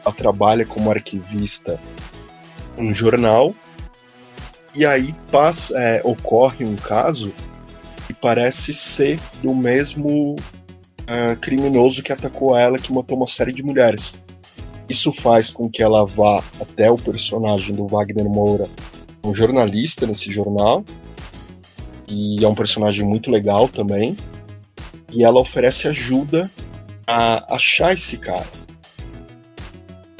Ela 0.05 0.13
trabalha 0.13 0.65
como 0.65 0.89
arquivista 0.89 1.79
em 2.77 2.89
um 2.89 2.93
jornal. 2.93 3.53
E 4.75 4.85
aí 4.85 5.13
passa, 5.31 5.77
é, 5.79 6.01
ocorre 6.03 6.63
um 6.63 6.75
caso 6.75 7.33
que 8.05 8.13
parece 8.13 8.73
ser 8.73 9.19
do 9.41 9.53
mesmo 9.53 10.35
uh, 11.07 11.37
criminoso 11.41 12.03
que 12.03 12.11
atacou 12.11 12.55
ela, 12.55 12.77
que 12.77 12.93
matou 12.93 13.17
uma 13.17 13.27
série 13.27 13.51
de 13.51 13.63
mulheres. 13.63 14.15
Isso 14.87 15.11
faz 15.11 15.49
com 15.49 15.69
que 15.69 15.83
ela 15.83 16.05
vá 16.05 16.41
até 16.61 16.89
o 16.89 16.97
personagem 16.97 17.75
do 17.75 17.87
Wagner 17.87 18.29
Moura, 18.29 18.69
um 19.23 19.33
jornalista 19.33 20.05
nesse 20.05 20.31
jornal, 20.31 20.85
e 22.07 22.43
é 22.43 22.47
um 22.47 22.55
personagem 22.55 23.05
muito 23.05 23.29
legal 23.29 23.67
também. 23.67 24.15
E 25.17 25.23
ela 25.23 25.41
oferece 25.41 25.87
ajuda 25.87 26.47
a 27.07 27.55
achar 27.55 27.91
esse 27.91 28.17
cara. 28.17 28.45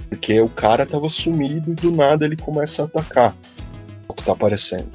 Porque 0.09 0.41
o 0.41 0.49
cara 0.49 0.87
tava 0.87 1.07
sumido 1.07 1.71
e 1.71 1.75
do 1.75 1.91
nada 1.91 2.25
ele 2.25 2.35
começa 2.35 2.81
a 2.81 2.85
atacar. 2.85 3.35
O 4.07 4.13
que 4.15 4.23
tá 4.23 4.31
aparecendo. 4.31 4.89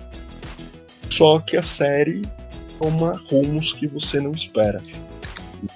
Só 1.08 1.38
que 1.38 1.56
a 1.56 1.62
série 1.62 2.22
toma 2.80 3.16
rumos 3.30 3.72
que 3.72 3.86
você 3.86 4.20
não 4.20 4.32
espera. 4.32 4.82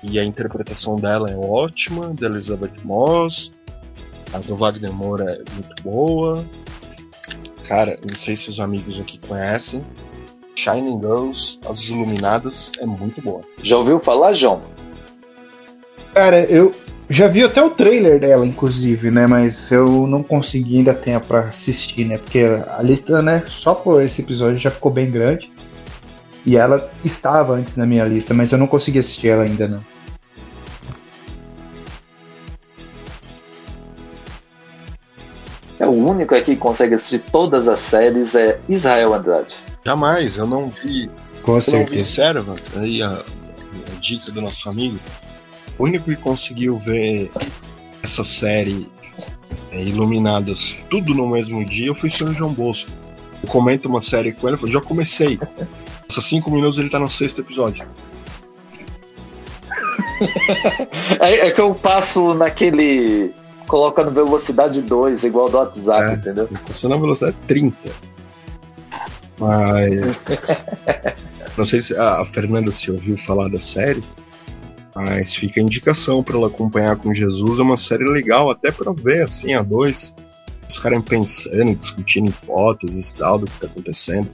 E 0.03 0.19
a 0.19 0.25
interpretação 0.25 0.97
dela 0.97 1.31
é 1.31 1.37
ótima, 1.37 2.13
da 2.13 2.27
Elizabeth 2.27 2.83
Moss, 2.83 3.53
a 4.33 4.39
do 4.39 4.57
Wagner 4.57 4.93
Moura 4.93 5.35
é 5.35 5.53
muito 5.55 5.85
boa. 5.85 6.45
Cara, 7.69 7.97
não 8.11 8.19
sei 8.19 8.35
se 8.35 8.51
os 8.51 8.59
amigos 8.59 8.99
aqui 8.99 9.19
conhecem. 9.19 9.85
Shining 10.57 11.01
Girls, 11.01 11.59
As 11.69 11.81
Iluminadas, 11.89 12.73
é 12.81 12.87
muito 12.87 13.21
boa. 13.21 13.43
Já 13.63 13.77
ouviu 13.77 14.01
falar, 14.01 14.33
João? 14.33 14.63
Cara, 16.15 16.45
eu 16.45 16.75
já 17.09 17.29
vi 17.29 17.45
até 17.45 17.63
o 17.63 17.71
trailer 17.71 18.19
dela, 18.19 18.45
inclusive, 18.45 19.11
né? 19.11 19.27
Mas 19.27 19.71
eu 19.71 20.07
não 20.07 20.23
consegui 20.23 20.79
ainda 20.79 20.95
tempo 20.95 21.27
pra 21.27 21.41
assistir, 21.41 22.05
né? 22.07 22.19
Porque 22.19 22.41
a 22.41 22.83
lista, 22.83 23.23
né, 23.23 23.45
só 23.47 23.75
por 23.75 24.03
esse 24.03 24.23
episódio 24.23 24.59
já 24.59 24.71
ficou 24.71 24.91
bem 24.91 25.11
grande. 25.11 25.53
E 26.45 26.57
ela 26.57 26.91
estava 27.05 27.55
antes 27.55 27.77
na 27.77 27.85
minha 27.85 28.05
lista, 28.05 28.33
mas 28.33 28.53
eu 28.53 28.59
não 28.59 28.67
consegui 28.67 29.01
assistir 29.01 29.29
ela 29.29 29.43
ainda, 29.43 29.69
não. 29.69 29.81
É 35.79 35.87
o 35.87 35.91
único 35.91 36.35
aqui 36.35 36.55
que 36.55 36.57
consegue 36.57 36.95
assistir 36.95 37.19
todas 37.31 37.69
as 37.69 37.81
séries 37.81 38.35
é 38.35 38.59
Israel 38.69 39.13
Andrade. 39.13 39.57
Jamais, 39.87 40.37
eu 40.37 40.47
não 40.49 40.69
vi. 40.69 41.09
Com 41.43 41.53
eu 41.53 41.55
não 41.55 41.61
vi 41.61 41.63
certeza. 41.63 42.07
Servant, 42.07 42.61
aí 42.75 43.01
a, 43.01 43.11
a 43.13 44.01
dica 44.01 44.33
do 44.33 44.41
nosso 44.43 44.69
amigo. 44.69 44.99
O 45.79 45.85
único 45.85 46.07
que 46.07 46.17
conseguiu 46.17 46.77
ver 46.77 47.31
essa 48.03 48.25
série 48.25 48.89
é, 49.71 49.81
Iluminadas 49.83 50.77
tudo 50.91 51.15
no 51.15 51.29
mesmo 51.29 51.65
dia 51.65 51.95
foi 51.95 52.09
o 52.09 52.13
Sr. 52.13 52.33
João 52.35 52.53
Bosco. 52.53 52.91
Eu 53.43 53.49
comento 53.49 53.89
uma 53.89 54.01
série 54.01 54.33
com 54.33 54.49
ele, 54.49 54.57
falo, 54.57 54.73
já 54.73 54.81
comecei. 54.81 55.39
Passa 56.09 56.21
cinco 56.21 56.51
minutos 56.51 56.79
ele 56.81 56.91
tá 56.91 56.99
no 56.99 57.09
sexto 57.09 57.41
episódio. 57.43 57.87
É, 61.21 61.49
é 61.49 61.51
que 61.51 61.61
eu 61.61 61.75
passo 61.75 62.33
naquele. 62.35 63.35
colocando 63.67 64.11
velocidade 64.11 64.81
2, 64.81 65.25
igual 65.25 65.49
do 65.51 65.59
WhatsApp, 65.59 66.03
É. 66.03 66.15
entendeu? 66.15 66.49
Passou 66.67 66.89
na 66.89 66.97
velocidade 66.97 67.37
30. 67.47 67.77
Mas. 69.39 70.21
Não 71.57 71.65
sei 71.65 71.81
se 71.81 71.97
a 71.97 72.25
Fernanda 72.25 72.71
se 72.71 72.91
ouviu 72.91 73.17
falar 73.17 73.49
da 73.49 73.59
série, 73.59 74.03
mas 74.95 75.35
fica 75.35 75.61
a 75.61 75.63
indicação 75.63 76.23
para 76.23 76.37
ela 76.37 76.49
acompanhar 76.49 76.97
com 76.97 77.13
Jesus. 77.15 77.59
É 77.59 77.63
uma 77.63 77.77
série 77.77 78.05
legal, 78.05 78.51
até 78.51 78.71
para 78.71 78.93
ver 78.93 79.23
assim 79.23 79.55
a 79.55 79.63
dois, 79.63 80.15
os 80.69 80.79
caras 80.79 81.03
pensando, 81.03 81.75
discutindo 81.75 82.29
hipóteses 82.29 83.11
e 83.11 83.17
tal 83.17 83.39
do 83.39 83.47
que 83.47 83.59
tá 83.59 83.67
acontecendo. 83.67 84.29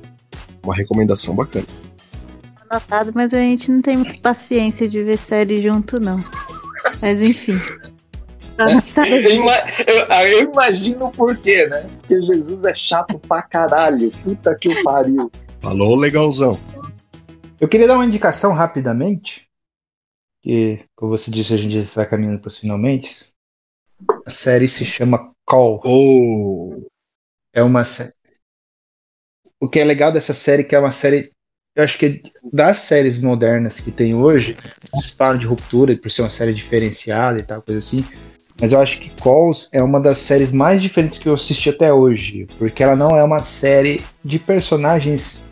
Uma 0.64 0.74
recomendação 0.74 1.34
bacana. 1.34 1.66
Anotado, 2.70 3.12
mas 3.14 3.34
a 3.34 3.38
gente 3.38 3.70
não 3.70 3.82
tem 3.82 3.96
muita 3.96 4.16
paciência 4.18 4.88
de 4.88 5.02
ver 5.02 5.18
série 5.18 5.60
junto, 5.60 6.00
não. 6.00 6.24
Mas 7.00 7.20
enfim. 7.20 7.60
Eu, 9.86 10.32
eu- 10.40 10.50
imagino 10.52 11.06
o 11.06 11.10
porquê, 11.10 11.66
né? 11.66 11.86
Porque 12.00 12.22
Jesus 12.22 12.64
é 12.64 12.74
chato 12.74 13.18
pra 13.18 13.42
caralho. 13.42 14.10
Puta 14.22 14.54
que 14.54 14.68
o 14.68 14.82
pariu. 14.82 15.30
Falou 15.60 15.96
legalzão. 15.96 16.58
Eu 17.60 17.68
queria 17.68 17.86
dar 17.86 17.94
uma 17.94 18.06
indicação 18.06 18.52
rapidamente, 18.52 19.46
que, 20.42 20.84
como 20.96 21.16
você 21.16 21.30
disse, 21.30 21.54
a 21.54 21.56
gente 21.56 21.78
está 21.78 22.04
caminhando 22.04 22.40
para 22.40 22.48
os 22.48 22.58
finalmente. 22.58 23.32
A 24.26 24.30
série 24.30 24.68
se 24.68 24.84
chama 24.84 25.32
Call. 25.46 25.80
Ô, 25.84 26.88
É 27.52 27.62
uma 27.62 27.84
série. 27.84 28.12
O 29.60 29.68
que 29.68 29.78
é 29.78 29.84
legal 29.84 30.10
dessa 30.10 30.34
série 30.34 30.62
é 30.62 30.64
que 30.64 30.74
é 30.74 30.78
uma 30.78 30.90
série. 30.90 31.30
Eu 31.74 31.84
acho 31.84 31.96
que 31.96 32.20
das 32.52 32.78
séries 32.78 33.22
modernas 33.22 33.80
que 33.80 33.92
tem 33.92 34.14
hoje, 34.14 34.56
vocês 34.80 35.14
falam 35.14 35.38
de 35.38 35.46
ruptura 35.46 35.96
por 35.96 36.10
ser 36.10 36.22
uma 36.22 36.30
série 36.30 36.52
diferenciada 36.52 37.38
e 37.38 37.42
tal, 37.42 37.62
coisa 37.62 37.78
assim. 37.78 38.04
Mas 38.60 38.72
eu 38.72 38.80
acho 38.80 39.00
que 39.00 39.10
Calls 39.10 39.68
é 39.72 39.82
uma 39.82 40.00
das 40.00 40.18
séries 40.18 40.52
mais 40.52 40.80
diferentes 40.80 41.18
que 41.18 41.28
eu 41.28 41.34
assisti 41.34 41.70
até 41.70 41.92
hoje. 41.92 42.46
Porque 42.58 42.82
ela 42.82 42.94
não 42.94 43.16
é 43.16 43.24
uma 43.24 43.42
série 43.42 44.02
de 44.24 44.38
personagens 44.38 45.44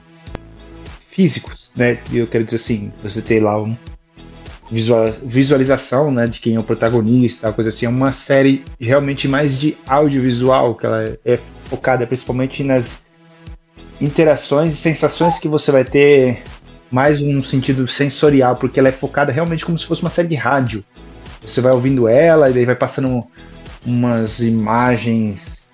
físicos, 1.11 1.73
né? 1.75 1.99
E 2.11 2.19
eu 2.19 2.27
quero 2.27 2.45
dizer 2.45 2.57
assim, 2.57 2.93
você 3.03 3.21
tem 3.21 3.41
lá 3.41 3.61
um 3.61 3.77
visual- 4.71 5.13
visualização, 5.23 6.11
né, 6.11 6.27
de 6.27 6.41
quem 6.41 6.55
é 6.55 6.61
o 6.61 6.63
protagonista, 6.63 7.53
coisa 7.53 7.69
assim. 7.71 7.87
É 7.87 7.89
uma 7.89 8.13
série 8.13 8.65
realmente 8.79 9.27
mais 9.27 9.59
de 9.59 9.77
audiovisual, 9.87 10.75
que 10.77 10.87
ela 10.87 11.19
é 11.25 11.39
focada 11.65 12.07
principalmente 12.07 12.63
nas 12.63 13.03
interações 14.01 14.75
e 14.75 14.77
sensações 14.77 15.39
que 15.39 15.49
você 15.49 15.71
vai 15.71 15.85
ter 15.85 16.43
mais 16.91 17.21
no 17.21 17.43
sentido 17.43 17.87
sensorial, 17.87 18.57
porque 18.57 18.81
ela 18.81 18.89
é 18.89 18.93
focada 18.93 19.31
realmente 19.31 19.65
como 19.65 19.79
se 19.79 19.87
fosse 19.87 20.03
uma 20.03 20.11
série 20.11 20.29
de 20.29 20.35
rádio. 20.35 20.85
Você 21.41 21.61
vai 21.61 21.73
ouvindo 21.73 22.09
ela 22.09 22.51
e 22.51 22.53
daí 22.53 22.65
vai 22.65 22.77
passando 22.77 23.23
umas 23.87 24.41
imagens 24.41 25.69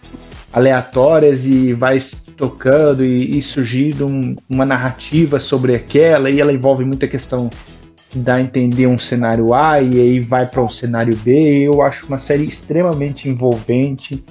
aleatórias 0.52 1.44
e 1.44 1.72
vai 1.72 1.98
tocando 2.36 3.04
e, 3.04 3.38
e 3.38 3.42
surgindo 3.42 4.06
um- 4.06 4.36
uma 4.48 4.64
narrativa 4.64 5.38
sobre 5.38 5.74
aquela 5.74 6.30
e 6.30 6.40
ela 6.40 6.52
envolve 6.52 6.84
muita 6.84 7.08
questão 7.08 7.50
dá 8.14 8.36
a 8.36 8.40
entender 8.40 8.86
um 8.86 8.98
cenário 8.98 9.52
A 9.52 9.80
e 9.80 10.00
aí 10.00 10.20
vai 10.20 10.46
para 10.46 10.62
um 10.62 10.70
cenário 10.70 11.14
B. 11.16 11.68
Eu 11.68 11.82
acho 11.82 12.06
uma 12.06 12.18
série 12.18 12.44
extremamente 12.44 13.28
envolvente 13.28 14.24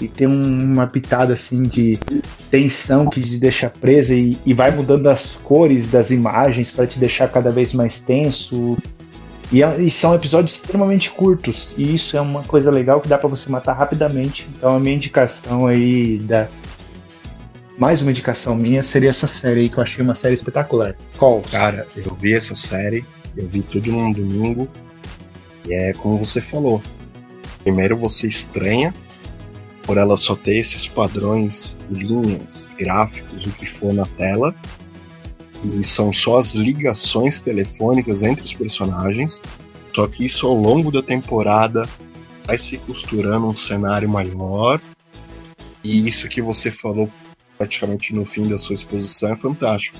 e 0.00 0.06
tem 0.06 0.26
uma 0.28 0.86
pitada 0.86 1.32
assim 1.32 1.64
de 1.64 1.98
tensão 2.50 3.08
que 3.08 3.20
te 3.20 3.36
deixa 3.36 3.68
presa 3.68 4.14
e, 4.14 4.38
e 4.46 4.54
vai 4.54 4.70
mudando 4.70 5.08
as 5.08 5.36
cores 5.42 5.90
das 5.90 6.10
imagens 6.10 6.70
para 6.70 6.86
te 6.86 6.98
deixar 6.98 7.28
cada 7.28 7.50
vez 7.50 7.74
mais 7.74 8.00
tenso. 8.00 8.76
E, 9.50 9.62
é, 9.62 9.80
e, 9.80 9.90
são 9.90 10.14
episódios 10.14 10.56
extremamente 10.56 11.10
curtos, 11.10 11.72
e 11.76 11.94
isso 11.94 12.16
é 12.16 12.20
uma 12.20 12.42
coisa 12.42 12.70
legal 12.70 13.00
que 13.00 13.08
dá 13.08 13.16
para 13.16 13.28
você 13.28 13.50
matar 13.50 13.72
rapidamente. 13.72 14.46
Então 14.54 14.76
a 14.76 14.80
minha 14.80 14.94
indicação 14.94 15.66
aí 15.66 16.18
da 16.18 16.48
mais 17.78 18.02
uma 18.02 18.10
indicação 18.10 18.56
minha 18.56 18.82
seria 18.82 19.10
essa 19.10 19.28
série 19.28 19.60
aí 19.60 19.68
que 19.68 19.78
eu 19.78 19.82
achei 19.82 20.02
uma 20.02 20.14
série 20.14 20.34
espetacular. 20.34 20.96
Qual? 21.16 21.40
Cara, 21.42 21.86
eu 21.96 22.12
vi 22.14 22.34
essa 22.34 22.54
série, 22.54 23.04
eu 23.36 23.46
vi 23.46 23.62
tudo 23.62 23.92
num 23.92 24.12
domingo. 24.12 24.68
E 25.66 25.72
é 25.72 25.92
como 25.92 26.18
você 26.18 26.40
falou. 26.40 26.82
Primeiro 27.62 27.96
você 27.96 28.26
estranha 28.26 28.92
por 29.84 29.96
ela 29.96 30.16
só 30.16 30.34
ter 30.34 30.56
esses 30.56 30.86
padrões, 30.86 31.76
linhas, 31.90 32.68
gráficos, 32.76 33.46
o 33.46 33.50
que 33.52 33.66
for 33.66 33.94
na 33.94 34.04
tela. 34.04 34.54
E 35.62 35.82
são 35.82 36.12
só 36.12 36.38
as 36.38 36.54
ligações 36.54 37.40
telefônicas 37.40 38.22
entre 38.22 38.44
os 38.44 38.54
personagens. 38.54 39.40
Só 39.94 40.06
que 40.06 40.24
isso 40.24 40.46
ao 40.46 40.54
longo 40.54 40.92
da 40.92 41.02
temporada 41.02 41.88
vai 42.44 42.56
se 42.56 42.78
costurando 42.78 43.46
um 43.46 43.54
cenário 43.54 44.08
maior. 44.08 44.80
E 45.82 46.06
isso 46.06 46.28
que 46.28 46.40
você 46.40 46.70
falou 46.70 47.10
praticamente 47.56 48.14
no 48.14 48.24
fim 48.24 48.48
da 48.48 48.56
sua 48.56 48.74
exposição 48.74 49.32
é 49.32 49.36
fantástico. 49.36 49.98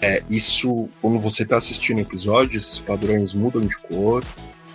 É, 0.00 0.22
isso, 0.28 0.88
quando 1.00 1.18
você 1.18 1.42
está 1.42 1.56
assistindo 1.56 1.98
o 1.98 2.02
episódio, 2.02 2.58
esses 2.58 2.78
padrões 2.78 3.32
mudam 3.32 3.62
de 3.62 3.76
cor, 3.78 4.22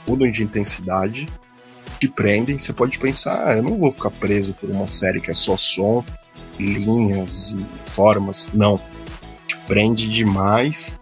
mudam 0.07 0.29
de 0.29 0.43
intensidade, 0.43 1.27
te 1.99 2.07
prendem. 2.07 2.57
Você 2.57 2.73
pode 2.73 2.97
pensar, 2.97 3.47
ah, 3.47 3.55
eu 3.55 3.61
não 3.61 3.77
vou 3.77 3.91
ficar 3.91 4.09
preso 4.09 4.53
por 4.53 4.69
uma 4.69 4.87
série 4.87 5.21
que 5.21 5.29
é 5.29 5.33
só 5.33 5.55
som, 5.55 6.03
linhas 6.59 7.51
e 7.51 7.89
formas. 7.89 8.49
Não. 8.53 8.79
Prende 9.67 10.09
demais. 10.09 10.99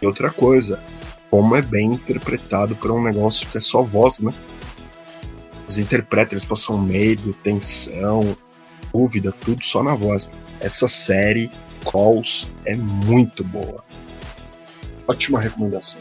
E 0.00 0.06
outra 0.06 0.30
coisa, 0.30 0.82
como 1.30 1.56
é 1.56 1.62
bem 1.62 1.94
interpretado 1.94 2.76
por 2.76 2.90
um 2.90 3.02
negócio 3.02 3.46
que 3.48 3.58
é 3.58 3.60
só 3.60 3.82
voz, 3.82 4.20
né? 4.20 4.32
Os 5.66 5.78
interpretam, 5.78 6.34
eles 6.34 6.44
passam 6.44 6.78
medo, 6.78 7.32
tensão, 7.42 8.36
dúvida, 8.92 9.32
tudo 9.40 9.64
só 9.64 9.82
na 9.82 9.94
voz. 9.94 10.30
Essa 10.60 10.86
série, 10.86 11.50
Calls, 11.90 12.48
é 12.64 12.76
muito 12.76 13.42
boa. 13.42 13.84
Ótima 15.08 15.40
recomendação. 15.40 16.00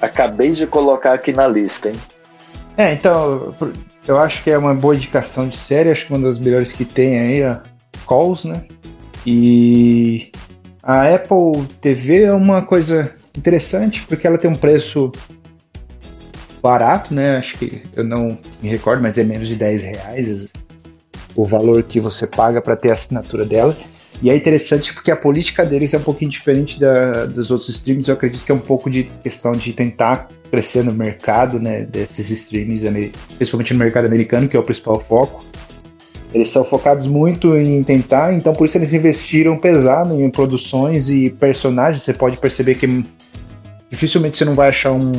Acabei 0.00 0.52
de 0.52 0.66
colocar 0.66 1.12
aqui 1.12 1.32
na 1.32 1.46
lista, 1.46 1.88
hein? 1.88 1.96
É, 2.76 2.92
então, 2.92 3.54
eu 4.06 4.18
acho 4.18 4.44
que 4.44 4.50
é 4.50 4.58
uma 4.58 4.74
boa 4.74 4.94
indicação 4.94 5.48
de 5.48 5.56
série, 5.56 5.90
acho 5.90 6.06
que 6.06 6.12
uma 6.12 6.28
das 6.28 6.38
melhores 6.38 6.72
que 6.72 6.84
tem 6.84 7.18
aí, 7.18 7.42
a 7.42 7.62
Calls, 8.06 8.44
né? 8.44 8.64
E 9.26 10.30
a 10.88 11.14
Apple 11.14 11.66
TV 11.82 12.22
é 12.22 12.32
uma 12.32 12.62
coisa 12.62 13.12
interessante 13.36 14.06
porque 14.08 14.26
ela 14.26 14.38
tem 14.38 14.50
um 14.50 14.56
preço 14.56 15.12
barato, 16.62 17.12
né? 17.12 17.36
Acho 17.36 17.58
que 17.58 17.82
eu 17.94 18.02
não 18.02 18.38
me 18.62 18.70
recordo, 18.70 19.02
mas 19.02 19.18
é 19.18 19.22
menos 19.22 19.48
de 19.48 19.56
10 19.56 19.82
reais 19.82 20.50
o 21.36 21.44
valor 21.44 21.82
que 21.82 22.00
você 22.00 22.26
paga 22.26 22.62
para 22.62 22.74
ter 22.74 22.88
a 22.88 22.94
assinatura 22.94 23.44
dela. 23.44 23.76
E 24.22 24.30
é 24.30 24.36
interessante 24.36 24.94
porque 24.94 25.10
a 25.10 25.16
política 25.16 25.62
deles 25.66 25.92
é 25.92 25.98
um 25.98 26.02
pouquinho 26.02 26.30
diferente 26.30 26.80
da, 26.80 27.26
dos 27.26 27.50
outros 27.50 27.68
streams. 27.68 28.08
Eu 28.08 28.14
acredito 28.14 28.42
que 28.42 28.50
é 28.50 28.54
um 28.54 28.58
pouco 28.58 28.88
de 28.88 29.04
questão 29.22 29.52
de 29.52 29.74
tentar 29.74 30.28
crescer 30.50 30.82
no 30.82 30.94
mercado 30.94 31.60
né, 31.60 31.82
desses 31.84 32.30
streams, 32.30 32.82
principalmente 33.36 33.74
no 33.74 33.78
mercado 33.78 34.06
americano, 34.06 34.48
que 34.48 34.56
é 34.56 34.58
o 34.58 34.64
principal 34.64 34.98
foco. 35.06 35.44
Eles 36.32 36.48
são 36.48 36.62
focados 36.62 37.06
muito 37.06 37.56
em 37.56 37.82
tentar, 37.82 38.34
então 38.34 38.52
por 38.52 38.66
isso 38.66 38.76
eles 38.76 38.92
investiram 38.92 39.56
pesado 39.56 40.20
em 40.20 40.28
produções 40.30 41.08
e 41.08 41.30
personagens. 41.30 42.02
Você 42.02 42.12
pode 42.12 42.36
perceber 42.38 42.74
que 42.74 43.04
dificilmente 43.90 44.36
você 44.36 44.44
não 44.44 44.54
vai 44.54 44.68
achar 44.68 44.92
um 44.92 45.12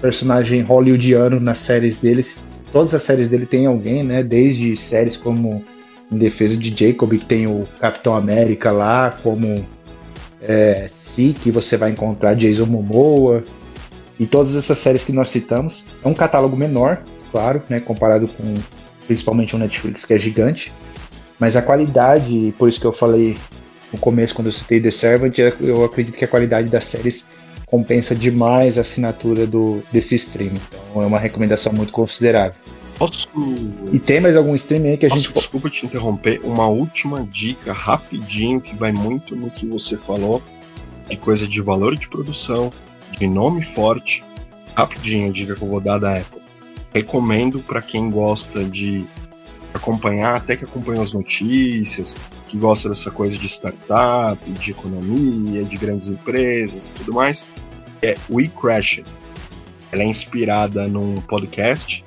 personagem 0.00 0.62
hollywoodiano 0.62 1.38
nas 1.38 1.60
séries 1.60 2.00
deles 2.00 2.38
todas 2.72 2.94
as 2.94 3.02
séries 3.02 3.30
dele 3.30 3.46
tem 3.46 3.66
alguém, 3.66 4.02
né? 4.02 4.22
Desde 4.22 4.76
séries 4.76 5.16
como 5.16 5.62
Em 6.10 6.18
Defesa 6.18 6.56
de 6.56 6.70
Jacob, 6.70 7.10
que 7.10 7.24
tem 7.24 7.46
o 7.46 7.66
Capitão 7.78 8.14
América 8.14 8.70
lá, 8.70 9.16
como 9.22 9.64
é, 10.40 10.90
que 11.14 11.50
você 11.50 11.76
vai 11.76 11.90
encontrar 11.90 12.34
Jason 12.34 12.66
Momoa, 12.66 13.44
e 14.18 14.26
todas 14.26 14.56
essas 14.56 14.78
séries 14.78 15.04
que 15.04 15.12
nós 15.12 15.28
citamos. 15.28 15.84
É 16.02 16.08
um 16.08 16.14
catálogo 16.14 16.56
menor, 16.56 17.02
claro, 17.30 17.62
né? 17.68 17.80
Comparado 17.80 18.28
com 18.28 18.54
principalmente 19.06 19.54
o 19.54 19.58
Netflix, 19.58 20.04
que 20.04 20.14
é 20.14 20.18
gigante. 20.18 20.72
Mas 21.38 21.56
a 21.56 21.62
qualidade, 21.62 22.54
por 22.58 22.68
isso 22.68 22.80
que 22.80 22.86
eu 22.86 22.92
falei 22.92 23.36
no 23.92 23.98
começo, 23.98 24.34
quando 24.34 24.48
eu 24.48 24.52
citei 24.52 24.80
The 24.80 24.90
Servant, 24.90 25.36
eu 25.38 25.84
acredito 25.84 26.16
que 26.16 26.24
a 26.24 26.28
qualidade 26.28 26.68
das 26.68 26.84
séries 26.84 27.26
compensa 27.66 28.14
demais 28.14 28.76
a 28.76 28.80
assinatura 28.80 29.46
do, 29.46 29.82
desse 29.92 30.16
stream. 30.16 30.52
Então 30.54 31.02
é 31.02 31.06
uma 31.06 31.18
recomendação 31.18 31.72
muito 31.72 31.92
considerável. 31.92 32.54
Posso. 32.98 33.28
E 33.92 33.98
tem 33.98 34.20
mais 34.20 34.36
algum 34.36 34.54
stream 34.54 34.84
aí 34.84 34.98
que 34.98 35.06
a 35.06 35.08
Posso, 35.08 35.22
gente. 35.22 35.34
Desculpa 35.34 35.70
te 35.70 35.86
interromper, 35.86 36.40
uma 36.44 36.66
última 36.66 37.26
dica 37.30 37.72
rapidinho 37.72 38.60
que 38.60 38.74
vai 38.74 38.92
muito 38.92 39.34
no 39.34 39.50
que 39.50 39.66
você 39.66 39.96
falou 39.96 40.42
de 41.08 41.16
coisa 41.16 41.46
de 41.46 41.62
valor 41.62 41.96
de 41.96 42.08
produção, 42.08 42.70
de 43.18 43.26
nome 43.26 43.62
forte. 43.62 44.22
Rapidinho, 44.74 45.32
dica 45.32 45.54
que 45.54 45.62
eu 45.62 45.68
vou 45.68 45.80
dar 45.80 45.98
da 45.98 46.16
Apple. 46.18 46.39
Recomendo 46.92 47.60
para 47.60 47.80
quem 47.80 48.10
gosta 48.10 48.64
de 48.64 49.06
acompanhar, 49.72 50.36
até 50.36 50.56
que 50.56 50.64
acompanha 50.64 51.00
as 51.00 51.12
notícias, 51.12 52.16
que 52.46 52.58
gosta 52.58 52.88
dessa 52.88 53.10
coisa 53.10 53.38
de 53.38 53.46
startup, 53.46 54.50
de 54.50 54.70
economia, 54.72 55.64
de 55.64 55.76
grandes 55.76 56.08
empresas 56.08 56.88
e 56.88 56.92
tudo 56.92 57.14
mais, 57.14 57.46
é 58.02 58.16
We 58.28 58.48
Crashed. 58.48 59.06
Ela 59.92 60.02
é 60.02 60.06
inspirada 60.06 60.88
num 60.88 61.16
podcast, 61.22 62.04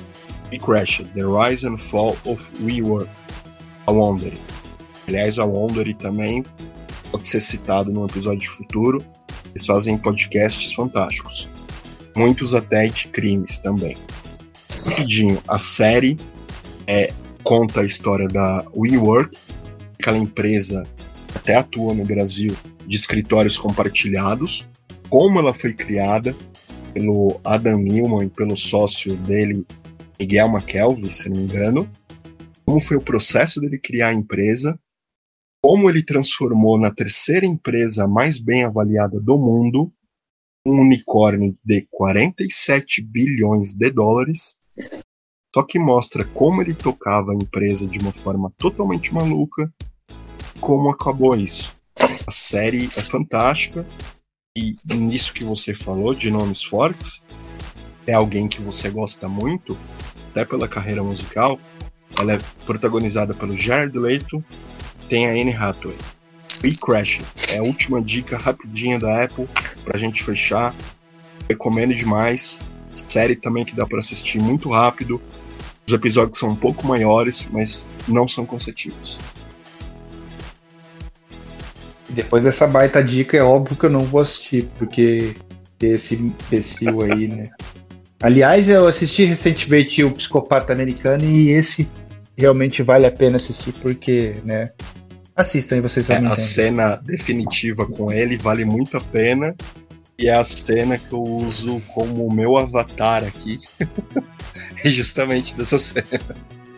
We 0.51 0.59
Crashed, 0.59 1.09
The 1.13 1.23
Rise 1.23 1.67
and 1.67 1.77
Fall 1.77 2.17
of 2.25 2.45
WeWork, 2.61 3.09
a 3.87 3.91
Wondery. 3.91 4.39
Aliás, 5.07 5.37
a 5.37 5.45
Wondery 5.45 5.93
também 5.93 6.43
pode 7.11 7.27
ser 7.27 7.41
citado 7.41 7.91
num 7.91 8.05
episódio 8.05 8.49
futuro. 8.49 9.03
Eles 9.53 9.65
fazem 9.65 9.97
podcasts 9.97 10.73
fantásticos. 10.73 11.47
Muitos 12.15 12.53
até 12.53 12.87
de 12.87 13.07
crimes 13.07 13.57
também. 13.59 13.97
Rapidinho, 14.85 15.41
a 15.47 15.57
série 15.57 16.17
é 16.85 17.13
conta 17.41 17.79
a 17.79 17.85
história 17.85 18.27
da 18.27 18.65
WeWork, 18.75 19.37
aquela 19.97 20.17
empresa 20.17 20.85
que 21.25 21.37
até 21.37 21.55
atua 21.55 21.93
no 21.93 22.03
Brasil 22.03 22.53
de 22.85 22.97
escritórios 22.97 23.57
compartilhados, 23.57 24.67
como 25.09 25.39
ela 25.39 25.53
foi 25.53 25.73
criada 25.73 26.35
pelo 26.93 27.39
Adam 27.45 27.77
Newman 27.77 28.25
e 28.25 28.29
pelo 28.29 28.57
sócio 28.57 29.15
dele, 29.15 29.65
Miguel 30.19 30.49
McKelvey, 30.49 31.13
se 31.13 31.29
não 31.29 31.37
me 31.37 31.43
engano, 31.43 31.89
como 32.65 32.81
foi 32.81 32.97
o 32.97 33.01
processo 33.01 33.61
dele 33.61 33.79
criar 33.79 34.09
a 34.09 34.13
empresa, 34.13 34.77
como 35.61 35.89
ele 35.89 36.03
transformou 36.03 36.77
na 36.77 36.91
terceira 36.91 37.45
empresa 37.45 38.05
mais 38.05 38.37
bem 38.37 38.65
avaliada 38.65 39.17
do 39.17 39.37
mundo 39.37 39.89
um 40.65 40.81
unicórnio 40.81 41.57
de 41.63 41.87
47 41.89 43.01
bilhões 43.01 43.73
de 43.73 43.89
dólares 43.89 44.61
só 45.53 45.63
que 45.63 45.77
mostra 45.77 46.25
como 46.25 46.61
ele 46.61 46.73
tocava 46.73 47.31
a 47.31 47.35
empresa 47.35 47.87
de 47.87 47.99
uma 47.99 48.11
forma 48.11 48.51
totalmente 48.57 49.13
maluca 49.13 49.71
como 50.59 50.89
acabou 50.89 51.35
isso. 51.35 51.75
A 52.25 52.31
série 52.31 52.89
é 52.95 53.01
fantástica 53.01 53.85
e 54.55 54.75
nisso 54.95 55.33
que 55.33 55.43
você 55.43 55.73
falou 55.73 56.13
de 56.13 56.31
nomes 56.31 56.63
fortes, 56.63 57.23
é 58.05 58.13
alguém 58.13 58.47
que 58.47 58.61
você 58.61 58.89
gosta 58.89 59.27
muito, 59.27 59.77
até 60.29 60.45
pela 60.45 60.67
carreira 60.67 61.03
musical. 61.03 61.59
Ela 62.17 62.33
é 62.33 62.39
protagonizada 62.65 63.33
pelo 63.33 63.57
Jared 63.57 63.97
Leto, 63.97 64.43
tem 65.09 65.27
a 65.27 65.31
Anne 65.31 65.53
Hathaway. 65.53 65.97
E 66.63 66.75
Crash 66.75 67.19
é 67.49 67.57
a 67.57 67.63
última 67.63 68.01
dica 68.01 68.37
rapidinha 68.37 68.97
da 68.97 69.23
Apple 69.23 69.47
pra 69.83 69.97
gente 69.97 70.23
fechar. 70.23 70.73
Recomendo 71.49 71.93
demais. 71.93 72.61
Série 73.07 73.35
também 73.35 73.65
que 73.65 73.75
dá 73.75 73.85
para 73.85 73.99
assistir 73.99 74.39
muito 74.39 74.69
rápido. 74.69 75.21
Os 75.87 75.93
episódios 75.93 76.37
são 76.37 76.49
um 76.49 76.55
pouco 76.55 76.87
maiores, 76.87 77.45
mas 77.51 77.87
não 78.07 78.27
são 78.27 78.45
cansativos. 78.45 79.17
Depois 82.09 82.43
dessa 82.43 82.67
baita 82.67 83.03
dica, 83.03 83.35
é 83.35 83.43
óbvio 83.43 83.75
que 83.75 83.85
eu 83.85 83.89
não 83.89 84.01
vou 84.01 84.21
assistir, 84.21 84.69
porque 84.77 85.35
esse 85.81 86.15
imbecil 86.15 87.01
aí, 87.01 87.27
né? 87.27 87.49
Aliás, 88.21 88.69
eu 88.69 88.87
assisti 88.87 89.25
recentemente 89.25 90.01
o 90.03 90.11
Psicopata 90.11 90.71
Americano 90.71 91.25
e 91.25 91.49
esse 91.49 91.89
realmente 92.37 92.81
vale 92.81 93.05
a 93.05 93.11
pena 93.11 93.35
assistir, 93.35 93.73
porque, 93.73 94.35
né? 94.45 94.71
Assistam 95.35 95.77
e 95.77 95.81
vocês 95.81 96.07
vão 96.07 96.17
é, 96.17 96.27
A 96.27 96.37
cena 96.37 96.95
definitiva 96.95 97.85
com 97.85 98.11
ele 98.11 98.37
vale 98.37 98.63
muito 98.63 98.95
a 98.95 99.01
pena. 99.01 99.53
E 100.17 100.27
é 100.27 100.35
a 100.35 100.43
cena 100.43 100.97
que 100.97 101.13
eu 101.13 101.23
uso 101.23 101.81
como 101.93 102.31
meu 102.31 102.55
avatar 102.55 103.23
aqui. 103.23 103.59
é 104.83 104.87
justamente 104.89 105.55
dessa 105.55 105.79
cena. 105.79 106.21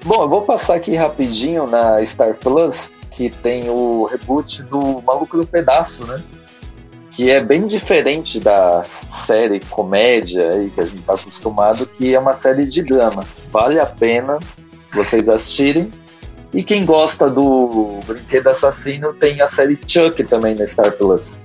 Bom, 0.03 0.23
eu 0.23 0.29
vou 0.29 0.41
passar 0.43 0.75
aqui 0.75 0.95
rapidinho 0.95 1.67
na 1.67 2.03
Star 2.05 2.35
Plus, 2.35 2.91
que 3.11 3.29
tem 3.29 3.69
o 3.69 4.05
reboot 4.05 4.63
do 4.63 5.01
Maluco 5.01 5.37
do 5.37 5.47
Pedaço, 5.47 6.05
né? 6.05 6.23
Que 7.11 7.31
é 7.31 7.41
bem 7.41 7.65
diferente 7.65 8.39
da 8.39 8.83
série 8.83 9.59
comédia 9.61 10.51
aí 10.51 10.69
que 10.69 10.81
a 10.81 10.85
gente 10.85 11.01
tá 11.01 11.13
acostumado, 11.13 11.87
que 11.87 12.13
é 12.13 12.19
uma 12.19 12.35
série 12.35 12.65
de 12.65 12.83
drama. 12.83 13.25
Vale 13.51 13.79
a 13.79 13.85
pena 13.85 14.37
vocês 14.93 15.27
assistirem. 15.27 15.91
E 16.53 16.63
quem 16.63 16.85
gosta 16.85 17.29
do 17.29 17.99
Brinquedo 18.05 18.47
Assassino 18.47 19.13
tem 19.13 19.41
a 19.41 19.47
série 19.47 19.77
Chuck 19.87 20.23
também 20.23 20.55
na 20.55 20.67
Star 20.67 20.91
Plus. 20.91 21.43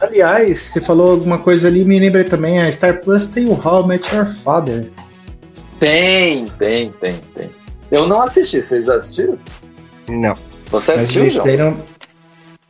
Aliás, 0.00 0.60
você 0.62 0.80
falou 0.80 1.10
alguma 1.10 1.38
coisa 1.38 1.68
ali, 1.68 1.84
me 1.84 1.98
lembrei 1.98 2.24
também, 2.24 2.60
a 2.60 2.70
Star 2.72 3.00
Plus 3.00 3.26
tem 3.28 3.46
o 3.46 3.52
How 3.52 3.84
I 3.84 3.86
Met 3.88 4.14
Your 4.14 4.26
Father. 4.26 4.90
Tem, 5.78 6.46
tem, 6.58 6.90
tem, 6.92 7.14
tem. 7.34 7.50
Eu 7.90 8.06
não 8.06 8.22
assisti, 8.22 8.62
vocês 8.62 8.88
assistiram? 8.88 9.38
Não. 10.08 10.36
Você 10.70 10.92
Mas 10.92 11.02
assistiu, 11.02 11.30
João? 11.30 11.44
deram- 11.44 11.76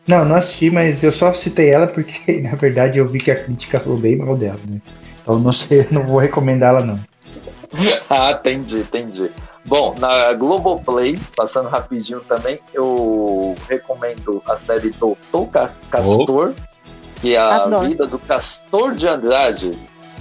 Não, 0.06 0.24
não 0.24 0.36
assisti, 0.36 0.70
mas 0.70 1.02
eu 1.04 1.12
só 1.12 1.32
citei 1.34 1.70
ela 1.70 1.86
porque, 1.86 2.40
na 2.42 2.54
verdade, 2.56 2.98
eu 2.98 3.06
vi 3.06 3.18
que 3.20 3.30
a 3.30 3.36
crítica 3.44 3.78
falou 3.78 3.98
bem 3.98 4.16
mal 4.16 4.36
dela, 4.36 4.58
né? 4.68 4.80
Então 5.22 5.38
não 5.38 5.52
sei, 5.52 5.86
não 5.92 6.06
vou 6.06 6.18
recomendar 6.18 6.70
ela 6.74 6.84
não. 6.84 6.96
Ah, 8.10 8.32
entendi, 8.32 8.78
entendi. 8.78 9.30
Bom, 9.64 9.94
na 10.00 10.32
Globoplay, 10.32 11.16
passando 11.36 11.68
rapidinho 11.68 12.18
também, 12.20 12.58
eu 12.74 13.54
recomendo 13.68 14.42
a 14.48 14.56
série 14.56 14.90
Doutor 14.90 15.46
Ca- 15.46 15.70
Castor, 15.88 16.52
que 17.20 17.34
é 17.34 17.38
a 17.38 17.56
Adoro. 17.56 17.88
vida 17.88 18.06
do 18.06 18.18
Castor 18.18 18.94
de 18.94 19.06
Andrade. 19.06 19.72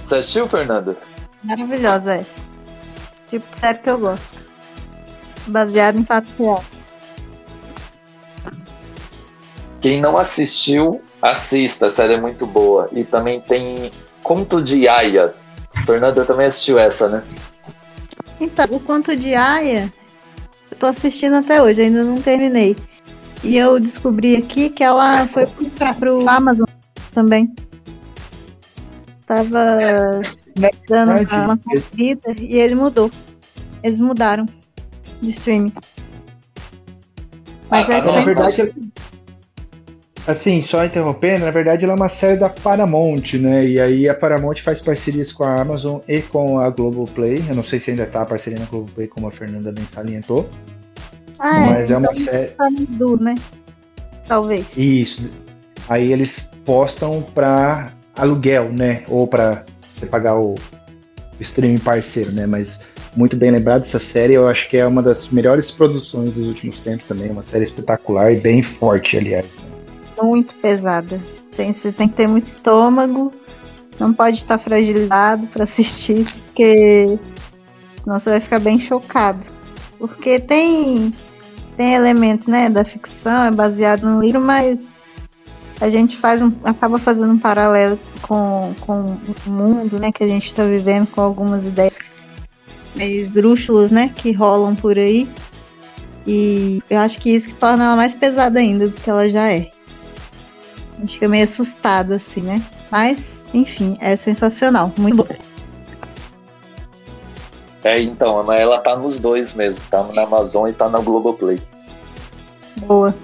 Você 0.04 0.16
assistiu, 0.16 0.46
Fernanda? 0.48 0.96
Maravilhosa 1.42 2.14
essa. 2.16 2.40
Tipo 3.30 3.50
de 3.50 3.58
série 3.58 3.78
que 3.78 3.90
eu 3.90 3.98
gosto. 3.98 4.50
Baseado 5.46 5.98
em 5.98 6.04
fatos 6.04 6.32
reais. 6.38 6.96
Quem 9.80 10.00
não 10.00 10.18
assistiu, 10.18 11.00
assista, 11.22 11.86
a 11.86 11.90
série 11.90 12.14
é 12.14 12.20
muito 12.20 12.46
boa. 12.46 12.88
E 12.92 13.02
também 13.02 13.40
tem 13.40 13.90
Conto 14.22 14.62
de 14.62 14.86
Aya. 14.86 15.34
Fernanda 15.86 16.24
também 16.24 16.46
assistiu 16.46 16.78
essa, 16.78 17.08
né? 17.08 17.22
Então, 18.38 18.66
o 18.70 18.80
Conto 18.80 19.16
de 19.16 19.34
Aya, 19.34 19.90
eu 20.70 20.76
tô 20.76 20.86
assistindo 20.86 21.36
até 21.36 21.62
hoje, 21.62 21.80
ainda 21.80 22.04
não 22.04 22.20
terminei. 22.20 22.76
E 23.42 23.56
eu 23.56 23.80
descobri 23.80 24.36
aqui 24.36 24.68
que 24.68 24.84
ela 24.84 25.26
foi 25.28 25.46
pra, 25.46 25.94
pro 25.94 26.28
Amazon 26.28 26.66
também. 27.10 27.54
Tava 29.26 29.78
dando 30.88 31.12
uma, 31.12 31.44
uma 31.44 31.56
conferida 31.56 32.34
e 32.38 32.58
ele 32.58 32.74
mudou. 32.74 33.10
Eles 33.82 34.00
mudaram 34.00 34.46
de 35.20 35.30
streaming. 35.30 35.72
Mas 37.70 37.88
Ah, 37.88 37.94
é 37.94 38.00
Na 38.02 38.20
verdade, 38.22 38.74
assim, 40.26 40.60
só 40.60 40.84
interrompendo, 40.84 41.44
na 41.44 41.50
verdade 41.50 41.84
ela 41.84 41.94
é 41.94 41.96
uma 41.96 42.08
série 42.08 42.38
da 42.38 42.48
Paramount, 42.48 43.34
né? 43.40 43.64
E 43.66 43.80
aí 43.80 44.08
a 44.08 44.14
Paramount 44.14 44.56
faz 44.56 44.82
parcerias 44.82 45.32
com 45.32 45.44
a 45.44 45.60
Amazon 45.60 46.00
e 46.08 46.20
com 46.20 46.58
a 46.58 46.68
Globoplay. 46.70 47.44
Eu 47.48 47.54
não 47.54 47.62
sei 47.62 47.78
se 47.78 47.92
ainda 47.92 48.06
tá 48.06 48.22
a 48.22 48.26
parceria 48.26 48.58
na 48.58 48.66
Globoplay, 48.66 49.06
como 49.06 49.28
a 49.28 49.30
Fernanda 49.30 49.70
bem 49.70 49.84
salientou. 49.92 50.50
Ah, 51.38 51.60
mas 51.70 51.90
é 51.90 51.96
uma 51.96 52.08
então 52.10 52.24
série. 52.24 52.48
tá 52.48 52.68
duas, 52.90 53.20
né? 53.20 53.34
Talvez. 54.26 54.76
Isso. 54.76 55.30
Aí 55.88 56.12
eles 56.12 56.49
postam 56.70 57.20
pra 57.34 57.90
aluguel, 58.14 58.72
né? 58.72 59.02
Ou 59.08 59.26
pra 59.26 59.64
você 59.82 60.06
pagar 60.06 60.38
o 60.38 60.54
streaming 61.40 61.78
parceiro, 61.78 62.30
né? 62.30 62.46
Mas 62.46 62.80
muito 63.16 63.36
bem 63.36 63.50
lembrado 63.50 63.82
essa 63.82 63.98
série, 63.98 64.34
eu 64.34 64.46
acho 64.46 64.70
que 64.70 64.76
é 64.76 64.86
uma 64.86 65.02
das 65.02 65.30
melhores 65.30 65.72
produções 65.72 66.32
dos 66.32 66.46
últimos 66.46 66.78
tempos 66.78 67.08
também, 67.08 67.28
uma 67.28 67.42
série 67.42 67.64
espetacular 67.64 68.32
e 68.32 68.36
bem 68.36 68.62
forte, 68.62 69.18
aliás. 69.18 69.46
muito 70.22 70.54
pesada. 70.54 71.20
Você 71.50 71.90
tem 71.90 72.08
que 72.08 72.14
ter 72.14 72.28
muito 72.28 72.46
estômago, 72.46 73.32
não 73.98 74.14
pode 74.14 74.36
estar 74.36 74.56
fragilizado 74.56 75.48
para 75.48 75.64
assistir, 75.64 76.24
porque 76.24 77.18
senão 78.00 78.16
você 78.16 78.30
vai 78.30 78.38
ficar 78.38 78.60
bem 78.60 78.78
chocado. 78.78 79.44
Porque 79.98 80.38
tem, 80.38 81.10
tem 81.76 81.94
elementos 81.94 82.46
né, 82.46 82.70
da 82.70 82.84
ficção, 82.84 83.46
é 83.46 83.50
baseado 83.50 84.04
no 84.04 84.20
livro, 84.20 84.40
mas 84.40 84.89
a 85.80 85.88
gente 85.88 86.16
faz 86.16 86.42
um, 86.42 86.52
acaba 86.62 86.98
fazendo 86.98 87.32
um 87.32 87.38
paralelo 87.38 87.98
com, 88.22 88.74
com 88.80 89.16
o 89.46 89.50
mundo 89.50 89.98
né, 89.98 90.12
que 90.12 90.22
a 90.22 90.26
gente 90.26 90.46
está 90.46 90.64
vivendo, 90.64 91.06
com 91.06 91.20
algumas 91.20 91.64
ideias 91.64 91.98
meio 92.94 93.18
esdrúxulas 93.18 93.90
né, 93.90 94.12
que 94.14 94.32
rolam 94.32 94.74
por 94.74 94.98
aí. 94.98 95.28
E 96.26 96.82
eu 96.90 96.98
acho 96.98 97.18
que 97.18 97.30
isso 97.30 97.48
que 97.48 97.54
torna 97.54 97.84
ela 97.84 97.96
mais 97.96 98.14
pesada 98.14 98.58
ainda 98.58 98.88
do 98.88 98.94
que 98.94 99.08
ela 99.08 99.28
já 99.28 99.50
é. 99.50 99.70
A 100.96 101.00
gente 101.00 101.14
fica 101.14 101.28
meio 101.28 101.44
assustado, 101.44 102.12
assim, 102.12 102.42
né? 102.42 102.62
Mas, 102.90 103.46
enfim, 103.54 103.96
é 104.00 104.14
sensacional. 104.16 104.92
Muito 104.98 105.16
bom. 105.16 105.26
É, 107.82 108.02
então, 108.02 108.52
ela 108.52 108.78
tá 108.78 108.94
nos 108.94 109.18
dois 109.18 109.54
mesmo. 109.54 109.80
Tá 109.90 110.02
na 110.12 110.24
Amazon 110.24 110.68
e 110.68 110.74
tá 110.74 110.90
na 110.90 110.98
Globoplay. 110.98 111.58
Boa. 112.76 113.14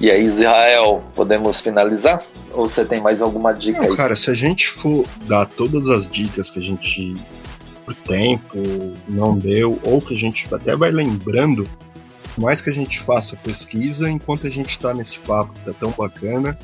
E 0.00 0.10
aí, 0.10 0.24
Israel, 0.24 1.02
podemos 1.14 1.60
finalizar? 1.60 2.22
Ou 2.52 2.68
você 2.68 2.84
tem 2.84 3.00
mais 3.00 3.20
alguma 3.20 3.52
dica 3.52 3.80
Não, 3.82 3.90
aí? 3.90 3.96
cara, 3.96 4.14
se 4.14 4.30
a 4.30 4.34
gente 4.34 4.68
for 4.68 5.04
dar 5.26 5.46
todas 5.46 5.88
as 5.88 6.08
dicas 6.08 6.50
que 6.50 6.60
a 6.60 6.62
gente, 6.62 7.16
por 7.84 7.94
tempo, 7.94 8.56
não 9.08 9.36
deu, 9.36 9.78
ou 9.82 10.00
que 10.00 10.14
a 10.14 10.16
gente 10.16 10.52
até 10.54 10.76
vai 10.76 10.92
lembrando, 10.92 11.68
mais 12.36 12.60
que 12.60 12.70
a 12.70 12.72
gente 12.72 13.00
faça 13.00 13.36
pesquisa, 13.36 14.08
enquanto 14.08 14.46
a 14.46 14.50
gente 14.50 14.78
tá 14.78 14.94
nesse 14.94 15.18
papo 15.18 15.52
que 15.52 15.64
tá 15.64 15.72
tão 15.72 15.90
bacana, 15.90 16.56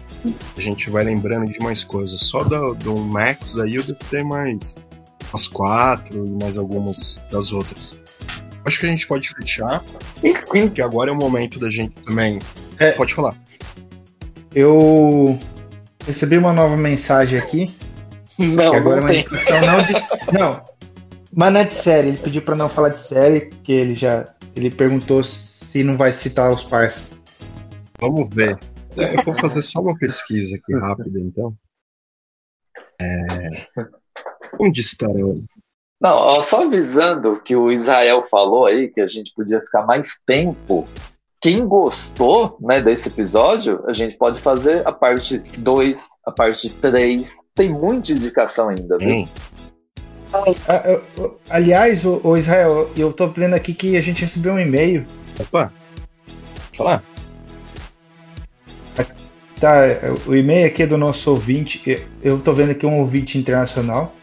a 0.56 0.60
gente 0.60 0.88
vai 0.88 1.02
lembrando 1.02 1.50
de 1.50 1.58
mais 1.58 1.82
coisas. 1.82 2.20
Só 2.20 2.44
do, 2.44 2.74
do 2.74 2.96
Max 2.96 3.58
aí 3.58 3.74
eu 3.74 3.82
devo 3.82 3.98
ter 4.08 4.24
mais 4.24 4.76
umas 5.30 5.48
quatro 5.48 6.24
e 6.24 6.30
mais 6.30 6.56
algumas 6.56 7.20
das 7.32 7.52
outras. 7.52 7.96
Acho 8.64 8.80
que 8.80 8.86
a 8.86 8.88
gente 8.88 9.06
pode 9.06 9.28
fechar, 9.28 9.84
porque 10.46 10.80
agora 10.80 11.10
é 11.10 11.12
o 11.12 11.16
momento 11.16 11.58
da 11.58 11.68
gente 11.68 11.94
também. 12.02 12.38
É. 12.78 12.92
Pode 12.92 13.14
falar. 13.14 13.36
Eu 14.54 15.38
recebi 16.06 16.36
uma 16.36 16.52
nova 16.52 16.76
mensagem 16.76 17.38
aqui, 17.38 17.74
Não, 18.38 18.74
agora 18.74 19.00
é 19.12 19.24
não 19.50 19.58
uma 19.58 19.76
não 19.76 19.84
de. 19.84 19.92
Não, 20.32 20.64
mas 21.32 21.52
não 21.52 21.60
é 21.60 21.64
de 21.64 21.72
série. 21.72 22.08
Ele 22.08 22.18
pediu 22.18 22.42
pra 22.42 22.56
não 22.56 22.68
falar 22.68 22.90
de 22.90 23.00
série, 23.00 23.46
porque 23.46 23.72
ele 23.72 23.94
já. 23.94 24.34
Ele 24.54 24.70
perguntou 24.70 25.22
se 25.24 25.82
não 25.82 25.96
vai 25.96 26.12
citar 26.12 26.50
os 26.52 26.64
parceiros. 26.64 27.18
Vamos 28.00 28.28
ver. 28.30 28.58
Eu 28.96 29.24
vou 29.24 29.34
fazer 29.34 29.62
só 29.62 29.80
uma 29.80 29.96
pesquisa 29.96 30.56
aqui 30.56 30.74
rápida, 30.78 31.18
então. 31.18 31.54
É... 33.00 33.66
Onde 34.60 34.80
estarão? 34.80 35.44
Não, 36.00 36.16
ó, 36.16 36.40
só 36.40 36.64
avisando 36.64 37.40
que 37.40 37.56
o 37.56 37.72
Israel 37.72 38.26
falou 38.30 38.66
aí 38.66 38.88
que 38.88 39.00
a 39.00 39.08
gente 39.08 39.32
podia 39.34 39.60
ficar 39.60 39.84
mais 39.84 40.18
tempo. 40.24 40.86
Quem 41.44 41.66
gostou 41.68 42.56
né, 42.58 42.80
desse 42.80 43.10
episódio, 43.10 43.84
a 43.86 43.92
gente 43.92 44.16
pode 44.16 44.40
fazer 44.40 44.80
a 44.88 44.90
parte 44.90 45.36
2, 45.36 45.98
a 46.24 46.32
parte 46.32 46.70
3. 46.70 47.36
Tem 47.54 47.70
muita 47.70 48.12
indicação 48.12 48.70
ainda, 48.70 48.96
viu? 48.96 49.10
Hein? 49.10 49.28
Ah, 50.66 50.82
aliás, 51.50 52.06
o, 52.06 52.18
o 52.24 52.34
Israel, 52.38 52.90
eu 52.96 53.12
tô 53.12 53.28
vendo 53.28 53.52
aqui 53.52 53.74
que 53.74 53.94
a 53.94 54.00
gente 54.00 54.22
recebeu 54.22 54.54
um 54.54 54.58
e-mail. 54.58 55.04
Opa! 55.38 55.70
Falar? 56.72 57.04
Tá, 59.60 59.82
o 60.26 60.34
e-mail 60.34 60.66
aqui 60.66 60.84
é 60.84 60.86
do 60.86 60.96
nosso 60.96 61.30
ouvinte. 61.30 62.02
Eu 62.22 62.40
tô 62.40 62.54
vendo 62.54 62.70
aqui 62.70 62.86
um 62.86 63.00
ouvinte 63.00 63.36
internacional. 63.36 64.14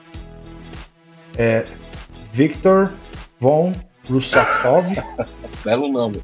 É 1.38 1.68
Victor 2.34 2.92
von 3.40 3.74
Rusakov. 4.10 4.88
Belo 5.64 5.86
nome. 5.94 6.20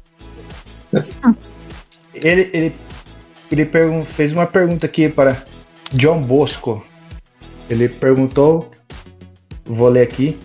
Ele, 2.14 2.50
ele, 2.52 2.74
ele 3.50 3.70
fez 4.06 4.32
uma 4.32 4.46
pergunta 4.46 4.86
aqui 4.86 5.08
para 5.08 5.36
John 5.92 6.22
Bosco. 6.22 6.84
Ele 7.68 7.88
perguntou, 7.88 8.70
vou 9.64 9.88
ler 9.88 10.02
aqui. 10.02 10.38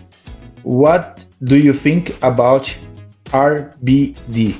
What 0.64 1.26
do 1.40 1.56
you 1.56 1.74
think 1.74 2.14
about 2.20 2.78
RBD? 3.32 4.56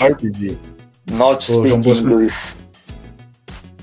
RPG. 0.00 0.58
Not 1.10 1.50
Ô, 1.52 1.66
João 1.66 1.82
speak 1.82 1.88
Bosco. 1.88 2.08
English. 2.08 2.56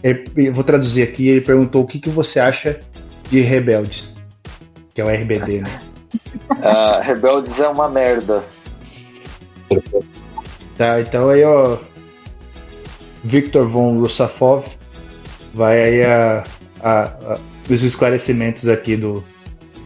Ele- 0.03 0.23
eu 0.35 0.53
vou 0.53 0.63
traduzir 0.63 1.03
aqui. 1.03 1.27
Ele 1.27 1.41
perguntou 1.41 1.83
o 1.83 1.87
que, 1.87 1.99
que 1.99 2.09
você 2.09 2.39
acha 2.39 2.79
de 3.29 3.39
Rebeldes, 3.39 4.15
que 4.93 5.01
é 5.01 5.03
o 5.05 5.09
RBD, 5.09 5.61
né? 5.61 5.79
Ah, 6.61 6.99
Rebeldes 7.01 7.59
é 7.59 7.67
uma 7.67 7.89
merda. 7.89 8.43
Tá, 10.77 11.01
então 11.01 11.29
aí, 11.29 11.43
ó. 11.43 11.77
Victor 13.23 13.67
von 13.67 13.99
Rusafov 13.99 14.65
vai 15.53 15.81
aí 15.81 16.03
a, 16.03 16.43
a- 16.81 17.03
a- 17.03 17.39
os 17.69 17.81
esclarecimentos 17.83 18.67
aqui 18.67 18.97
do, 18.97 19.23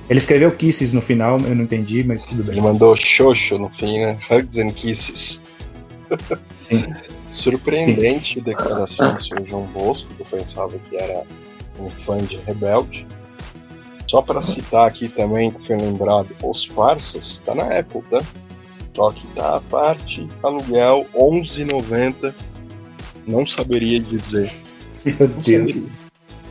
Ele 0.10 0.18
escreveu 0.20 0.52
Kisses 0.52 0.92
no 0.94 1.02
final, 1.02 1.40
eu 1.42 1.54
não 1.56 1.64
entendi, 1.66 2.04
mas 2.04 2.26
tudo 2.26 2.44
bem. 2.44 2.54
Ele 2.54 2.62
mandou 2.62 2.96
Xoxo 2.96 3.60
no 3.60 3.70
fim, 3.70 4.00
né? 4.00 4.18
Hugs 4.32 4.58
and 4.58 4.72
Kisses. 4.72 5.42
Sim. 6.68 6.86
Surpreendente 7.30 8.40
declaração 8.40 9.14
do 9.14 9.22
Sr. 9.22 9.46
João 9.46 9.64
Bosco, 9.66 10.10
que 10.16 10.22
eu 10.22 10.26
pensava 10.40 10.74
que 10.90 10.96
era 10.96 11.24
um 11.78 11.90
fã 11.90 12.18
de 12.18 12.38
Rebelde. 12.38 13.06
Só 14.10 14.22
para 14.22 14.42
citar 14.42 14.88
aqui 14.88 15.10
também, 15.10 15.52
que 15.52 15.62
foi 15.68 15.76
lembrado, 15.76 16.30
os 16.42 16.64
farsas, 16.66 17.40
tá 17.46 17.54
na 17.54 17.64
Apple, 17.78 18.02
tá? 18.10 18.22
Só 18.98 19.12
que 19.12 19.28
tá 19.28 19.58
a 19.58 19.62
parte, 19.62 20.28
aluguel 20.42 21.06
11,90. 21.14 22.34
Não 23.28 23.46
saberia 23.46 24.00
dizer. 24.00 24.52
Meu 25.06 25.28
Deus. 25.28 25.84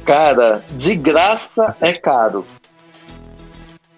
Cara, 0.05 0.64
de 0.78 0.94
graça 0.94 1.74
é 1.80 1.92
caro. 1.92 2.47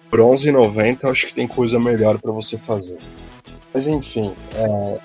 Por 0.09 0.19
11,90 0.19 1.03
eu 1.03 1.11
acho 1.11 1.27
que 1.27 1.33
tem 1.35 1.47
coisa 1.47 1.79
melhor 1.79 2.17
para 2.17 2.31
você 2.31 2.57
fazer. 2.57 2.97
Mas 3.71 3.85
enfim, 3.85 4.33
é, 4.55 4.99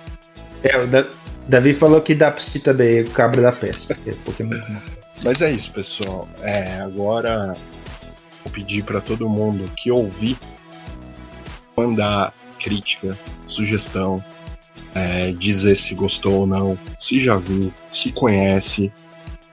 É, 0.70 0.78
o 0.78 0.86
Da- 0.86 1.06
Davi 1.46 1.74
falou 1.74 2.00
que 2.00 2.14
dá 2.14 2.30
pra 2.30 2.40
assistir 2.40 2.60
também 2.60 3.02
o 3.02 3.10
Cabra 3.10 3.42
da 3.42 3.52
Pesca. 3.52 3.94
é 4.06 4.12
Pokémon. 4.24 4.56
Mas 5.22 5.42
é 5.42 5.50
isso, 5.52 5.70
pessoal. 5.70 6.26
É, 6.40 6.78
agora 6.80 7.54
vou 8.42 8.50
pedir 8.50 8.82
para 8.84 9.02
todo 9.02 9.28
mundo 9.28 9.70
que 9.76 9.90
ouvir 9.90 10.38
mandar 11.76 12.32
crítica, 12.64 13.16
sugestão, 13.46 14.24
é, 14.94 15.32
dizer 15.32 15.76
se 15.76 15.94
gostou 15.94 16.40
ou 16.40 16.46
não, 16.46 16.78
se 16.98 17.20
já 17.20 17.36
viu, 17.36 17.70
se 17.92 18.10
conhece, 18.10 18.90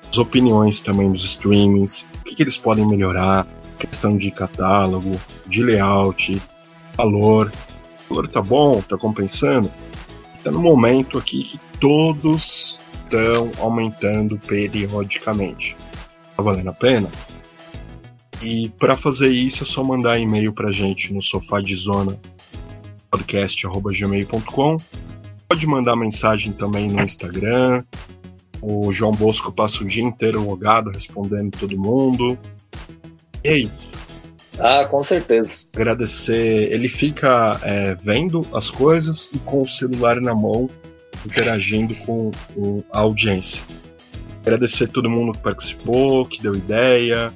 as 0.09 0.17
opiniões 0.17 0.79
também 0.79 1.11
dos 1.11 1.25
streamings, 1.25 2.07
o 2.21 2.23
que, 2.23 2.35
que 2.35 2.43
eles 2.43 2.55
podem 2.55 2.87
melhorar, 2.87 3.45
questão 3.77 4.15
de 4.15 4.31
catálogo, 4.31 5.19
de 5.45 5.61
layout, 5.61 6.41
valor. 6.95 7.51
O 8.09 8.15
valor 8.15 8.29
tá 8.29 8.41
bom, 8.41 8.81
tá 8.81 8.97
compensando? 8.97 9.71
Tá 10.43 10.51
no 10.51 10.59
momento 10.59 11.17
aqui 11.17 11.43
que 11.43 11.59
todos 11.79 12.79
estão 13.03 13.51
aumentando 13.59 14.37
periodicamente. 14.37 15.75
Tá 16.35 16.43
valendo 16.43 16.69
a 16.69 16.73
pena? 16.73 17.09
E 18.41 18.69
para 18.79 18.95
fazer 18.95 19.29
isso 19.29 19.63
é 19.63 19.65
só 19.67 19.83
mandar 19.83 20.17
e-mail 20.17 20.53
pra 20.53 20.71
gente 20.71 21.13
no 21.13 21.21
sofá 21.21 21.61
de 21.61 21.75
zona 21.75 22.19
podcast@gmail.com. 23.11 24.77
Pode 25.47 25.67
mandar 25.67 25.95
mensagem 25.95 26.53
também 26.53 26.87
no 26.87 27.01
Instagram. 27.01 27.83
O 28.61 28.91
João 28.91 29.11
Bosco 29.11 29.51
passa 29.51 29.83
o 29.83 29.87
dia 29.87 30.03
inteiro 30.03 30.43
logado 30.43 30.89
respondendo 30.91 31.51
todo 31.57 31.77
mundo. 31.77 32.37
E 33.43 33.49
é 33.49 33.57
isso 33.57 33.89
Ah, 34.59 34.85
com 34.85 35.01
certeza. 35.03 35.55
agradecer. 35.75 36.71
Ele 36.71 36.87
fica 36.87 37.59
é, 37.63 37.95
vendo 37.95 38.47
as 38.53 38.69
coisas 38.69 39.29
e 39.33 39.39
com 39.39 39.63
o 39.63 39.67
celular 39.67 40.21
na 40.21 40.33
mão, 40.35 40.69
interagindo 41.25 41.93
com 41.95 42.31
o- 42.55 42.83
a 42.93 42.99
audiência. 42.99 43.61
Agradecer 44.43 44.87
todo 44.87 45.09
mundo 45.09 45.33
que 45.33 45.39
participou, 45.39 46.25
que 46.25 46.41
deu 46.41 46.55
ideia, 46.55 47.33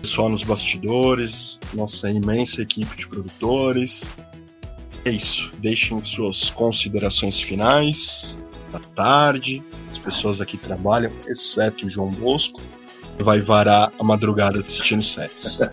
pessoal 0.00 0.28
nos 0.28 0.42
bastidores, 0.42 1.58
nossa 1.74 2.10
imensa 2.10 2.62
equipe 2.62 2.96
de 2.96 3.06
produtores. 3.06 4.08
É 5.04 5.10
isso. 5.10 5.50
Deixem 5.58 6.00
suas 6.02 6.50
considerações 6.50 7.40
finais 7.40 8.44
da 8.72 8.78
tarde. 8.78 9.62
As 9.90 9.98
pessoas 9.98 10.40
aqui 10.40 10.56
trabalham, 10.56 11.10
exceto 11.26 11.86
o 11.86 11.88
João 11.88 12.10
Bosco, 12.10 12.60
que 13.16 13.22
vai 13.22 13.40
varar 13.40 13.92
a 13.98 14.04
madrugada 14.04 14.58
assistindo 14.58 15.02
séries. 15.02 15.60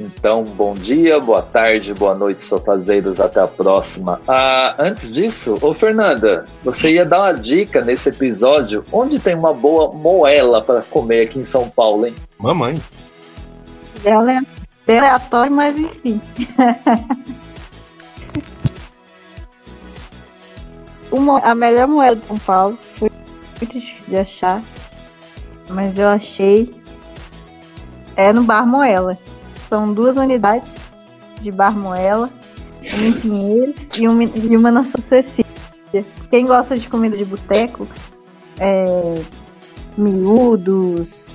Então, 0.00 0.42
bom 0.42 0.74
dia, 0.74 1.20
boa 1.20 1.40
tarde, 1.40 1.94
boa 1.94 2.14
noite, 2.14 2.44
sofazeiros. 2.44 3.20
Até 3.20 3.40
a 3.40 3.46
próxima. 3.46 4.20
Ah, 4.26 4.74
antes 4.78 5.14
disso, 5.14 5.56
ô 5.62 5.72
Fernanda, 5.72 6.46
você 6.64 6.92
ia 6.92 7.06
dar 7.06 7.20
uma 7.20 7.32
dica 7.32 7.80
nesse 7.80 8.08
episódio 8.08 8.84
onde 8.92 9.18
tem 9.18 9.34
uma 9.34 9.54
boa 9.54 9.92
moela 9.92 10.60
para 10.60 10.82
comer 10.82 11.28
aqui 11.28 11.38
em 11.38 11.44
São 11.44 11.70
Paulo, 11.70 12.06
hein? 12.06 12.14
Mamãe. 12.38 12.76
Bem 14.04 14.12
ale- 14.12 14.46
bem 14.86 14.98
aleatório, 14.98 15.50
mas 15.52 15.76
enfim. 15.76 16.20
Mo- 21.10 21.40
a 21.42 21.54
melhor 21.54 21.86
moeda 21.88 22.16
de 22.16 22.26
São 22.26 22.38
Paulo 22.38 22.76
foi 22.98 23.10
muito 23.60 23.72
difícil 23.78 24.08
de 24.08 24.16
achar, 24.16 24.62
mas 25.68 25.96
eu 25.98 26.08
achei 26.08 26.74
é 28.16 28.32
no 28.32 28.44
Bar 28.44 28.66
Moela. 28.66 29.18
São 29.68 29.92
duas 29.92 30.16
unidades 30.16 30.90
de 31.40 31.50
Bar 31.50 31.76
Moela, 31.76 32.28
uma 32.82 33.04
em 33.06 33.12
Pinheiros 33.20 33.88
e 33.96 34.06
uma, 34.06 34.22
e 34.24 34.56
uma 34.56 34.70
na 34.70 34.84
São. 34.84 35.44
Quem 36.30 36.46
gosta 36.46 36.76
de 36.76 36.88
comida 36.88 37.16
de 37.16 37.24
boteco, 37.24 37.86
é, 38.58 39.20
miúdos, 39.96 41.32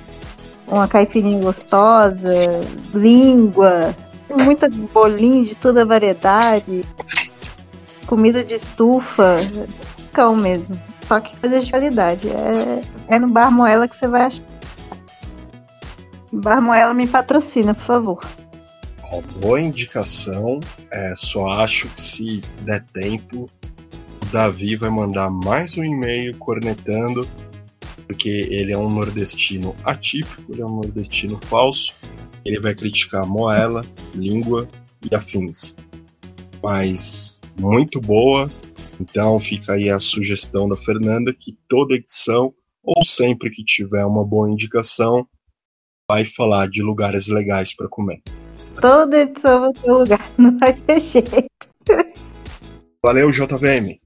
uma 0.70 0.86
caipirinha 0.86 1.42
gostosa, 1.42 2.32
língua, 2.94 3.94
muita 4.30 4.68
bolinho 4.68 5.44
de 5.44 5.54
toda 5.54 5.84
variedade, 5.84 6.84
comida 8.06 8.44
de 8.44 8.54
estufa, 8.54 9.36
cão 10.12 10.36
mesmo. 10.36 10.80
Só 11.06 11.20
que 11.20 11.36
coisa 11.36 11.60
de 11.60 11.70
qualidade. 11.70 12.28
É, 12.28 13.14
é 13.16 13.18
no 13.18 13.28
Bar 13.28 13.50
Moela 13.50 13.88
que 13.88 13.96
você 13.96 14.06
vai 14.06 14.22
achar. 14.22 14.44
Bar 16.32 16.62
Moela 16.62 16.94
me 16.94 17.06
patrocina, 17.08 17.74
por 17.74 17.84
favor. 17.84 18.20
Boa 19.40 19.60
indicação. 19.60 20.60
É, 20.92 21.14
só 21.16 21.48
acho 21.48 21.88
que 21.88 22.00
se 22.00 22.40
der 22.60 22.84
tempo, 22.92 23.50
o 24.22 24.26
Davi 24.26 24.76
vai 24.76 24.88
mandar 24.88 25.28
mais 25.30 25.76
um 25.76 25.82
e-mail 25.82 26.36
cornetando, 26.38 27.26
porque 28.10 28.48
ele 28.50 28.72
é 28.72 28.76
um 28.76 28.90
nordestino 28.90 29.76
atípico, 29.84 30.52
ele 30.52 30.60
é 30.60 30.66
um 30.66 30.80
nordestino 30.80 31.40
falso. 31.40 31.94
Ele 32.44 32.58
vai 32.58 32.74
criticar 32.74 33.24
moela, 33.24 33.82
língua 34.16 34.68
e 35.08 35.14
afins. 35.14 35.76
Mas 36.60 37.40
muito 37.56 38.00
boa. 38.00 38.50
Então 39.00 39.38
fica 39.38 39.74
aí 39.74 39.88
a 39.88 40.00
sugestão 40.00 40.68
da 40.68 40.76
Fernanda 40.76 41.32
que 41.32 41.56
toda 41.68 41.94
edição, 41.94 42.52
ou 42.82 43.06
sempre 43.06 43.48
que 43.48 43.62
tiver 43.62 44.04
uma 44.04 44.24
boa 44.24 44.50
indicação, 44.50 45.24
vai 46.10 46.24
falar 46.24 46.68
de 46.68 46.82
lugares 46.82 47.28
legais 47.28 47.72
para 47.72 47.88
comer. 47.88 48.20
Toda 48.80 49.20
edição 49.20 49.60
vai 49.60 49.72
ter 49.72 49.92
lugar, 49.92 50.30
não 50.36 50.58
vai 50.58 50.72
ter 50.72 50.98
jeito. 50.98 51.48
Valeu, 53.04 53.30
JVM. 53.30 54.00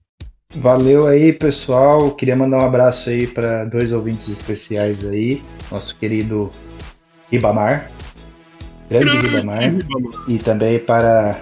Valeu 0.57 1.07
aí, 1.07 1.33
pessoal. 1.33 2.11
Queria 2.13 2.37
mandar 2.37 2.59
um 2.59 2.65
abraço 2.67 3.11
aí 3.11 3.27
para 3.27 3.65
dois 3.65 3.93
ouvintes 3.93 4.29
especiais 4.29 5.05
aí. 5.05 5.43
Nosso 5.71 5.97
querido 5.99 6.51
Ribamar. 7.31 7.91
Grande 8.89 9.17
Ribamar. 9.17 9.61
E 10.29 10.39
também 10.39 10.79
para 10.79 11.41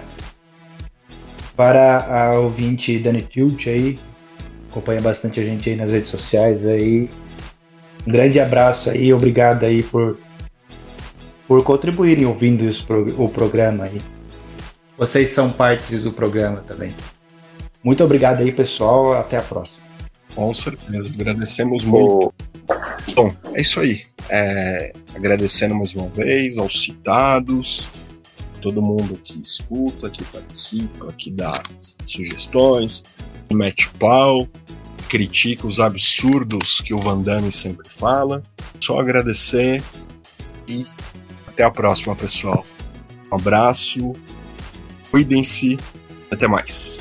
para 1.55 1.99
a 2.31 2.39
ouvinte 2.39 2.97
Dani 2.97 3.25
Filt 3.29 3.67
aí. 3.67 3.99
Acompanha 4.71 5.01
bastante 5.01 5.39
a 5.39 5.43
gente 5.45 5.69
aí 5.69 5.75
nas 5.75 5.91
redes 5.91 6.09
sociais 6.09 6.65
aí. 6.65 7.09
Um 8.07 8.11
grande 8.11 8.39
abraço 8.39 8.89
aí, 8.89 9.13
obrigado 9.13 9.63
aí 9.63 9.83
por 9.83 10.17
por 11.47 11.63
contribuírem 11.63 12.25
ouvindo 12.25 12.63
pro- 12.85 13.23
o 13.23 13.29
programa 13.29 13.83
aí. 13.83 14.01
Vocês 14.97 15.29
são 15.29 15.51
partes 15.51 16.03
do 16.03 16.11
programa 16.11 16.63
também. 16.67 16.93
Muito 17.83 18.03
obrigado 18.03 18.41
aí, 18.41 18.51
pessoal. 18.51 19.13
Até 19.13 19.37
a 19.37 19.41
próxima. 19.41 19.83
Com 20.35 20.53
certeza, 20.53 21.11
agradecemos 21.13 21.83
muito. 21.83 22.33
Bom, 23.13 23.33
é 23.53 23.61
isso 23.61 23.79
aí. 23.79 24.03
É, 24.29 24.93
agradecendo 25.13 25.75
mais 25.75 25.93
uma 25.93 26.07
vez 26.07 26.57
aos 26.57 26.81
citados, 26.81 27.89
todo 28.61 28.81
mundo 28.81 29.19
que 29.23 29.39
escuta, 29.43 30.09
que 30.09 30.23
participa, 30.23 31.13
que 31.13 31.29
dá 31.29 31.61
sugestões, 32.05 33.03
que 33.47 33.55
mete 33.55 33.89
pau, 33.99 34.47
critica 35.09 35.67
os 35.67 35.79
absurdos 35.79 36.81
que 36.81 36.93
o 36.93 36.99
Van 36.99 37.21
Damme 37.21 37.51
sempre 37.51 37.87
fala. 37.87 38.41
Só 38.79 38.99
agradecer 38.99 39.83
e 40.67 40.87
até 41.45 41.63
a 41.63 41.69
próxima, 41.69 42.15
pessoal. 42.15 42.65
Um 43.31 43.35
abraço, 43.35 44.13
cuidem-se, 45.11 45.77
até 46.31 46.47
mais. 46.47 46.97